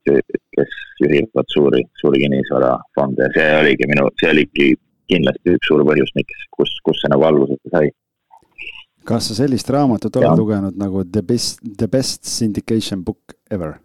kes 0.05 0.77
juhivad 1.01 1.49
suuri, 1.53 1.83
suuri 2.01 2.23
kinnisvarafonde 2.23 3.27
ja 3.27 3.33
see 3.35 3.51
oligi 3.61 3.89
minu, 3.91 4.09
see 4.21 4.31
oligi 4.33 4.69
kindlasti 5.11 5.57
üks 5.57 5.71
suur 5.71 5.85
põhjus, 5.89 6.13
miks, 6.17 6.47
kus, 6.55 6.73
kus 6.87 7.03
see 7.03 7.13
nagu 7.13 7.27
alguse 7.29 7.59
sai. 7.75 7.91
kas 9.05 9.31
sa 9.31 9.37
sellist 9.43 9.71
raamatut 9.73 10.17
oled 10.21 10.39
lugenud 10.39 10.77
nagu 10.79 11.05
The 11.05 11.23
Best, 11.27 11.63
The 11.65 11.89
Best 11.89 12.29
Syndication 12.29 13.05
Book 13.05 13.37
Ever? 13.51 13.79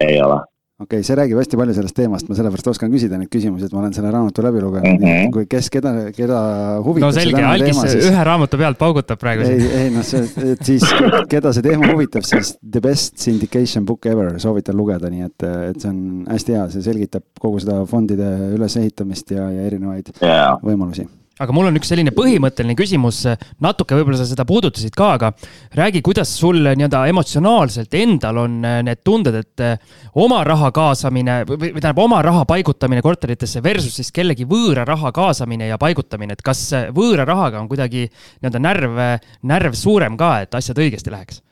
ei 0.00 0.20
ole 0.20 0.40
okei 0.76 0.98
okay,, 0.98 1.04
see 1.06 1.16
räägib 1.16 1.38
hästi 1.40 1.56
palju 1.56 1.74
sellest 1.76 1.96
teemast, 1.96 2.28
ma 2.28 2.36
sellepärast 2.36 2.66
oskan 2.68 2.92
küsida 2.92 3.16
neid 3.16 3.30
küsimusi, 3.32 3.64
et 3.64 3.72
ma 3.72 3.80
olen 3.80 3.94
selle 3.96 4.10
raamatu 4.12 4.44
läbi 4.44 4.60
lugenud 4.60 5.00
mm, 5.00 5.06
-hmm. 5.06 5.30
kui 5.32 5.46
kes, 5.48 5.70
keda, 5.72 5.92
keda 6.16 6.40
huvitab. 6.84 7.06
no 7.06 7.12
selge, 7.16 7.42
Algis 7.48 7.80
siis... 7.80 8.10
ühe 8.10 8.24
raamatu 8.28 8.60
pealt 8.60 8.78
paugutab 8.78 9.20
praegu. 9.22 9.48
ei, 9.48 9.70
ei 9.80 9.90
noh, 9.94 10.04
see, 10.04 10.24
et 10.52 10.64
siis 10.68 10.84
keda 11.32 11.54
see 11.56 11.64
teema 11.64 11.88
huvitab, 11.94 12.28
siis 12.28 12.56
The 12.60 12.84
Best 12.84 13.16
Syndication 13.24 13.88
Book 13.88 14.04
Ever 14.06 14.36
soovitan 14.42 14.76
lugeda, 14.76 15.10
nii 15.12 15.28
et, 15.30 15.48
et 15.72 15.80
see 15.80 15.92
on 15.94 16.02
hästi 16.28 16.58
hea, 16.58 16.68
see 16.76 16.88
selgitab 16.90 17.24
kogu 17.40 17.62
seda 17.64 17.80
fondide 17.88 18.34
ülesehitamist 18.58 19.32
ja, 19.32 19.48
ja 19.56 19.70
erinevaid 19.70 20.12
yeah. 20.20 20.60
võimalusi 20.60 21.08
aga 21.36 21.52
mul 21.52 21.68
on 21.68 21.76
üks 21.76 21.90
selline 21.92 22.12
põhimõtteline 22.16 22.76
küsimus, 22.78 23.20
natuke 23.62 23.96
võib-olla 23.98 24.20
sa 24.20 24.26
seda 24.28 24.46
puudutasid 24.48 24.94
ka, 24.96 25.10
aga 25.18 25.30
räägi, 25.76 26.00
kuidas 26.04 26.32
sul 26.38 26.62
nii-öelda 26.64 27.02
emotsionaalselt 27.10 27.96
endal 27.98 28.40
on 28.46 28.58
äh, 28.64 28.78
need 28.86 29.02
tunded, 29.04 29.36
et 29.42 29.64
äh, 29.64 29.98
oma 30.16 30.40
raha 30.48 30.70
kaasamine 30.76 31.42
või, 31.48 31.74
tähendab, 31.74 32.00
oma 32.06 32.22
raha 32.24 32.46
paigutamine 32.48 33.04
korteritesse 33.04 33.60
versus 33.64 33.98
siis 34.00 34.12
kellegi 34.16 34.48
võõra 34.48 34.86
raha 34.88 35.12
kaasamine 35.16 35.68
ja 35.68 35.80
paigutamine, 35.80 36.36
et 36.36 36.44
kas 36.46 36.62
äh, 36.76 36.88
võõra 36.96 37.28
rahaga 37.28 37.60
on 37.60 37.68
kuidagi 37.68 38.06
nii-öelda 38.08 38.62
närv, 38.62 39.02
närv 39.44 39.76
suurem 39.76 40.16
ka, 40.16 40.38
et 40.46 40.56
asjad 40.56 40.80
õigesti 40.80 41.12
läheks? 41.12 41.42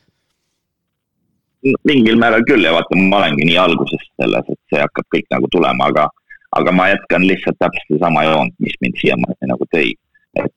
mingil 1.88 2.18
määral 2.20 2.42
küll 2.44 2.60
ja 2.60 2.74
vaata, 2.74 2.96
ma 3.08 3.22
olengi 3.22 3.46
nii 3.48 3.56
alguses 3.56 4.02
selles, 4.20 4.48
et 4.52 4.58
see 4.68 4.82
hakkab 4.82 5.06
kõik 5.14 5.30
nagu 5.32 5.48
tulema, 5.48 5.86
aga 5.88 6.10
aga 6.58 6.72
ma 6.72 6.88
jätkan 6.88 7.26
lihtsalt 7.28 7.58
täpselt 7.58 7.88
sedasama 7.88 8.24
joont, 8.24 8.54
mis 8.58 8.76
mind 8.80 9.00
siiamaani 9.00 9.50
nagu 9.50 9.66
tõi. 9.74 9.92
et 10.38 10.52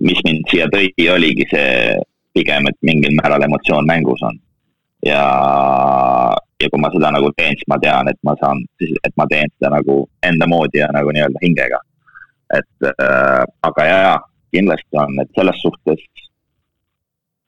mis 0.00 0.20
mind 0.24 0.48
siia 0.50 0.66
tõi, 0.72 0.88
oligi 1.12 1.46
see 1.50 1.96
pigem, 2.34 2.68
et 2.68 2.78
mingil 2.82 3.14
määral 3.20 3.46
emotsioon 3.46 3.86
mängus 3.86 4.22
on. 4.22 4.38
ja, 5.06 5.22
ja 6.62 6.70
kui 6.70 6.80
ma 6.80 6.90
seda 6.92 7.12
nagu 7.14 7.30
teen, 7.36 7.56
siis 7.58 7.68
ma 7.68 7.78
tean, 7.78 8.08
et 8.08 8.20
ma 8.24 8.36
saan, 8.40 8.64
et 8.80 9.16
ma 9.16 9.26
teen 9.30 9.52
seda 9.56 9.74
nagu 9.76 10.04
enda 10.22 10.48
moodi 10.48 10.80
ja 10.80 10.88
nagu 10.96 11.12
nii-öelda 11.12 11.44
hingega. 11.44 11.80
et 12.58 12.88
äh, 12.90 13.42
aga 13.68 13.88
jaa, 13.90 14.18
kindlasti 14.54 15.02
on, 15.04 15.18
et 15.20 15.30
selles 15.36 15.60
suhtes 15.62 16.02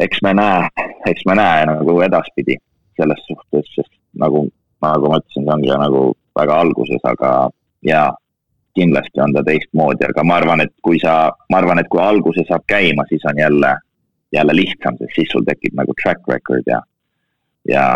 eks 0.01 0.23
me 0.23 0.33
näe, 0.37 0.69
eks 1.09 1.25
me 1.29 1.37
näe 1.39 1.65
nagu 1.69 2.01
edaspidi 2.05 2.59
selles 2.97 3.21
suhtes, 3.29 3.69
sest 3.75 3.93
nagu, 4.21 4.47
nagu 4.85 5.11
ma 5.11 5.21
ütlesin, 5.21 5.45
see 5.45 5.55
ongi 5.55 5.73
nagu 5.73 6.03
väga 6.37 6.59
alguses, 6.65 7.03
aga 7.09 7.31
ja 7.87 8.11
kindlasti 8.77 9.21
on 9.21 9.33
ta 9.33 9.43
teistmoodi, 9.47 10.05
aga 10.09 10.25
ma 10.25 10.37
arvan, 10.41 10.63
et 10.67 10.73
kui 10.85 10.99
sa, 11.01 11.15
ma 11.51 11.61
arvan, 11.61 11.81
et 11.81 11.89
kui 11.93 12.01
alguse 12.03 12.45
saab 12.49 12.67
käima, 12.69 13.07
siis 13.09 13.25
on 13.31 13.39
jälle, 13.41 13.73
jälle 14.37 14.57
lihtsam, 14.57 14.99
sest 15.01 15.17
siis 15.17 15.31
sul 15.33 15.47
tekib 15.47 15.79
nagu 15.79 15.95
track 16.03 16.29
record 16.33 16.67
ja, 16.69 16.81
ja, 17.69 17.87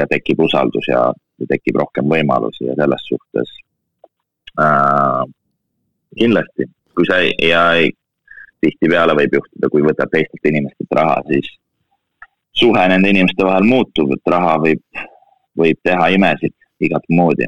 ja 0.00 0.06
tekib 0.10 0.42
usaldus 0.48 0.88
ja, 0.90 1.02
ja 1.40 1.50
tekib 1.52 1.78
rohkem 1.82 2.08
võimalusi 2.10 2.66
ja 2.70 2.74
selles 2.80 3.06
suhtes 3.12 3.52
äh,. 4.58 5.22
kindlasti, 6.16 6.66
kui 6.96 7.06
sa 7.06 7.20
ei, 7.22 7.36
ja 7.50 7.62
ei, 7.76 7.92
tihtipeale 8.64 9.14
võib 9.18 9.36
juhtuda, 9.38 9.70
kui 9.70 9.84
võtad 9.84 10.10
teistelt 10.10 10.50
inimestelt 10.50 10.98
raha, 10.98 11.20
siis 11.28 11.52
suhe 12.56 12.88
nende 12.88 13.12
inimeste 13.12 13.44
vahel 13.46 13.68
muutub, 13.68 14.16
et 14.16 14.32
raha 14.32 14.56
võib, 14.64 14.82
võib 15.60 15.78
teha 15.84 16.08
imesid 16.16 16.56
igat 16.88 17.06
moodi 17.12 17.46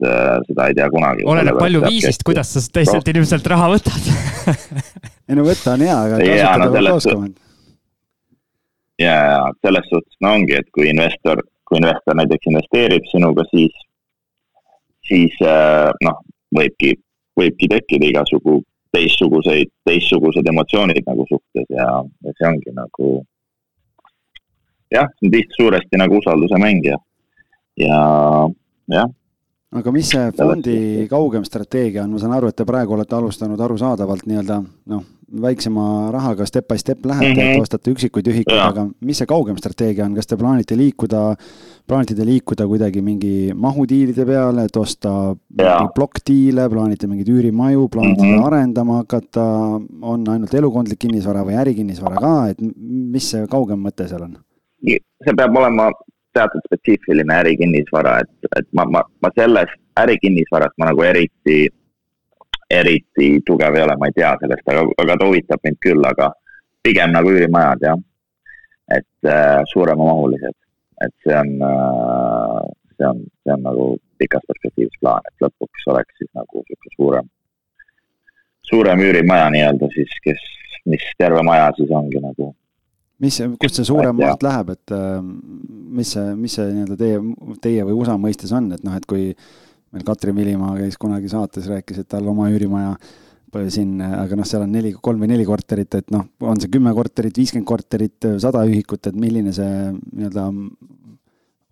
seda 0.00 0.66
ei 0.70 0.76
tea 0.78 0.88
kunagi. 0.92 1.26
oleneb 1.28 1.58
palju 1.60 1.82
viisist, 1.84 2.24
kuidas 2.26 2.52
sa 2.54 2.62
teistelt 2.72 3.08
inimeselt 3.12 3.46
raha 3.52 3.68
võtad 3.74 4.08
ei 5.30 5.38
no 5.38 5.46
võtta 5.46 5.76
on 5.76 5.84
hea, 5.86 5.98
aga 6.06 6.18
kasutada 6.18 6.70
peab 6.74 6.96
oskama. 6.96 7.28
ja, 9.00 9.14
ja 9.32 9.44
selles 9.64 9.86
suhtes 9.92 10.18
no 10.24 10.34
ongi, 10.38 10.56
et 10.58 10.68
kui 10.74 10.88
investor, 10.90 11.42
kui 11.68 11.78
investor 11.80 12.18
näiteks 12.18 12.50
investeerib 12.50 13.06
sinuga, 13.12 13.46
siis, 13.52 13.84
siis 15.06 15.36
äh, 15.46 15.90
noh, 16.06 16.18
võibki, 16.56 16.96
võibki 17.38 17.70
tekkida 17.70 18.10
igasugu 18.10 18.60
teistsuguseid, 18.94 19.70
teistsugused 19.86 20.48
emotsioonid 20.50 21.06
nagu 21.06 21.26
suhtes 21.28 21.68
ja, 21.70 21.86
ja 22.26 22.34
see 22.34 22.48
ongi 22.48 22.74
nagu 22.74 23.12
jah, 24.90 25.06
see 25.14 25.28
on 25.28 25.36
tihti 25.36 25.60
suuresti 25.60 26.00
nagu 26.00 26.18
usalduse 26.18 26.58
mäng 26.58 26.90
ja, 26.90 26.98
ja 27.78 28.00
jah 28.90 29.14
aga 29.70 29.92
mis 29.94 30.10
see 30.10 30.26
fondi 30.34 31.06
kaugem 31.10 31.44
strateegia 31.46 32.02
on, 32.02 32.10
ma 32.14 32.18
saan 32.18 32.34
aru, 32.34 32.50
et 32.50 32.58
te 32.58 32.66
praegu 32.66 32.96
olete 32.96 33.14
alustanud 33.14 33.60
arusaadavalt 33.62 34.26
nii-öelda 34.26 34.56
noh, 34.90 35.04
väiksema 35.30 35.84
rahaga 36.10 36.46
step 36.48 36.66
by 36.72 36.78
step 36.78 37.06
lähete 37.06 37.28
mm, 37.28 37.36
-hmm. 37.36 37.50
et 37.50 37.54
mhm. 37.54 37.62
ostate 37.62 37.92
üksikuid 37.92 38.30
ühikuid, 38.32 38.58
aga 38.58 38.88
mis 39.00 39.20
see 39.22 39.30
kaugem 39.30 39.56
strateegia 39.62 40.04
on, 40.04 40.14
kas 40.18 40.26
te 40.26 40.36
plaanite 40.36 40.76
liikuda, 40.76 41.22
plaanite 41.86 42.18
te 42.18 42.26
liikuda 42.26 42.66
kuidagi 42.66 43.02
mingi 43.02 43.52
mahudiilide 43.54 44.26
peale, 44.26 44.64
et 44.66 44.76
osta 44.76 45.36
plokkdiile, 45.94 46.68
plaanite 46.68 47.06
mingeid 47.06 47.30
üürimaju, 47.30 47.88
plaanite 47.88 48.22
mm 48.26 48.34
-hmm. 48.34 48.46
arendama 48.46 48.96
hakata, 49.04 49.44
on 50.02 50.28
ainult 50.28 50.54
elukondlik 50.54 50.98
kinnisvara 50.98 51.46
või 51.46 51.60
ärikinnisvara 51.62 52.16
ka, 52.16 52.48
et 52.48 52.58
mis 53.14 53.30
see 53.30 53.46
kaugem 53.46 53.78
mõte 53.78 54.08
seal 54.08 54.22
on? 54.22 54.38
see 55.24 55.34
peab 55.36 55.56
olema 55.56 55.92
teatud 56.36 56.64
spetsiifiline 56.66 57.34
ärikinnisvara, 57.42 58.18
et, 58.24 58.50
et 58.58 58.68
ma, 58.76 58.84
ma, 58.84 59.02
ma 59.22 59.30
selles 59.34 59.72
ärikinnisvaras 60.00 60.74
ma 60.78 60.90
nagu 60.90 61.02
eriti, 61.06 61.58
eriti 62.70 63.30
tugev 63.46 63.76
ei 63.76 63.84
ole, 63.86 63.96
ma 63.98 64.10
ei 64.10 64.16
tea 64.16 64.30
sellest, 64.42 64.68
aga, 64.70 64.86
aga 65.04 65.18
ta 65.18 65.28
huvitab 65.30 65.66
mind 65.66 65.80
küll, 65.86 66.06
aga 66.06 66.30
pigem 66.86 67.14
nagu 67.16 67.32
üürimajad 67.34 67.86
jah. 67.88 68.06
et 68.90 69.28
äh, 69.30 69.60
suuremamahulised, 69.70 70.56
et 71.04 71.12
see 71.22 71.34
on 71.38 71.50
äh,, 71.62 72.70
see 72.96 73.06
on, 73.06 73.20
see 73.42 73.52
on 73.54 73.62
nagu 73.62 73.84
pikas 74.18 74.42
perspektiivis 74.48 74.98
plaan, 75.00 75.26
et 75.28 75.44
lõpuks 75.44 75.86
oleks 75.92 76.16
siis 76.18 76.30
nagu 76.34 76.64
sihuke 76.66 76.94
suurem, 76.96 77.28
suurem 78.70 79.04
üürimaja 79.06 79.46
nii-öelda 79.54 79.88
siis, 79.94 80.16
kes, 80.24 80.42
mis 80.90 81.04
terve 81.18 81.42
maja 81.46 81.70
siis 81.78 81.92
ongi 81.94 82.20
nagu 82.24 82.50
mis, 83.20 83.40
kust 83.60 83.80
see 83.80 83.88
suurem 83.88 84.16
maht 84.20 84.44
läheb, 84.44 84.74
et 84.76 84.94
äh, 84.96 85.16
mis 86.00 86.12
see, 86.16 86.34
mis 86.38 86.56
see 86.56 86.68
nii-öelda 86.72 86.98
teie, 87.00 87.22
teie 87.62 87.86
või 87.88 87.98
USA 88.00 88.16
mõistes 88.20 88.52
on, 88.56 88.70
et 88.76 88.84
noh, 88.86 88.96
et 88.96 89.06
kui 89.08 89.30
meil 89.90 90.06
Katrin 90.06 90.36
Vilimaa 90.36 90.76
käis 90.78 90.98
kunagi 91.00 91.30
saates, 91.32 91.66
rääkis, 91.70 92.02
et 92.02 92.08
tal 92.10 92.28
oma 92.30 92.48
üürimaja 92.52 92.94
siin, 93.74 93.96
aga 93.98 94.38
noh, 94.38 94.46
seal 94.46 94.62
on 94.62 94.70
neli, 94.70 94.92
kolm 95.02 95.24
või 95.24 95.32
neli 95.32 95.46
korterit, 95.48 95.96
et 95.98 96.12
noh, 96.14 96.28
on 96.46 96.60
see 96.62 96.70
kümme 96.70 96.92
korterit, 96.94 97.34
viiskümmend 97.36 97.66
korterit, 97.66 98.28
sada 98.42 98.62
ühikut, 98.68 99.10
et 99.10 99.18
milline 99.18 99.52
see 99.56 99.90
nii-öelda 99.90 100.46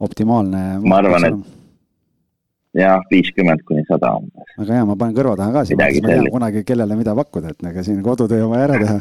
optimaalne 0.03 0.64
ma 0.82 0.99
arvan, 0.99 1.28
et 1.30 2.82
jah, 2.82 2.99
viiskümmend 3.11 3.62
kuni 3.66 3.86
sada 3.88 4.16
umbes. 4.18 4.53
väga 4.59 4.80
hea, 4.80 4.90
ma 4.90 4.99
panen 4.99 5.16
kõrva 5.16 5.38
taha 5.38 5.55
ka 5.55 5.64
siin, 5.70 5.80
ma 5.80 6.11
tean 6.11 6.28
kunagi, 6.34 6.66
kellele 6.66 6.99
mida 6.99 7.14
pakkuda, 7.18 7.55
et 7.55 7.66
ega 7.70 7.86
siin 7.86 8.03
kodutöö 8.05 8.44
on 8.44 8.55
vaja 8.57 8.68
ära 8.68 8.82
teha. 8.82 9.01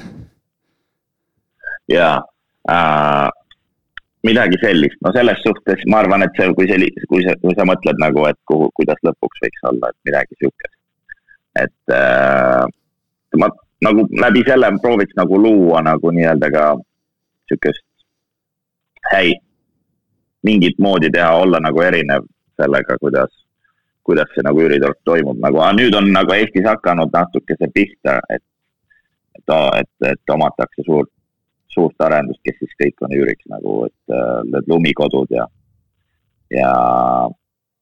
jaa 1.98 2.18
äh, 2.72 3.30
midagi 4.28 4.60
sellist, 4.62 5.00
no 5.06 5.14
selles 5.16 5.40
suhtes 5.46 5.84
ma 5.92 6.02
arvan, 6.04 6.26
et 6.26 6.36
see, 6.40 6.50
kui 6.58 6.68
see, 6.70 6.90
kui 7.12 7.24
sa, 7.26 7.36
kui 7.42 7.56
sa 7.58 7.68
mõtled 7.68 8.02
nagu, 8.02 8.26
et 8.30 8.40
kuhu, 8.50 8.70
kuidas 8.80 9.00
lõpuks 9.08 9.44
võiks 9.46 9.70
olla, 9.72 9.92
et 9.94 10.10
midagi 10.10 10.40
sihukest. 10.42 10.76
et 11.58 11.94
äh, 11.94 12.66
ma 13.42 13.50
nagu 13.82 14.06
läbi 14.22 14.44
selle 14.46 14.70
prooviks 14.82 15.16
nagu 15.18 15.40
luua 15.42 15.82
nagu 15.86 16.12
nii-öelda 16.14 16.50
ka 16.54 16.66
sihukest 17.50 17.86
häid, 19.12 19.44
mingit 20.44 20.80
moodi 20.80 21.10
teha, 21.14 21.32
olla 21.44 21.60
nagu 21.64 21.82
erinev 21.82 22.26
sellega, 22.60 22.98
kuidas, 23.02 23.32
kuidas 24.04 24.30
see 24.34 24.46
nagu 24.46 24.62
üüriturg 24.64 24.98
toimub 25.06 25.40
nagu, 25.44 25.62
aga 25.62 25.78
nüüd 25.78 25.96
on 25.98 26.10
nagu 26.14 26.34
Eestis 26.36 26.66
hakanud 26.68 27.14
natuke 27.14 27.58
see 27.60 27.72
pihta, 27.74 28.18
et, 28.34 28.44
et, 29.38 29.54
et, 29.82 29.94
et 30.12 30.36
omatakse 30.36 30.86
suurt 30.86 31.12
suurt 31.78 32.06
arendust, 32.08 32.42
kes 32.46 32.58
siis 32.62 32.78
kõik 32.82 33.06
on 33.06 33.14
üüriks 33.14 33.50
nagu, 33.54 33.74
et 33.88 34.16
äh, 34.16 34.40
need 34.50 34.72
lumikodud 34.72 35.34
ja, 35.36 35.46
ja 36.54 36.72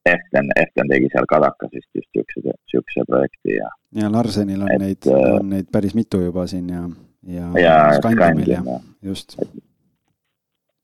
Eften, 0.06 0.50
Eften 0.54 0.90
tegi 0.92 1.08
seal 1.10 1.26
Kadakas 1.30 1.72
vist 1.74 1.88
just 1.98 2.08
siukse, 2.14 2.54
siukse 2.70 3.04
projekti 3.08 3.56
ja. 3.56 3.70
ja 4.00 4.10
Larsenil 4.12 4.62
on 4.62 4.74
et, 4.74 4.82
neid, 4.82 5.08
äh, 5.10 5.30
on 5.38 5.48
neid 5.54 5.70
päris 5.72 5.96
mitu 5.98 6.20
juba 6.22 6.46
siin 6.50 6.68
ja, 6.70 6.84
ja. 7.26 7.48
ja 7.58 7.76
Skandimil 7.98 8.52
ja, 8.54 8.62
just. 9.02 9.38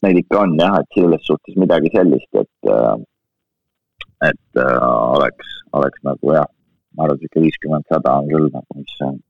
Neid 0.03 0.19
ikka 0.25 0.41
on 0.43 0.57
jah, 0.59 0.81
et 0.81 0.99
selles 0.99 1.23
suhtes 1.29 1.59
midagi 1.63 1.93
sellist, 1.95 2.31
et, 2.41 2.71
äh, 2.73 2.97
et 4.33 4.63
äh, 4.65 4.89
oleks, 4.89 5.53
oleks 5.79 6.03
nagu 6.09 6.35
jah, 6.35 6.49
ma 6.97 7.07
arvan, 7.07 7.21
et 7.21 7.29
ikka 7.29 7.45
viiskümmend, 7.45 7.87
sada 7.93 8.17
on 8.19 8.33
küll 8.33 8.51
nagu, 8.51 8.81
mis 8.81 8.97
on 9.07 9.21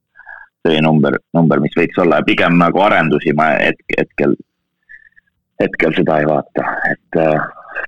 see 0.67 0.81
number, 0.81 1.19
number, 1.33 1.59
mis 1.63 1.75
võiks 1.77 1.99
olla. 2.01 2.21
Ja 2.21 2.27
pigem 2.27 2.57
nagu 2.59 2.81
arendusi 2.83 3.33
ma 3.37 3.51
hetk, 3.59 3.83
hetkel, 3.97 4.35
hetkel 5.61 5.95
seda 5.97 6.19
ei 6.21 6.29
vaata, 6.29 6.67
et 6.91 7.19
äh, 7.19 7.47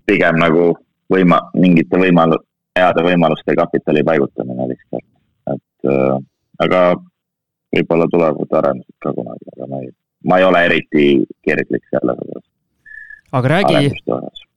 pigem 0.10 0.40
nagu 0.42 0.72
võima-, 1.12 1.44
mingite 1.56 2.00
võimalu-, 2.02 2.42
heade 2.80 3.04
võimaluste 3.06 3.56
kapitali 3.58 4.04
paigutamine 4.08 4.70
lihtsalt, 4.72 5.08
et 5.56 5.92
äh, 5.92 6.18
aga 6.66 6.82
võib-olla 7.76 8.10
tulevad 8.12 8.58
arendused 8.60 8.98
ka 9.04 9.14
kunagi, 9.16 9.54
aga 9.56 9.70
ma 9.72 9.84
ei, 9.84 9.94
ma 10.30 10.40
ei 10.40 10.48
ole 10.48 10.66
eriti 10.70 11.06
kirglik 11.46 11.88
selle 11.92 12.18
osas. 12.18 12.44
aga 13.36 13.56
räägi, 13.58 13.96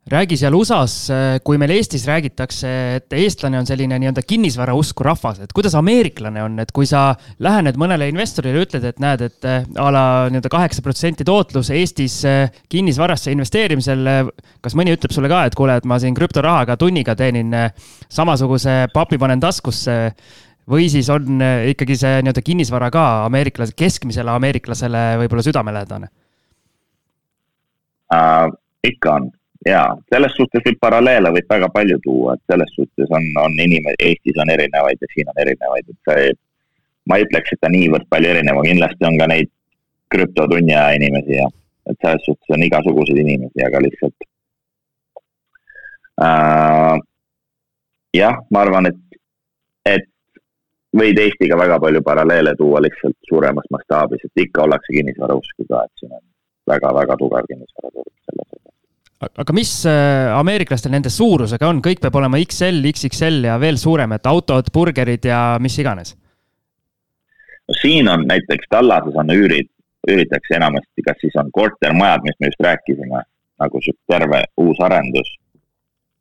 räägi 0.09 0.37
seal 0.41 0.55
USA-s, 0.57 1.11
kui 1.45 1.59
meil 1.61 1.73
Eestis 1.75 2.07
räägitakse, 2.09 2.71
et 2.97 3.15
eestlane 3.17 3.59
on 3.61 3.67
selline 3.69 3.99
nii-öelda 4.01 4.23
kinnisvarausku 4.27 5.05
rahvas, 5.05 5.41
et 5.45 5.53
kuidas 5.57 5.77
ameeriklane 5.79 6.43
on, 6.43 6.59
et 6.63 6.73
kui 6.75 6.89
sa 6.89 7.11
lähened 7.45 7.77
mõnele 7.81 8.09
investorile, 8.11 8.65
ütled, 8.65 8.87
et 8.89 9.01
näed, 9.03 9.25
et 9.29 9.49
eh, 9.49 9.67
a 9.77 9.89
la 9.95 10.05
nii-öelda 10.33 10.53
kaheksa 10.53 10.85
protsenti 10.85 11.27
tootlus 11.29 11.71
Eestis 11.75 12.19
eh, 12.29 12.61
kinnisvarasse 12.73 13.33
investeerimisel. 13.35 14.05
Kas 14.65 14.77
mõni 14.79 14.95
ütleb 14.97 15.13
sulle 15.15 15.31
ka, 15.31 15.45
et 15.49 15.57
kuule, 15.59 15.79
et 15.79 15.89
ma 15.89 15.99
siin 16.01 16.17
krüptorahaga 16.17 16.79
tunniga 16.81 17.15
teenin 17.19 17.53
samasuguse 18.09 18.87
papi 18.95 19.19
panen 19.21 19.41
taskusse 19.43 19.99
või 20.69 20.89
siis 20.93 21.09
on 21.13 21.43
ikkagi 21.71 21.97
see 21.97 22.23
nii-öelda 22.23 22.45
kinnisvara 22.45 22.91
ka 22.93 23.05
ameeriklase, 23.27 23.77
keskmisele 23.77 24.33
ameeriklasele 24.35 25.05
võib-olla 25.23 25.45
südamelähedane 25.47 26.11
uh,? 28.13 28.57
ikka 28.87 29.15
on, 29.17 29.25
jaa, 29.67 29.97
selles 30.13 30.35
suhtes 30.39 30.63
võib 30.67 30.79
paralleele 30.81 31.33
võib 31.35 31.51
väga 31.51 31.69
palju 31.75 31.99
tuua, 32.05 32.35
et 32.37 32.53
selles 32.53 32.75
suhtes 32.77 33.11
on, 33.11 33.27
on 33.43 33.57
inimesi, 33.59 33.99
Eestis 34.11 34.39
on 34.43 34.51
erinevaid 34.55 35.03
ja 35.03 35.11
siin 35.15 35.31
on 35.33 35.43
erinevaid, 35.45 35.89
et 35.91 36.11
see, 36.11 36.33
ma 37.11 37.19
ei 37.19 37.27
ütleks, 37.27 37.55
et 37.55 37.63
ta 37.65 37.71
niivõrd 37.73 38.07
palju 38.13 38.33
erinev 38.35 38.61
on, 38.61 38.69
kindlasti 38.69 39.09
on 39.09 39.19
ka 39.19 39.29
neid 39.33 39.51
krüptotunni 40.15 40.75
aja 40.77 40.97
inimesi 41.01 41.41
ja 41.41 41.49
et 41.89 41.97
selles 42.05 42.25
suhtes 42.29 42.55
on 42.55 42.65
igasuguseid 42.65 43.21
inimesi, 43.25 43.65
aga 43.65 43.83
lihtsalt 43.83 44.29
äh, 46.23 46.97
jah, 48.17 48.41
ma 48.55 48.65
arvan, 48.65 48.91
et, 48.93 49.21
et 49.89 50.09
võid 50.97 51.19
Eestiga 51.23 51.59
väga 51.61 51.81
palju 51.83 52.03
paralleele 52.05 52.55
tuua 52.59 52.83
lihtsalt 52.85 53.17
suuremas 53.29 53.69
mastaabis, 53.75 54.25
et 54.25 54.45
ikka 54.47 54.65
ollakse 54.67 54.95
kinnisvarausku 54.97 55.67
ka, 55.69 55.85
et 55.85 56.03
siin 56.03 56.15
on 56.15 56.25
väga-väga 56.69 57.17
tugev 57.21 57.49
kinnisvaraturg 57.51 58.13
selles 58.29 58.58
aga 59.19 59.55
mis 59.57 59.73
äh, 59.89 60.31
ameeriklastel 60.39 60.93
nende 60.95 61.11
suurusega 61.11 61.67
on, 61.69 61.83
kõik 61.83 62.03
peab 62.03 62.19
olema 62.21 62.39
XL, 62.39 62.85
XXL 62.93 63.49
ja 63.51 63.57
veel 63.59 63.79
suurem, 63.81 64.15
et 64.15 64.27
autod, 64.31 64.71
burgerid 64.75 65.27
ja 65.27 65.43
mis 65.63 65.79
iganes? 65.79 66.15
siin 67.83 68.09
on 68.09 68.23
näiteks 68.25 68.71
Tallases 68.73 69.17
on 69.21 69.29
üürid, 69.29 69.69
üüritakse 70.09 70.55
enamasti, 70.57 71.03
kas 71.05 71.19
siis 71.21 71.35
on 71.37 71.51
kortermajad, 71.53 72.23
mis 72.25 72.39
me 72.41 72.49
just 72.49 72.63
rääkisime, 72.65 73.21
nagu 73.61 73.81
sihuke 73.85 74.01
terve 74.09 74.41
uus 74.57 74.81
arendus. 74.81 75.35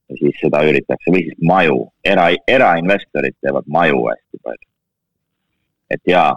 ja 0.09 0.17
siis 0.19 0.35
seda 0.41 0.59
üüritakse 0.63 1.11
või 1.13 1.23
siis 1.29 1.39
maju, 1.47 1.79
era, 2.03 2.27
erainvestorid 2.47 3.37
teevad 3.41 3.63
maju 3.77 4.03
hästi 4.09 4.43
palju. 4.43 4.67
et 5.95 6.01
jaa, 6.07 6.33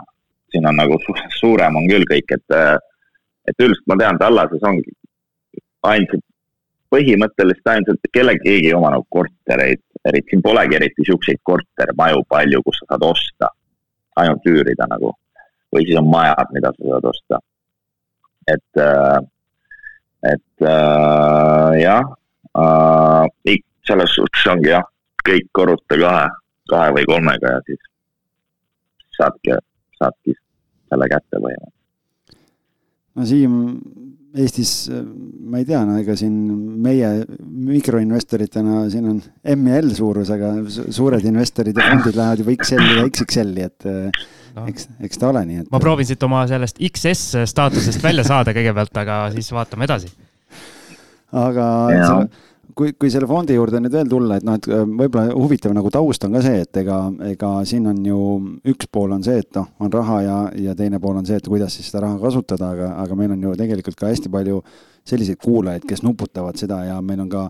siin 0.52 0.66
on 0.66 0.76
nagu 0.76 0.98
su 1.02 1.16
suurem 1.40 1.76
on 1.76 1.88
küll 1.90 2.06
kõik, 2.12 2.36
et, 2.36 2.56
et 3.48 3.66
üldiselt 3.66 3.86
ma 3.90 3.98
tean, 3.98 4.18
Tallases 4.18 4.62
ongi 4.62 4.94
ainsad 5.82 6.22
põhimõtteliselt 6.90 7.70
ainult 7.72 8.10
kellegi, 8.12 8.42
keegi 8.44 8.70
ei 8.70 8.76
oma 8.76 8.90
nagu 8.94 9.06
kortereid, 9.14 9.82
eriti 10.08 10.34
siin 10.34 10.42
polegi 10.42 10.78
eriti 10.78 11.06
siukseid 11.06 11.40
kortermaju 11.46 12.24
palju, 12.28 12.62
kus 12.66 12.80
sa 12.82 12.92
saad 12.92 13.06
osta, 13.10 13.50
ainult 14.22 14.46
üürida 14.50 14.88
nagu. 14.90 15.14
või 15.70 15.84
siis 15.86 15.98
on 16.00 16.08
majad, 16.10 16.48
mida 16.50 16.72
sa 16.74 16.88
saad 16.88 17.04
osta. 17.12 17.38
et, 18.48 18.80
äh, 18.82 19.18
et 20.32 20.66
äh, 20.66 21.80
jah 21.82 22.02
äh,, 22.58 23.60
selles 23.86 24.14
suhtes 24.14 24.46
ongi 24.50 24.70
jah, 24.70 24.84
kõik 25.26 25.48
korruta 25.52 25.98
kahe, 25.98 26.26
kahe 26.70 26.92
või 26.96 27.06
kolmega 27.06 27.54
ja 27.56 27.60
siis 27.66 27.82
saadki, 29.16 29.56
saadki 29.98 30.34
selle 30.90 31.08
kätte 31.12 31.42
põhimõtteliselt. 31.42 32.36
no 33.16 33.26
Siim, 33.26 33.56
Eestis, 34.30 34.72
ma 34.90 35.58
ei 35.58 35.64
tea, 35.66 35.80
no 35.82 35.96
ega 35.98 36.14
siin 36.18 36.34
meie 36.82 37.08
mikroinvestoritena, 37.40 38.84
siin 38.92 39.08
on 39.10 39.16
M 39.56 39.70
ja 39.72 39.80
L 39.82 39.90
suurusega, 39.96 40.52
suured 40.94 41.24
investorid 41.26 41.78
ja 41.78 41.88
fondid 41.88 42.18
lähevad 42.18 42.44
juba 42.44 42.54
XL-i 42.54 43.00
ja 43.00 43.08
XXL-i, 43.08 43.64
et 43.66 43.88
no. 43.88 44.68
eks, 44.70 44.86
eks 45.02 45.18
ta 45.18 45.32
ole 45.32 45.42
nii, 45.48 45.64
et. 45.64 45.70
ma 45.74 45.82
proovin 45.82 46.06
siit 46.06 46.22
oma 46.28 46.44
sellest 46.50 46.78
XS 46.78 47.42
staatusest 47.50 48.06
välja 48.06 48.22
saada 48.28 48.54
kõigepealt, 48.54 48.94
aga 49.02 49.18
siis 49.34 49.50
vaatame 49.56 49.90
edasi. 49.90 50.12
aga 51.34 51.66
selle 51.90 52.30
kui, 52.76 52.92
kui 52.98 53.10
selle 53.12 53.28
fondi 53.30 53.54
juurde 53.56 53.80
nüüd 53.82 53.94
veel 53.94 54.08
tulla, 54.10 54.38
et 54.40 54.46
noh, 54.46 54.56
et 54.58 54.66
äh, 54.70 54.84
võib-olla 54.84 55.34
huvitav 55.36 55.74
nagu 55.76 55.90
taust 55.92 56.24
on 56.26 56.36
ka 56.36 56.42
see, 56.44 56.62
et 56.64 56.80
ega, 56.82 56.98
ega 57.30 57.50
siin 57.68 57.88
on 57.90 57.98
ju 58.06 58.20
üks 58.72 58.88
pool 58.92 59.14
on 59.16 59.24
see, 59.26 59.40
et 59.42 59.50
noh, 59.58 59.68
on 59.82 59.92
raha 59.92 60.20
ja, 60.24 60.38
ja 60.68 60.76
teine 60.78 61.00
pool 61.02 61.18
on 61.20 61.28
see, 61.28 61.40
et 61.40 61.50
kuidas 61.50 61.76
siis 61.76 61.90
seda 61.90 62.04
raha 62.06 62.20
kasutada, 62.22 62.72
aga, 62.74 62.92
aga 63.02 63.18
meil 63.18 63.34
on 63.36 63.44
ju 63.48 63.52
tegelikult 63.58 63.98
ka 64.00 64.10
hästi 64.10 64.32
palju 64.32 64.62
selliseid 65.08 65.40
kuulajaid, 65.42 65.86
kes 65.88 66.04
nuputavad 66.06 66.58
seda 66.60 66.82
ja 66.88 66.98
meil 67.04 67.22
on 67.24 67.30
ka 67.32 67.46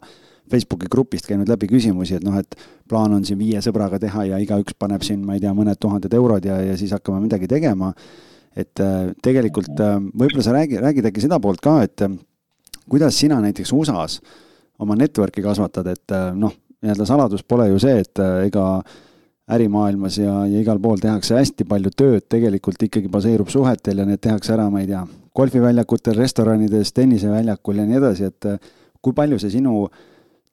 Facebooki 0.50 0.88
grupist 0.90 1.28
käinud 1.30 1.50
läbi 1.50 1.68
küsimusi, 1.70 2.16
et 2.18 2.26
noh, 2.26 2.34
et 2.40 2.58
plaan 2.90 3.14
on 3.14 3.24
siin 3.26 3.38
viie 3.38 3.60
sõbraga 3.62 4.00
teha 4.02 4.26
ja 4.32 4.40
igaüks 4.42 4.74
paneb 4.78 5.04
siin, 5.06 5.22
ma 5.26 5.36
ei 5.36 5.42
tea, 5.42 5.54
mõned 5.54 5.78
tuhanded 5.78 6.14
eurod 6.18 6.46
ja, 6.46 6.58
ja 6.66 6.76
siis 6.78 6.94
hakkame 6.96 7.22
midagi 7.22 7.50
tegema. 7.50 7.94
et 8.56 8.80
äh, 8.82 9.12
tegelikult 9.22 9.78
äh, 9.78 9.98
võib-olla 10.02 10.42
sa 10.42 10.52
räägi, 10.56 10.80
räägid 10.82 11.06
äkki 11.06 11.22
seda 11.22 11.38
poolt 11.38 11.60
ka, 11.62 11.82
et 11.86 12.02
kuidas 12.90 13.14
sina 13.14 13.38
näiteks 13.40 13.70
USA-s 13.72 14.18
oma 14.80 14.96
network'i 14.98 15.44
kasvatad, 15.44 15.88
et 15.92 16.16
äh, 16.16 16.30
noh, 16.36 16.54
nii-öelda 16.80 17.06
saladus 17.08 17.44
pole 17.44 17.68
ju 17.70 17.80
see, 17.82 18.00
et 18.02 18.20
äh, 18.22 18.46
ega 18.48 18.66
ärimaailmas 19.50 20.20
ja, 20.20 20.34
ja 20.46 20.60
igal 20.62 20.78
pool 20.82 21.00
tehakse 21.02 21.36
hästi 21.36 21.66
palju 21.68 21.90
tööd, 21.96 22.26
tegelikult 22.30 22.82
ikkagi 22.86 23.10
baseerub 23.10 23.50
suhetel 23.50 24.02
ja 24.02 24.06
need 24.06 24.22
tehakse 24.22 24.54
ära, 24.54 24.68
ma 24.70 24.84
ei 24.84 24.88
tea, 24.90 25.02
golfiväljakutel, 25.36 26.16
restoranides, 26.18 26.94
tenniseväljakul 26.96 27.82
ja 27.82 27.88
nii 27.88 27.98
edasi, 27.98 28.30
et 28.30 28.48
äh, 28.48 28.70
kui 29.02 29.16
palju 29.16 29.40
see 29.42 29.56
sinu 29.56 29.88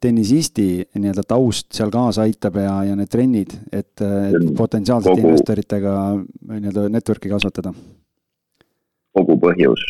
tennisisti 0.02 0.68
nii-öelda 0.94 1.24
taust 1.26 1.72
seal 1.74 1.90
kaasa 1.94 2.28
aitab 2.28 2.60
ja, 2.62 2.74
ja 2.86 2.98
need 2.98 3.10
trennid, 3.10 3.54
et, 3.72 3.96
et 4.02 4.52
potentsiaalsete 4.58 5.16
kogu, 5.16 5.32
investoritega 5.32 5.94
nii-öelda 6.52 6.90
network'i 6.94 7.32
kasvatada? 7.34 7.74
kogu 9.18 9.34
põhjus, 9.42 9.82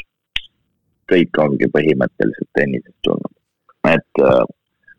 kõik 1.12 1.42
ongi 1.44 1.68
põhimõtteliselt 1.74 2.48
tennisest 2.56 2.96
tulnud 3.04 3.37
et 3.88 4.24
äh, 4.24 4.46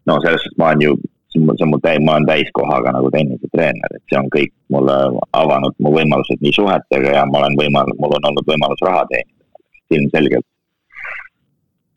no 0.06 0.18
selles 0.24 0.42
suhtes 0.44 0.58
ma 0.58 0.70
olen 0.72 0.84
ju, 0.86 0.92
see 1.34 1.64
on 1.64 1.72
mul 1.72 1.82
täi-, 1.84 2.02
ma 2.04 2.16
olen 2.16 2.28
täiskohaga 2.28 2.92
nagu 2.96 3.10
tennisetreener, 3.14 3.96
et 3.96 4.04
see 4.10 4.20
on 4.20 4.30
kõik 4.34 4.54
mulle 4.74 4.96
avanud 5.36 5.74
mu 5.84 5.92
võimalused 5.96 6.40
nii 6.44 6.54
suhetega 6.56 7.18
ja 7.18 7.26
ma 7.30 7.42
olen 7.42 7.58
võimal-, 7.60 7.96
mul 7.98 8.16
on 8.18 8.30
olnud 8.30 8.54
võimalus 8.54 8.86
raha 8.86 9.04
teenida. 9.12 9.34
ilmselgelt 9.96 10.44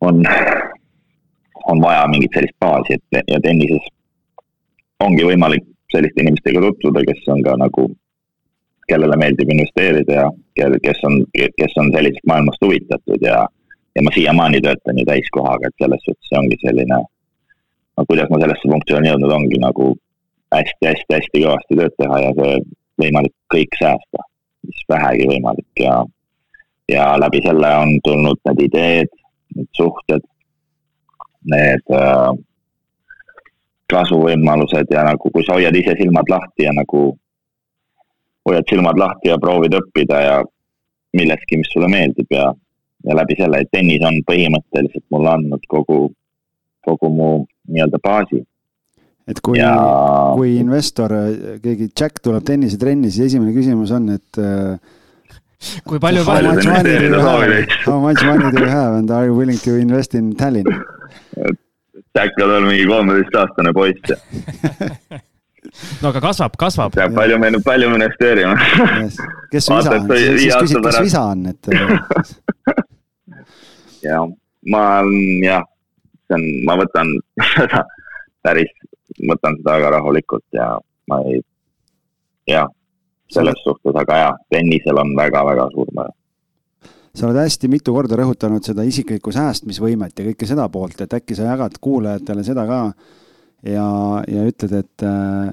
on, 0.02 0.24
on 1.72 1.82
vaja 1.82 2.06
mingit 2.08 2.34
sellist 2.34 2.56
baasi, 2.60 2.98
et 2.98 3.34
ja 3.34 3.40
tennises 3.44 3.90
ongi 5.04 5.26
võimalik 5.28 5.66
selliste 5.92 6.24
inimestega 6.24 6.62
tutvuda, 6.64 7.04
kes 7.08 7.28
on 7.34 7.44
ka 7.46 7.56
nagu, 7.60 7.88
kellele 8.90 9.18
meeldib 9.20 9.52
investeerida 9.54 10.18
ja 10.22 10.28
kel, 10.58 10.78
kes 10.84 11.04
on, 11.08 11.20
kes 11.36 11.76
on 11.80 11.92
sellisest 11.96 12.28
maailmast 12.28 12.64
huvitatud 12.66 13.28
ja 13.28 13.44
ja 13.96 14.04
ma 14.06 14.14
siiamaani 14.16 14.62
töötan 14.62 15.00
ju 15.00 15.06
täiskohaga, 15.06 15.68
et 15.68 15.84
selles 15.84 16.04
suhtes 16.06 16.30
see 16.30 16.40
ongi 16.40 16.58
selline, 16.64 17.00
no 17.98 18.06
kuidas 18.08 18.30
ma 18.32 18.40
sellesse 18.42 18.72
punkti 18.72 18.96
olen 18.96 19.10
jõudnud, 19.12 19.36
ongi 19.38 19.60
nagu 19.62 19.88
hästi-hästi-hästi 20.56 21.44
kõvasti 21.46 21.80
tööd 21.80 21.98
teha 22.02 22.20
ja 22.26 22.32
see 22.40 22.60
võimalik 23.02 23.36
kõik 23.54 23.80
säästa, 23.80 24.28
mis 24.68 24.84
vähegi 24.92 25.28
võimalik. 25.32 25.70
Ja, 25.80 25.96
ja 26.92 27.08
läbi 27.20 27.42
selle 27.46 27.74
on 27.84 27.98
tulnud 28.04 28.40
need 28.50 28.64
ideed, 28.68 29.12
need 29.56 29.70
suhted, 29.78 30.26
need 31.52 31.96
äh, 31.98 32.32
kasvuvõimalused 33.92 34.92
ja 34.94 35.06
nagu, 35.08 35.32
kui 35.34 35.44
sa 35.46 35.58
hoiad 35.58 35.76
ise 35.76 35.96
silmad 36.00 36.30
lahti 36.32 36.68
ja 36.68 36.76
nagu 36.76 37.12
hoiad 38.48 38.68
silmad 38.70 39.00
lahti 39.00 39.32
ja 39.32 39.40
proovid 39.42 39.76
õppida 39.78 40.20
ja 40.26 40.36
millestki, 41.18 41.60
mis 41.60 41.72
sulle 41.74 41.90
meeldib 41.92 42.32
ja 42.32 42.52
ja 43.08 43.18
läbi 43.18 43.38
selle, 43.40 43.62
et 43.64 43.72
tennis 43.74 44.04
on 44.08 44.22
põhimõtteliselt 44.28 45.06
mulle 45.14 45.34
andnud 45.36 45.68
kogu, 45.72 46.00
kogu 46.86 47.12
mu 47.12 47.30
nii-öelda 47.72 48.02
baasi. 48.04 48.44
et 49.30 49.40
kui 49.46 49.60
ja..., 49.60 49.74
kui 50.36 50.58
investor, 50.60 51.14
keegi 51.64 51.90
Jack 51.90 52.22
tuleb 52.24 52.46
tennisetrenni, 52.46 53.12
siis 53.12 53.32
esimene 53.32 53.54
küsimus 53.56 53.94
on, 53.96 54.10
et 54.18 54.42
kui 55.88 56.02
palju 56.02 56.24
how 56.26 56.42
much 56.42 56.66
money 56.66 56.98
do 56.98 57.10
you 57.10 57.20
have, 57.22 57.68
how 57.86 58.00
much 58.02 58.24
money 58.26 58.52
do 58.52 58.64
you 58.66 58.70
have 58.70 58.96
and 58.98 59.12
are 59.12 59.26
you 59.30 59.36
willing 59.36 59.60
to 59.62 59.78
invest 59.78 60.16
in 60.16 60.34
Tallinn? 60.36 60.68
Jack 62.16 62.40
on 62.44 62.50
veel 62.50 62.66
mingi 62.68 62.88
kolmeteistaastane 62.90 63.72
poiss. 63.74 64.16
No 66.02 66.10
aga 66.10 66.20
kasvab, 66.24 66.56
kasvab. 66.60 66.96
peab 66.98 67.14
palju, 67.16 67.38
palju 67.64 67.92
investeerima 67.94 68.56
yes.. 68.58 69.20
kes 69.52 69.68
su 69.68 69.78
isa 69.78 69.94
on, 69.94 70.08
siis 70.10 70.56
küsid, 70.58 70.80
kes 70.84 70.98
su 70.98 71.04
isa 71.08 71.22
on, 71.30 71.46
et 71.54 71.70
ja 74.04 74.22
ma 74.72 74.84
jah, 75.44 75.66
see 76.28 76.38
on, 76.38 76.48
ma 76.68 76.78
võtan 76.82 77.14
seda 77.56 77.84
päris, 78.46 78.72
võtan 79.20 79.58
seda 79.60 79.78
väga 79.78 79.96
rahulikult 79.98 80.48
ja 80.58 80.74
ma 81.12 81.22
ei, 81.28 81.42
jah, 82.50 82.70
selles 83.32 83.62
suhtes, 83.66 83.96
aga 83.96 84.24
jah, 84.26 84.42
tennisel 84.52 85.00
on 85.02 85.16
väga-väga 85.18 85.70
suur 85.76 85.94
mõju 85.98 86.18
sa 87.12 87.28
oled 87.28 87.42
hästi 87.42 87.68
mitu 87.68 87.92
korda 87.92 88.16
rõhutanud 88.22 88.64
seda 88.64 88.86
isiklikku 88.88 89.34
säästmisvõimet 89.36 90.16
ja 90.16 90.30
kõike 90.30 90.48
seda 90.48 90.68
poolt, 90.72 91.02
et 91.04 91.14
äkki 91.18 91.36
sa 91.36 91.50
jagad 91.50 91.76
kuulajatele 91.84 92.46
seda 92.48 92.64
ka 92.70 92.80
ja, 93.68 93.88
ja 94.32 94.46
ütled, 94.48 94.78
et 94.80 95.06
äh, 95.06 95.52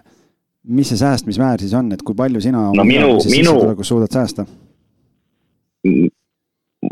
mis 0.68 0.92
see 0.92 1.01
säästmismäär 1.01 1.62
siis 1.62 1.74
on, 1.78 1.90
et 1.94 2.05
kui 2.07 2.16
palju 2.18 2.42
sina 2.44 2.68
no 2.74 2.86
minu, 2.86 3.16
minu, 3.32 3.57
suudad 3.82 4.14
säästa? 4.14 4.46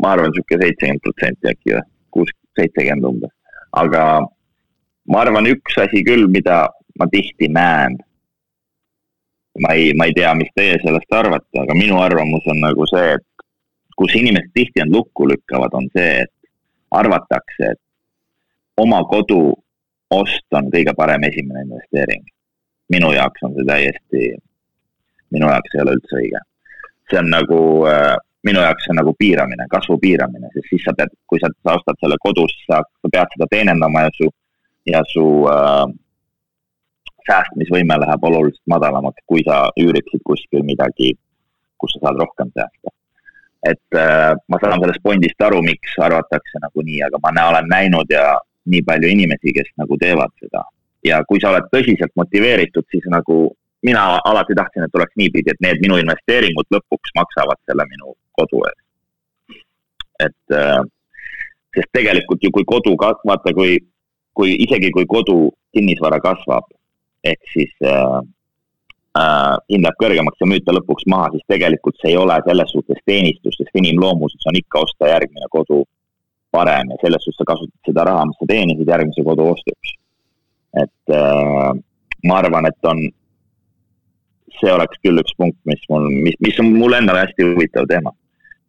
Ma 0.01 0.13
arvan, 0.15 0.33
sihuke 0.35 0.59
seitsekümmend 0.61 1.03
protsenti 1.03 1.51
äkki 1.51 1.75
või, 1.75 1.85
kuus, 2.15 2.33
seitsekümmend 2.59 3.07
umbes. 3.09 3.33
aga 3.77 4.03
ma 5.11 5.23
arvan, 5.23 5.47
üks 5.53 5.77
asi 5.81 6.03
küll, 6.07 6.27
mida 6.31 6.67
ma 6.99 7.07
tihti 7.11 7.49
näen. 7.53 7.97
ma 9.59 9.73
ei, 9.73 9.93
ma 9.97 10.05
ei 10.05 10.13
tea, 10.13 10.33
mis 10.37 10.51
teie 10.55 10.77
sellest 10.83 11.13
arvate, 11.17 11.49
aga 11.57 11.73
minu 11.73 11.97
arvamus 12.01 12.45
on 12.51 12.59
nagu 12.61 12.85
see, 12.91 13.15
et 13.17 13.45
kus 13.97 14.13
inimesed 14.13 14.51
tihti 14.53 14.83
end 14.83 14.93
lukku 14.93 15.25
lükkavad, 15.31 15.73
on 15.73 15.87
see, 15.95 16.11
et 16.25 16.33
arvatakse, 16.93 17.71
et 17.71 17.79
oma 18.77 18.99
kodu 19.09 19.39
ost 20.13 20.59
on 20.59 20.69
kõige 20.73 20.93
parem 20.97 21.25
esimene 21.29 21.65
investeering. 21.65 22.23
minu 22.93 23.09
jaoks 23.11 23.43
on 23.43 23.55
see 23.55 23.65
täiesti, 23.67 24.27
minu 25.35 25.49
jaoks 25.49 25.73
ei 25.73 25.81
ole 25.81 25.97
üldse 25.97 26.19
õige. 26.21 26.43
see 27.09 27.19
on 27.19 27.29
nagu 27.33 27.59
äh, 27.89 28.13
minu 28.45 28.61
jaoks 28.61 28.89
on 28.91 28.99
nagu 28.99 29.13
piiramine, 29.19 29.65
kasvu 29.71 29.97
piiramine, 30.01 30.49
sest 30.53 30.69
siis 30.69 30.83
sa 30.85 30.93
pead, 30.97 31.13
kui 31.29 31.39
sa, 31.41 31.49
sa 31.63 31.77
ostad 31.79 31.97
selle 32.01 32.17
kodus, 32.23 32.53
sa, 32.67 32.81
pead 33.07 33.33
seda 33.33 33.47
teenindama 33.51 34.05
ja 34.05 34.11
su, 34.17 34.29
ja 34.87 35.01
su 35.11 35.25
äh, 35.51 35.85
säästmisvõime 37.27 37.97
läheb 38.03 38.27
oluliselt 38.29 38.63
madalamaks, 38.73 39.25
kui 39.25 39.43
sa 39.47 39.65
üüriksid 39.79 40.23
kuskil 40.27 40.63
midagi, 40.67 41.13
kus 41.81 41.95
sa 41.95 42.07
saad 42.07 42.23
rohkem 42.23 42.53
säästa. 42.53 42.93
et 43.67 43.97
äh, 43.99 44.33
ma 44.47 44.59
saan 44.61 44.79
sellest 44.79 45.03
fondist 45.03 45.41
aru, 45.43 45.61
miks 45.65 45.95
arvatakse 45.99 46.61
nagu 46.61 46.83
nii, 46.89 47.01
aga 47.07 47.19
ma 47.23 47.47
olen 47.49 47.67
näinud 47.71 48.11
ja 48.13 48.37
nii 48.69 48.83
palju 48.85 49.09
inimesi, 49.09 49.53
kes 49.55 49.71
nagu 49.81 49.97
teevad 49.97 50.31
seda. 50.39 50.63
ja 51.03 51.23
kui 51.27 51.41
sa 51.41 51.51
oled 51.51 51.67
tõsiselt 51.73 52.13
motiveeritud, 52.15 52.85
siis 52.91 53.05
nagu 53.11 53.55
mina 53.87 54.03
alati 54.31 54.55
tahtsin, 54.57 54.85
et 54.85 54.99
oleks 54.99 55.15
niipidi, 55.19 55.53
et 55.53 55.63
need 55.63 55.81
minu 55.85 55.97
investeeringud 56.01 56.67
lõpuks 56.75 57.15
maksavad 57.19 57.59
selle 57.69 57.85
minu 57.93 58.13
kodu 58.39 58.63
eest. 58.69 58.83
et 60.27 60.55
äh, 60.59 60.81
sest 61.77 61.93
tegelikult 61.93 62.43
ju, 62.43 62.51
kui 62.55 62.65
kodu 62.67 62.95
ka-, 62.99 63.19
vaata, 63.29 63.53
kui, 63.57 63.77
kui 64.37 64.55
isegi 64.65 64.89
kui 64.95 65.05
kodu 65.09 65.37
kinnisvara 65.75 66.19
kasvab, 66.23 66.65
ehk 67.31 67.51
siis 67.53 67.73
äh, 67.85 68.17
äh, 69.19 69.55
hind 69.73 69.85
läheb 69.85 69.99
kõrgemaks 70.01 70.41
ja 70.41 70.49
müüd 70.49 70.65
ta 70.65 70.75
lõpuks 70.75 71.05
maha, 71.13 71.29
siis 71.35 71.45
tegelikult 71.53 71.99
see 72.01 72.13
ei 72.13 72.19
ole 72.21 72.39
selles 72.47 72.73
suhtes 72.73 73.03
teenistus, 73.05 73.59
sest 73.59 73.81
inimloomuses 73.83 74.49
on 74.49 74.57
ikka 74.59 74.85
osta 74.87 75.13
järgmine 75.13 75.51
kodu 75.53 75.83
parem 76.55 76.93
ja 76.93 76.99
selles 77.03 77.25
suhtes 77.25 77.43
sa 77.43 77.51
kasutad 77.51 77.91
seda 77.91 78.07
raha, 78.09 78.25
mis 78.29 78.41
sa 78.41 78.49
teenisid 78.49 78.89
järgmise 78.95 79.25
kodu 79.27 79.51
ostuks. 79.53 79.95
et 80.77 81.15
äh, 81.15 81.71
ma 82.27 82.41
arvan, 82.41 82.67
et 82.69 82.89
on, 82.89 82.99
see 84.59 84.71
oleks 84.73 84.99
küll 85.03 85.19
üks 85.21 85.35
punkt, 85.37 85.57
mis 85.69 85.83
mul, 85.91 86.07
mis, 86.25 86.37
mis 86.43 86.59
on 86.63 86.71
mulle 86.77 87.01
endale 87.01 87.25
hästi 87.25 87.49
huvitav 87.51 87.87
teema. 87.89 88.11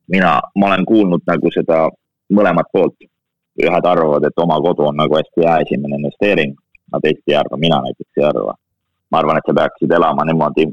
mina, 0.08 0.40
ma 0.56 0.66
olen 0.66 0.84
kuulnud 0.88 1.22
nagu 1.26 1.50
seda 1.54 1.86
mõlemat 2.32 2.70
poolt. 2.72 2.96
ühed 3.58 3.86
arvavad, 3.90 4.22
et 4.22 4.38
oma 4.38 4.60
kodu 4.62 4.84
on 4.86 4.96
nagu 4.96 5.16
hästi 5.18 5.42
hea 5.42 5.56
esimene 5.64 5.96
investeering, 5.98 6.52
aga 6.92 7.00
teised 7.02 7.24
ei 7.26 7.34
arva, 7.34 7.56
mina 7.58 7.80
näiteks 7.86 8.20
ei 8.20 8.24
arva. 8.24 8.54
ma 9.10 9.18
arvan, 9.18 9.38
et 9.38 9.48
sa 9.48 9.54
peaksid 9.54 9.92
elama 9.98 10.24
niimoodi 10.28 10.68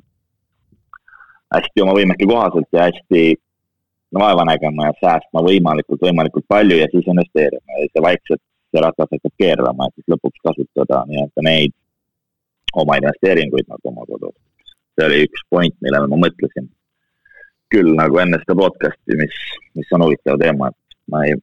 hästi 1.56 1.82
oma 1.82 1.93
võimete 1.97 2.28
kohaselt 2.28 2.68
ja 2.74 2.88
hästi 2.89 3.24
vaeva 4.20 4.45
nägema 4.45 4.89
ja 4.89 4.93
säästma 5.01 5.43
võimalikult, 5.47 6.01
võimalikult 6.08 6.45
palju 6.47 6.78
ja 6.80 6.88
siis 6.91 7.08
investeerima 7.12 7.80
ja 7.80 7.88
see 7.91 8.03
vaikselt, 8.08 8.41
see 8.72 8.84
ratas 8.84 9.12
hakkab 9.12 9.34
keerama, 9.41 9.88
et 9.88 9.95
siis 9.95 10.14
lõpuks 10.14 10.43
kasutada 10.49 11.03
nii-öelda 11.10 11.45
neid 11.47 11.76
oma 12.84 12.99
investeeringuid 13.01 13.68
nagu 13.72 13.91
oma 13.91 14.06
kodus. 14.10 14.36
See 14.95 15.07
oli 15.09 15.21
üks 15.27 15.45
point, 15.51 15.75
millele 15.85 16.09
ma 16.11 16.21
mõtlesin. 16.25 16.71
küll 17.73 17.95
nagu 17.97 18.19
enne 18.21 18.37
seda 18.43 18.55
podcast'i, 18.59 19.17
mis, 19.19 19.35
mis 19.75 19.89
on 19.97 20.05
huvitav 20.05 20.37
teema, 20.39 20.69
et 20.69 20.97
ma 21.11 21.23
ei, 21.25 21.33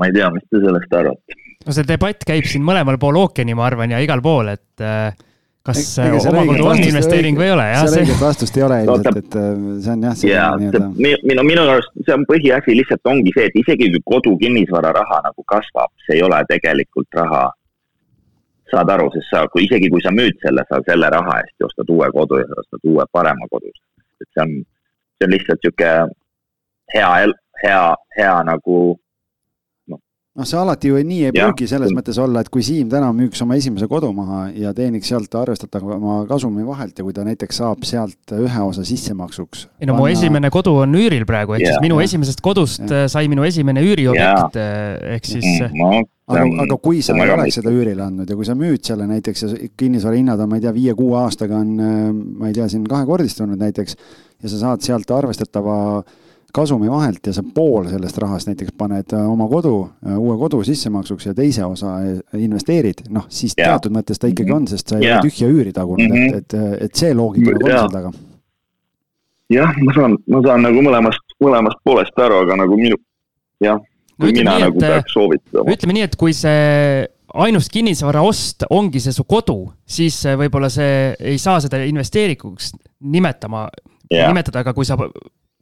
ma 0.00 0.08
ei 0.08 0.14
tea, 0.16 0.30
mis 0.34 0.46
te 0.50 0.62
sellest 0.64 0.96
arvate. 0.96 1.36
no 1.66 1.74
see 1.76 1.86
debatt 1.86 2.24
käib 2.26 2.48
siin 2.48 2.64
mõlemal 2.66 2.98
pool 2.98 3.20
ookeani, 3.20 3.54
ma 3.54 3.66
arvan, 3.68 3.92
ja 3.94 4.00
igal 4.02 4.22
pool, 4.24 4.48
et 4.54 4.82
äh, 4.82 5.12
kas 5.66 5.82
omakodu 5.98 6.66
on 6.70 6.82
investeering 6.82 7.38
või 7.38 7.48
ei 7.48 7.54
ole, 7.54 7.66
jah. 7.72 7.84
seal 7.84 8.04
õiget 8.04 8.22
vastust 8.22 8.58
ei 8.58 8.64
ole 8.66 8.80
ilmselt, 8.84 9.20
et 9.20 9.36
äh, 9.40 9.52
see 9.84 9.92
on 9.94 10.06
jah. 10.06 10.24
jaa, 10.30 10.48
minu, 10.96 11.44
minu 11.46 11.66
arust 11.66 11.92
see 12.00 12.14
on 12.14 12.26
põhiasi 12.28 12.76
lihtsalt 12.78 13.12
ongi 13.12 13.34
see, 13.36 13.48
et 13.50 13.60
isegi 13.62 13.90
kui 13.94 14.04
kodu 14.14 14.36
kinnisvararaha 14.42 15.22
nagu 15.26 15.46
kasvab, 15.52 15.92
see 16.06 16.18
ei 16.18 16.26
ole 16.26 16.42
tegelikult 16.50 17.20
raha. 17.20 17.46
Saad 18.70 18.90
aru, 18.90 19.08
sest 19.14 19.30
sa, 19.30 19.44
kui 19.52 19.66
isegi 19.66 19.90
kui 19.92 20.02
sa 20.02 20.12
müüd 20.14 20.38
selle, 20.42 20.64
sa 20.68 20.80
selle 20.86 21.10
raha 21.14 21.40
eest 21.42 21.54
ja 21.60 21.68
ostad 21.68 21.90
uue 21.94 22.08
kodu 22.14 22.40
ja 22.42 22.46
ostad 22.62 22.88
uue 22.92 23.04
parema 23.12 23.48
kodu. 23.50 23.72
et 24.20 24.28
see 24.32 24.42
on, 24.42 24.54
see 25.18 25.26
on 25.26 25.34
lihtsalt 25.34 25.60
sihuke 25.62 25.90
hea, 26.94 27.10
hea, 27.62 27.82
hea 28.18 28.36
nagu 28.48 28.78
noh, 30.36 30.46
see 30.48 30.58
alati 30.60 30.90
ju 30.90 31.00
nii 31.00 31.28
ei 31.28 31.34
pruugi 31.34 31.68
selles 31.70 31.92
mõttes 31.96 32.18
olla, 32.20 32.42
et 32.44 32.50
kui 32.52 32.64
Siim 32.66 32.90
täna 32.92 33.08
müüks 33.16 33.40
oma 33.44 33.56
esimese 33.58 33.88
kodu 33.90 34.10
maha 34.16 34.46
ja 34.56 34.72
teeniks 34.76 35.08
sealt 35.12 35.32
arvestatava 35.38 36.18
kasumi 36.28 36.66
vahelt 36.66 36.98
ja 36.98 37.06
kui 37.06 37.16
ta 37.16 37.24
näiteks 37.26 37.62
saab 37.62 37.86
sealt 37.88 38.34
ühe 38.36 38.64
osa 38.66 38.84
sissemaksuks. 38.86 39.66
ei 39.80 39.88
no 39.88 39.96
panna... 39.96 40.02
mu 40.02 40.10
esimene 40.12 40.50
kodu 40.52 40.74
on 40.82 40.98
üüril 40.98 41.24
praegu, 41.28 41.56
ehk 41.56 41.64
yeah. 41.64 41.76
siis 41.76 41.86
minu 41.86 42.02
esimesest 42.04 42.42
kodust 42.44 42.84
yeah. 42.84 43.08
sai 43.12 43.30
minu 43.32 43.46
esimene 43.48 43.84
üüriobjekt 43.86 44.60
yeah., 44.60 45.16
ehk 45.16 45.30
siis 45.30 45.48
no 45.72 45.90
aga, 45.94 46.44
aga 46.66 46.78
kui 46.82 47.00
sa 47.06 47.16
ei 47.16 47.32
oleks 47.32 47.60
seda 47.60 47.72
üürile 47.72 48.04
andnud 48.06 48.28
ja 48.28 48.36
kui 48.36 48.48
sa 48.48 48.58
müüd 48.58 48.84
selle 48.86 49.08
näiteks 49.08 49.46
ja 49.46 49.72
kinnisvara 49.78 50.20
hinnad 50.20 50.42
on, 50.42 50.52
ma 50.52 50.60
ei 50.60 50.66
tea, 50.66 50.74
viie-kuue 50.76 51.16
aastaga 51.22 51.62
on, 51.62 51.74
ma 52.36 52.50
ei 52.50 52.56
tea, 52.56 52.68
siin 52.72 52.84
kahekordistunud 52.90 53.60
näiteks 53.62 53.96
ja 54.42 54.52
sa 54.52 54.62
saad 54.66 54.84
sealt 54.84 55.10
arvestatava 55.16 55.76
äh, 56.02 56.22
kasumi 56.56 56.88
vahelt 56.90 57.26
ja 57.28 57.34
sa 57.36 57.42
pool 57.54 57.88
sellest 57.90 58.18
rahast 58.22 58.48
näiteks 58.48 58.74
paned 58.78 59.12
äh, 59.14 59.24
oma 59.30 59.48
kodu, 59.50 59.74
äh, 60.06 60.16
uue 60.18 60.36
kodu 60.40 60.62
sissemaksuks 60.64 61.28
ja 61.28 61.34
teise 61.36 61.66
osa 61.66 61.96
äh, 62.00 62.38
investeerid, 62.40 63.04
noh, 63.12 63.26
siis 63.28 63.54
ja. 63.56 63.72
teatud 63.72 63.94
mõttes 63.96 64.20
ta 64.20 64.30
ikkagi 64.30 64.54
on, 64.56 64.68
sest 64.70 64.92
sa 64.92 65.00
ei 65.00 65.10
ole 65.10 65.26
tühja 65.26 65.50
üüri 65.52 65.74
tagunud 65.76 66.06
mm, 66.06 66.16
-hmm. 66.16 66.38
et, 66.38 66.54
et, 66.54 66.86
et 66.88 67.02
see 67.02 67.12
loogika 67.16 67.52
nagu 67.52 67.68
on 67.68 67.74
seal 67.74 67.92
taga. 67.92 68.12
jah, 69.52 69.76
ma 69.82 69.98
saan, 69.98 70.16
ma 70.32 70.40
saan 70.46 70.64
nagu 70.68 70.86
mõlemast, 70.88 71.36
mõlemast 71.44 71.82
poolest 71.84 72.24
aru, 72.24 72.40
aga 72.46 72.58
nagu 72.62 72.80
minu, 72.80 72.98
jah, 73.64 73.82
kui 74.16 74.32
no, 74.32 74.38
mina 74.40 74.56
nii, 74.56 74.66
nagu 74.68 74.86
peaks 74.86 75.16
soovitama. 75.18 75.76
ütleme 75.76 75.98
nii, 75.98 76.08
et 76.08 76.16
kui 76.20 76.36
see 76.36 77.04
ainus 77.46 77.68
kinnisvaraost 77.72 78.70
ongi 78.72 79.02
see 79.04 79.12
su 79.12 79.26
kodu, 79.28 79.58
siis 79.84 80.22
võib-olla 80.40 80.72
see 80.72 81.12
ei 81.20 81.36
saa 81.42 81.60
seda 81.60 81.82
investeeringuks 81.84 82.72
nimetama 83.04 83.66
yeah., 84.12 84.30
nimetada, 84.30 84.64
aga 84.64 84.72
kui 84.72 84.88
sa 84.88 84.96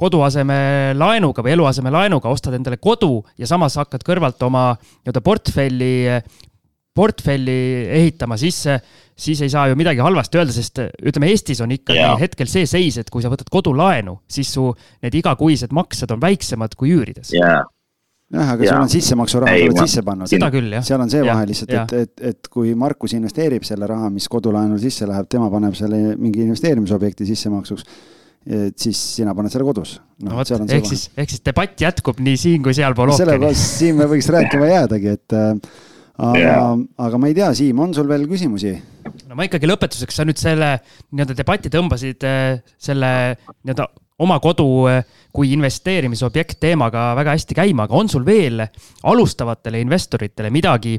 koduasemelaenuga 0.00 1.44
või 1.44 1.54
eluasemelaenuga 1.54 2.32
ostad 2.32 2.56
endale 2.58 2.80
kodu 2.82 3.20
ja 3.38 3.46
samas 3.46 3.76
hakkad 3.78 4.02
kõrvalt 4.06 4.42
oma 4.46 4.72
nii-öelda 4.74 5.22
portfelli, 5.22 5.92
portfelli 6.94 7.58
ehitama, 8.00 8.38
siis, 8.40 8.58
siis 9.14 9.44
ei 9.46 9.52
saa 9.52 9.68
ju 9.70 9.78
midagi 9.78 10.02
halvasti 10.02 10.40
öelda, 10.40 10.54
sest 10.54 10.82
ütleme, 10.82 11.30
Eestis 11.30 11.62
on 11.62 11.74
ikkagi 11.74 12.00
yeah. 12.00 12.18
hetkel 12.18 12.50
see 12.50 12.66
seis, 12.70 12.98
et 12.98 13.10
kui 13.10 13.22
sa 13.22 13.30
võtad 13.30 13.50
kodulaenu, 13.50 14.18
siis 14.30 14.50
su 14.56 14.66
need 15.04 15.14
igakuised 15.22 15.74
maksed 15.74 16.10
on 16.14 16.22
väiksemad 16.22 16.74
kui 16.78 16.90
üürides 16.96 17.30
jah, 18.34 18.50
aga 18.54 18.64
ja. 18.66 18.72
sul 18.72 18.82
on 18.82 18.90
sissemaksuraha, 18.90 19.54
sa 19.54 19.68
oled 19.68 19.80
sisse 19.84 20.02
pannud. 20.06 20.30
seda 20.30 20.50
küll, 20.50 20.72
jah. 20.74 20.84
seal 20.86 21.02
on 21.04 21.12
see 21.12 21.22
vahe 21.22 21.46
lihtsalt, 21.50 21.74
et, 21.76 21.94
et, 22.02 22.26
et 22.32 22.50
kui 22.50 22.74
Markus 22.78 23.14
investeerib 23.14 23.66
selle 23.66 23.86
raha, 23.90 24.10
mis 24.10 24.26
kodulaenul 24.32 24.80
sisse 24.82 25.06
läheb, 25.06 25.28
tema 25.30 25.50
paneb 25.52 25.76
selle 25.78 26.16
mingi 26.18 26.42
investeerimisobjekti 26.48 27.28
sissemaksuks 27.30 27.86
et 28.44 28.76
siis 28.76 28.98
sina 29.16 29.32
paned 29.36 29.52
selle 29.52 29.64
kodus 29.64 29.96
no,. 30.20 30.30
no 30.30 30.36
vot, 30.36 30.50
ehk 30.52 30.88
siis, 30.88 31.06
ehk 31.16 31.32
siis 31.32 31.42
debatt 31.46 31.80
jätkub 31.80 32.20
nii 32.20 32.36
siin 32.40 32.64
kui 32.64 32.76
sealpool 32.76 33.14
ookeani. 33.14 33.24
sellepärast 33.24 33.76
siin 33.80 33.96
me 33.96 34.08
võiks 34.10 34.28
rääkima 34.32 34.68
jäädagi, 34.68 35.14
et 35.16 35.36
äh, 35.36 35.52
aga 36.20 36.40
yeah., 36.40 36.74
aga 37.06 37.20
ma 37.20 37.30
ei 37.30 37.36
tea, 37.38 37.50
Siim, 37.56 37.80
on 37.80 37.94
sul 37.96 38.08
veel 38.10 38.26
küsimusi? 38.28 38.74
no 39.30 39.38
ma 39.38 39.48
ikkagi 39.48 39.68
lõpetuseks, 39.70 40.20
sa 40.20 40.26
nüüd 40.28 40.40
selle 40.40 40.74
nii-öelda 41.10 41.36
debati 41.40 41.72
tõmbasid 41.72 42.26
äh, 42.28 42.58
selle 42.76 43.12
nii-öelda 43.64 43.88
oma 44.24 44.36
kodu 44.44 44.68
äh, 44.92 45.00
kui 45.34 45.54
investeerimisobjekt 45.56 46.60
teemaga 46.62 47.12
väga 47.16 47.38
hästi 47.38 47.56
käima, 47.56 47.88
aga 47.88 47.96
on 47.96 48.12
sul 48.12 48.28
veel 48.28 48.60
alustavatele 49.08 49.80
investoritele 49.82 50.52
midagi, 50.52 50.98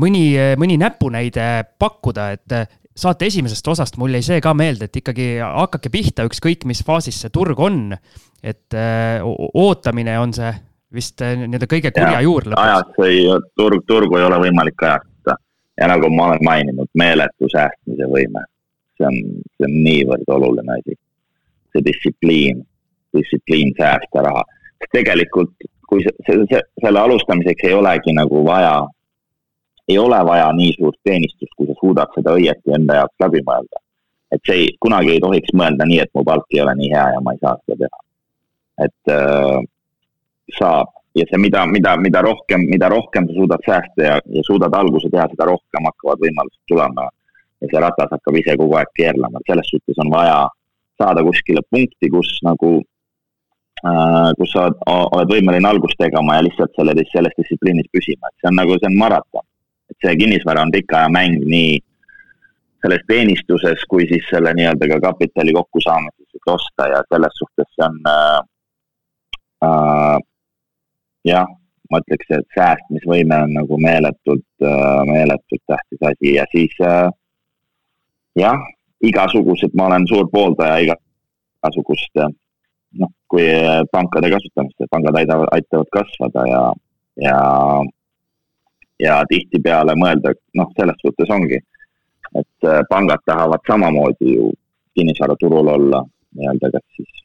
mõni, 0.00 0.24
mõni 0.58 0.80
näpunäide 0.80 1.50
pakkuda, 1.78 2.32
et 2.34 2.56
saate 2.94 3.26
esimesest 3.26 3.68
osast 3.68 3.98
mul 3.98 4.14
jäi 4.14 4.22
see 4.22 4.42
ka 4.44 4.54
meelde, 4.54 4.88
et 4.88 5.00
ikkagi 5.00 5.26
hakake 5.42 5.90
pihta, 5.92 6.26
ükskõik 6.28 6.66
mis 6.68 6.84
faasis 6.86 7.24
see 7.24 7.32
turg 7.34 7.58
on. 7.60 7.96
et 8.44 8.76
äh, 8.76 9.24
ootamine 9.54 10.18
on 10.20 10.32
see 10.36 10.52
vist 10.94 11.22
äh, 11.24 11.34
nii-öelda 11.38 11.68
kõige 11.70 11.90
kurja 11.94 12.20
juur 12.22 12.46
lõpuks. 12.46 12.60
ajast 12.60 12.98
ei, 13.06 13.24
turg, 13.58 13.84
turgu 13.88 14.18
ei 14.20 14.26
ole 14.26 14.38
võimalik 14.46 14.82
ajastada 14.82 15.38
ja 15.80 15.88
nagu 15.90 16.10
ma 16.12 16.28
olen 16.30 16.44
maininud, 16.46 16.90
meeletu 16.94 17.50
säästmise 17.52 18.08
võime. 18.10 18.44
see 18.98 19.06
on, 19.08 19.16
see 19.56 19.66
on 19.68 19.78
niivõrd 19.86 20.34
oluline 20.36 20.78
asi. 20.78 20.98
see 21.74 21.86
distsipliin, 21.88 22.62
distsipliin 23.16 23.74
säästa 23.78 24.26
raha. 24.28 24.44
tegelikult, 24.92 25.54
kui 25.88 26.04
see, 26.04 26.14
see, 26.26 26.44
see, 26.50 26.60
selle 26.84 27.00
alustamiseks 27.00 27.66
ei 27.66 27.74
olegi 27.74 28.14
nagu 28.14 28.44
vaja 28.46 28.76
ei 29.88 29.98
ole 29.98 30.24
vaja 30.24 30.52
nii 30.52 30.72
suurt 30.78 30.96
teenistust, 31.04 31.52
kui 31.56 31.66
sa 31.68 31.76
suudad 31.80 32.12
seda 32.16 32.34
õieti 32.38 32.74
enda 32.76 33.00
jaoks 33.02 33.26
läbi 33.26 33.42
mõelda. 33.46 33.80
et 34.32 34.40
see 34.46 34.56
ei, 34.60 34.68
kunagi 34.80 35.12
ei 35.12 35.20
tohiks 35.22 35.52
mõelda 35.54 35.86
nii, 35.86 36.00
et 36.02 36.10
mu 36.14 36.24
palk 36.26 36.46
ei 36.50 36.60
ole 36.64 36.74
nii 36.74 36.90
hea 36.90 37.04
ja 37.14 37.20
ma 37.22 37.34
ei 37.34 37.40
saa 37.42 37.56
seda 37.60 37.76
teha. 37.84 38.00
et 38.86 39.12
äh, 39.14 39.58
saab 40.58 40.90
ja 41.14 41.26
see, 41.28 41.38
mida, 41.38 41.66
mida, 41.70 41.96
mida 41.96 42.22
rohkem, 42.26 42.64
mida 42.70 42.88
rohkem 42.90 43.28
sa 43.28 43.36
suudad 43.36 43.68
säästa 43.68 44.08
ja, 44.08 44.16
ja 44.38 44.42
suudad 44.46 44.74
alguse 44.74 45.10
teha, 45.12 45.28
seda 45.30 45.46
rohkem 45.52 45.86
hakkavad 45.90 46.24
võimalused 46.26 46.64
tulema. 46.72 47.06
ja 47.62 47.70
see 47.70 47.84
ratas 47.84 48.10
hakkab 48.16 48.40
ise 48.40 48.56
kogu 48.60 48.74
aeg 48.80 48.90
keerlema, 48.98 49.40
et 49.40 49.52
selles 49.52 49.70
suhtes 49.70 50.00
on 50.02 50.10
vaja 50.12 50.40
saada 51.00 51.22
kuskile 51.24 51.62
punkti, 51.70 52.10
kus 52.10 52.32
nagu 52.44 52.70
äh,, 53.84 54.30
kus 54.38 54.52
sa 54.56 54.66
oled 54.90 55.30
võimeline 55.30 55.68
algust 55.68 55.98
tegema 56.00 56.38
ja 56.38 56.44
lihtsalt 56.48 56.74
selle, 56.76 56.96
selles 57.12 57.36
distsipliinis 57.38 57.88
püsima, 57.92 58.28
et 58.28 58.40
see 58.40 58.50
on 58.50 58.58
nagu, 58.58 58.76
see 58.80 58.90
on 58.90 58.98
maraton 59.00 59.46
see 60.02 60.16
kinnisvara 60.20 60.62
on 60.62 60.72
pikaajamäng 60.74 61.42
nii 61.54 61.78
selles 62.84 63.04
teenistuses 63.08 63.84
kui 63.88 64.06
siis 64.10 64.26
selle 64.30 64.52
nii-öelda 64.54 64.88
ka 64.92 65.00
kapitali 65.08 65.52
kokkusaamises, 65.56 66.28
et 66.36 66.52
osta 66.52 66.88
ja 66.92 67.02
selles 67.08 67.38
suhtes 67.40 67.68
see 67.72 67.86
on 67.86 68.00
äh, 68.12 68.40
äh, 69.64 70.18
jah, 71.24 71.48
ma 71.90 72.00
ütleks, 72.02 72.28
et 72.36 72.58
säästmisvõime 72.58 73.40
on 73.46 73.56
nagu 73.56 73.80
meeletult 73.80 74.46
äh,, 74.62 75.02
meeletult 75.08 75.64
tähtis 75.70 76.06
asi 76.10 76.36
ja 76.36 76.44
siis 76.52 76.76
äh, 76.84 77.08
jah, 78.36 78.60
igasugused, 79.04 79.72
ma 79.76 79.88
olen 79.88 80.08
suur 80.10 80.28
pooldaja 80.32 80.82
igasugust 80.84 82.20
äh, 82.20 82.32
noh, 83.00 83.12
kui 83.32 83.48
pankade 83.92 84.30
kasutamist, 84.32 84.88
pangad 84.90 85.16
aitavad, 85.22 85.50
aitavad 85.56 85.90
kasvada 85.96 86.46
ja, 86.50 86.62
ja 87.24 87.38
ja 89.02 89.22
tihtipeale 89.28 89.94
mõelda, 89.98 90.34
noh, 90.58 90.70
selles 90.78 91.00
suhtes 91.02 91.30
ongi, 91.30 91.58
et 92.34 92.68
äh, 92.68 92.82
pangad 92.90 93.22
tahavad 93.26 93.62
samamoodi 93.66 94.34
ju 94.34 94.52
kinnisvaraturul 94.94 95.68
olla 95.74 96.04
nii-öelda 96.34 96.70
kas 96.72 96.84
siis 96.96 97.24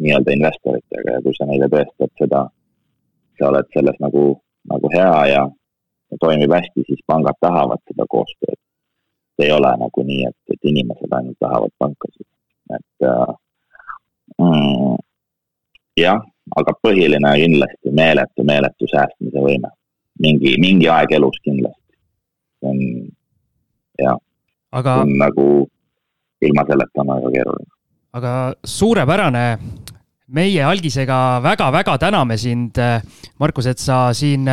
nii-öelda 0.00 0.32
investoritega 0.32 1.16
ja 1.16 1.22
kui 1.24 1.34
sa 1.36 1.46
neile 1.48 1.68
tõestad 1.72 2.12
seda, 2.20 2.42
sa 3.38 3.50
oled 3.50 3.68
selles 3.76 3.98
nagu, 4.00 4.24
nagu 4.72 4.90
hea 4.94 5.18
ja, 5.32 5.42
ja 6.12 6.20
toimib 6.20 6.52
hästi, 6.56 6.84
siis 6.88 7.04
pangad 7.06 7.38
tahavad 7.40 7.82
seda 7.88 8.08
koostööd. 8.08 8.60
ei 9.42 9.50
ole 9.52 9.70
nagu 9.78 10.02
nii, 10.06 10.24
et, 10.28 10.36
et 10.54 10.68
inimesed 10.70 11.14
ainult 11.16 11.38
tahavad 11.42 11.72
pankasid, 11.82 12.26
et 12.76 13.06
äh, 13.08 13.32
mm, 14.38 15.00
jah, 15.98 16.20
aga 16.56 16.74
põhiline 16.84 17.32
kindlasti 17.40 17.94
meeletu, 18.00 18.44
meeletu 18.46 18.88
säästmise 18.92 19.42
võime. 19.42 19.72
Mingi, 20.22 20.56
mingi 20.62 20.88
aeg 20.90 21.14
elus 21.18 21.38
kindlasti. 21.44 21.96
see 22.60 22.70
on, 22.70 22.82
jah 24.00 24.18
aga.... 24.72 24.96
see 24.96 25.06
on 25.06 25.16
nagu, 25.20 25.46
ilma 26.48 26.66
selleta 26.68 27.04
on 27.04 27.14
väga 27.14 27.32
keeruline. 27.36 27.70
aga 28.18 28.34
suurepärane 28.64 29.46
meie 30.32 30.62
algisega 30.64 31.40
väga-väga 31.44 31.98
täname 32.00 32.38
sind, 32.40 32.78
Markus, 33.38 33.66
et 33.68 33.78
sa 33.82 34.06
siin 34.16 34.48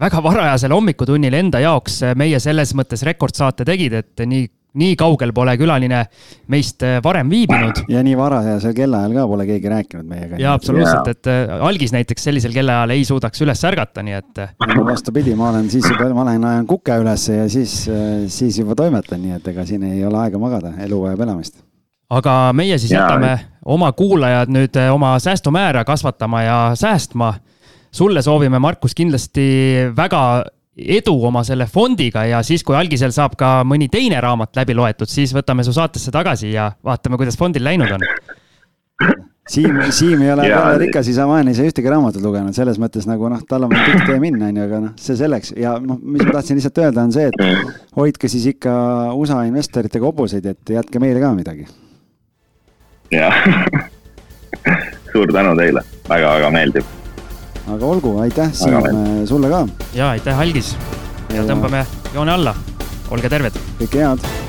väga 0.00 0.22
varajasel 0.24 0.72
hommikutunnil 0.74 1.36
enda 1.38 1.60
jaoks 1.62 2.00
meie 2.18 2.40
selles 2.42 2.72
mõttes 2.74 3.04
rekordsaate 3.06 3.66
tegid, 3.68 3.94
et 4.00 4.24
nii, 4.26 4.48
nii 4.78 4.96
kaugel 4.98 5.32
pole 5.34 5.56
külaline 5.58 6.04
meist 6.52 6.84
varem 7.04 7.30
viibinud. 7.30 7.82
ja 7.90 8.02
nii 8.06 8.16
varajasel 8.18 8.74
kellaajal 8.76 9.16
ka 9.16 9.26
pole 9.32 9.46
keegi 9.48 9.72
rääkinud 9.72 10.10
meiega. 10.10 10.38
jaa, 10.42 10.54
absoluutselt, 10.58 11.08
et 11.08 11.30
algis 11.60 11.94
näiteks 11.96 12.28
sellisel 12.30 12.54
kellaajal 12.54 12.94
ei 12.94 13.04
suudaks 13.04 13.42
üles 13.46 13.64
ärgata, 13.70 14.04
nii 14.06 14.18
et. 14.20 14.44
no 14.74 14.84
vastupidi, 14.86 15.34
ma 15.38 15.50
olen 15.50 15.70
siis 15.70 15.88
juba, 15.90 16.10
ma 16.14 16.28
lähen 16.30 16.44
ajan 16.44 16.68
kuke 16.70 17.00
ülesse 17.02 17.40
ja 17.40 17.48
siis, 17.50 17.82
siis 18.28 18.62
juba 18.62 18.78
toimetan, 18.78 19.22
nii 19.22 19.40
et 19.40 19.50
ega 19.54 19.66
siin 19.66 19.88
ei 19.90 20.04
ole 20.06 20.22
aega 20.26 20.38
magada, 20.38 20.76
elu 20.86 21.02
vajab 21.08 21.26
elamist 21.26 21.60
aga 22.10 22.34
meie 22.56 22.78
siis 22.78 22.92
ja. 22.92 23.04
jätame 23.04 23.36
oma 23.64 23.92
kuulajad 23.94 24.50
nüüd 24.52 24.76
oma 24.90 25.14
säästumäära 25.22 25.84
kasvatama 25.84 26.42
ja 26.42 26.58
säästma. 26.74 27.34
sulle 27.92 28.22
soovime, 28.22 28.58
Markus, 28.58 28.94
kindlasti 28.94 29.50
väga 29.96 30.44
edu 30.98 31.14
oma 31.26 31.42
selle 31.46 31.66
fondiga 31.70 32.24
ja 32.28 32.42
siis, 32.46 32.64
kui 32.66 32.76
algisel 32.76 33.12
saab 33.14 33.36
ka 33.40 33.60
mõni 33.66 33.90
teine 33.92 34.20
raamat 34.22 34.56
läbi 34.60 34.76
loetud, 34.76 35.10
siis 35.10 35.34
võtame 35.36 35.64
su 35.66 35.74
saatesse 35.76 36.12
tagasi 36.14 36.52
ja 36.54 36.70
vaatame, 36.84 37.18
kuidas 37.20 37.38
fondil 37.40 37.64
läinud 37.66 37.96
on. 37.96 38.06
Siim, 39.50 39.80
Siim 39.90 40.20
ei 40.22 40.30
ole 40.30 40.44
peale 40.46 40.78
rikas 40.78 41.08
isa 41.10 41.24
vaene 41.26 41.50
isa 41.50 41.64
ühtegi 41.66 41.90
raamatut 41.90 42.22
lugenud, 42.22 42.54
selles 42.54 42.78
mõttes 42.78 43.08
nagu 43.08 43.26
noh, 43.32 43.40
tal 43.48 43.66
on 43.66 43.72
pikk 43.72 44.04
tee 44.06 44.18
minna, 44.22 44.50
onju, 44.52 44.66
aga 44.68 44.82
noh, 44.84 44.92
see 45.00 45.16
selleks. 45.18 45.54
Ja 45.58 45.74
noh, 45.82 45.98
mis 45.98 46.22
ma 46.22 46.36
tahtsin 46.36 46.60
lihtsalt 46.60 46.78
öelda, 46.84 47.06
on 47.08 47.14
see, 47.16 47.30
et 47.32 47.96
hoidke 47.96 48.30
siis 48.30 48.46
ikka 48.52 48.72
USA 49.18 49.40
investoritega 49.48 50.06
hobuseid, 50.06 50.46
et 50.52 50.74
jätke 50.76 51.02
meile 51.02 51.24
ka 51.24 51.32
midagi. 51.34 51.66
Jah 53.10 53.42
suur 55.12 55.32
tänu 55.32 55.56
teile. 55.56 55.82
Väga,, 56.08 56.26
väga-väga 56.26 56.50
meeldib. 56.50 56.84
Aga 57.74 57.86
olgu, 57.86 58.18
aitäh 58.18 58.52
Siim 58.52 59.26
sulle 59.26 59.48
ka. 59.48 59.66
ja 59.94 60.10
aitäh, 60.10 60.40
Algis. 60.40 60.76
ja 61.34 61.46
tõmbame 61.46 61.86
joone 62.14 62.32
alla. 62.32 62.54
olge 63.10 63.28
terved. 63.28 63.58
kõike 63.80 63.98
head. 63.98 64.40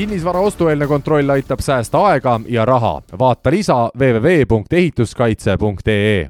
kinnisvara 0.00 0.40
ostueelne 0.40 0.86
kontroll 0.86 1.30
aitab 1.30 1.60
säästa 1.60 2.06
aega 2.06 2.40
ja 2.48 2.64
raha. 2.64 3.02
vaata 3.18 3.50
lisa 3.50 3.90
www.ehituskaitse.ee 3.98 6.28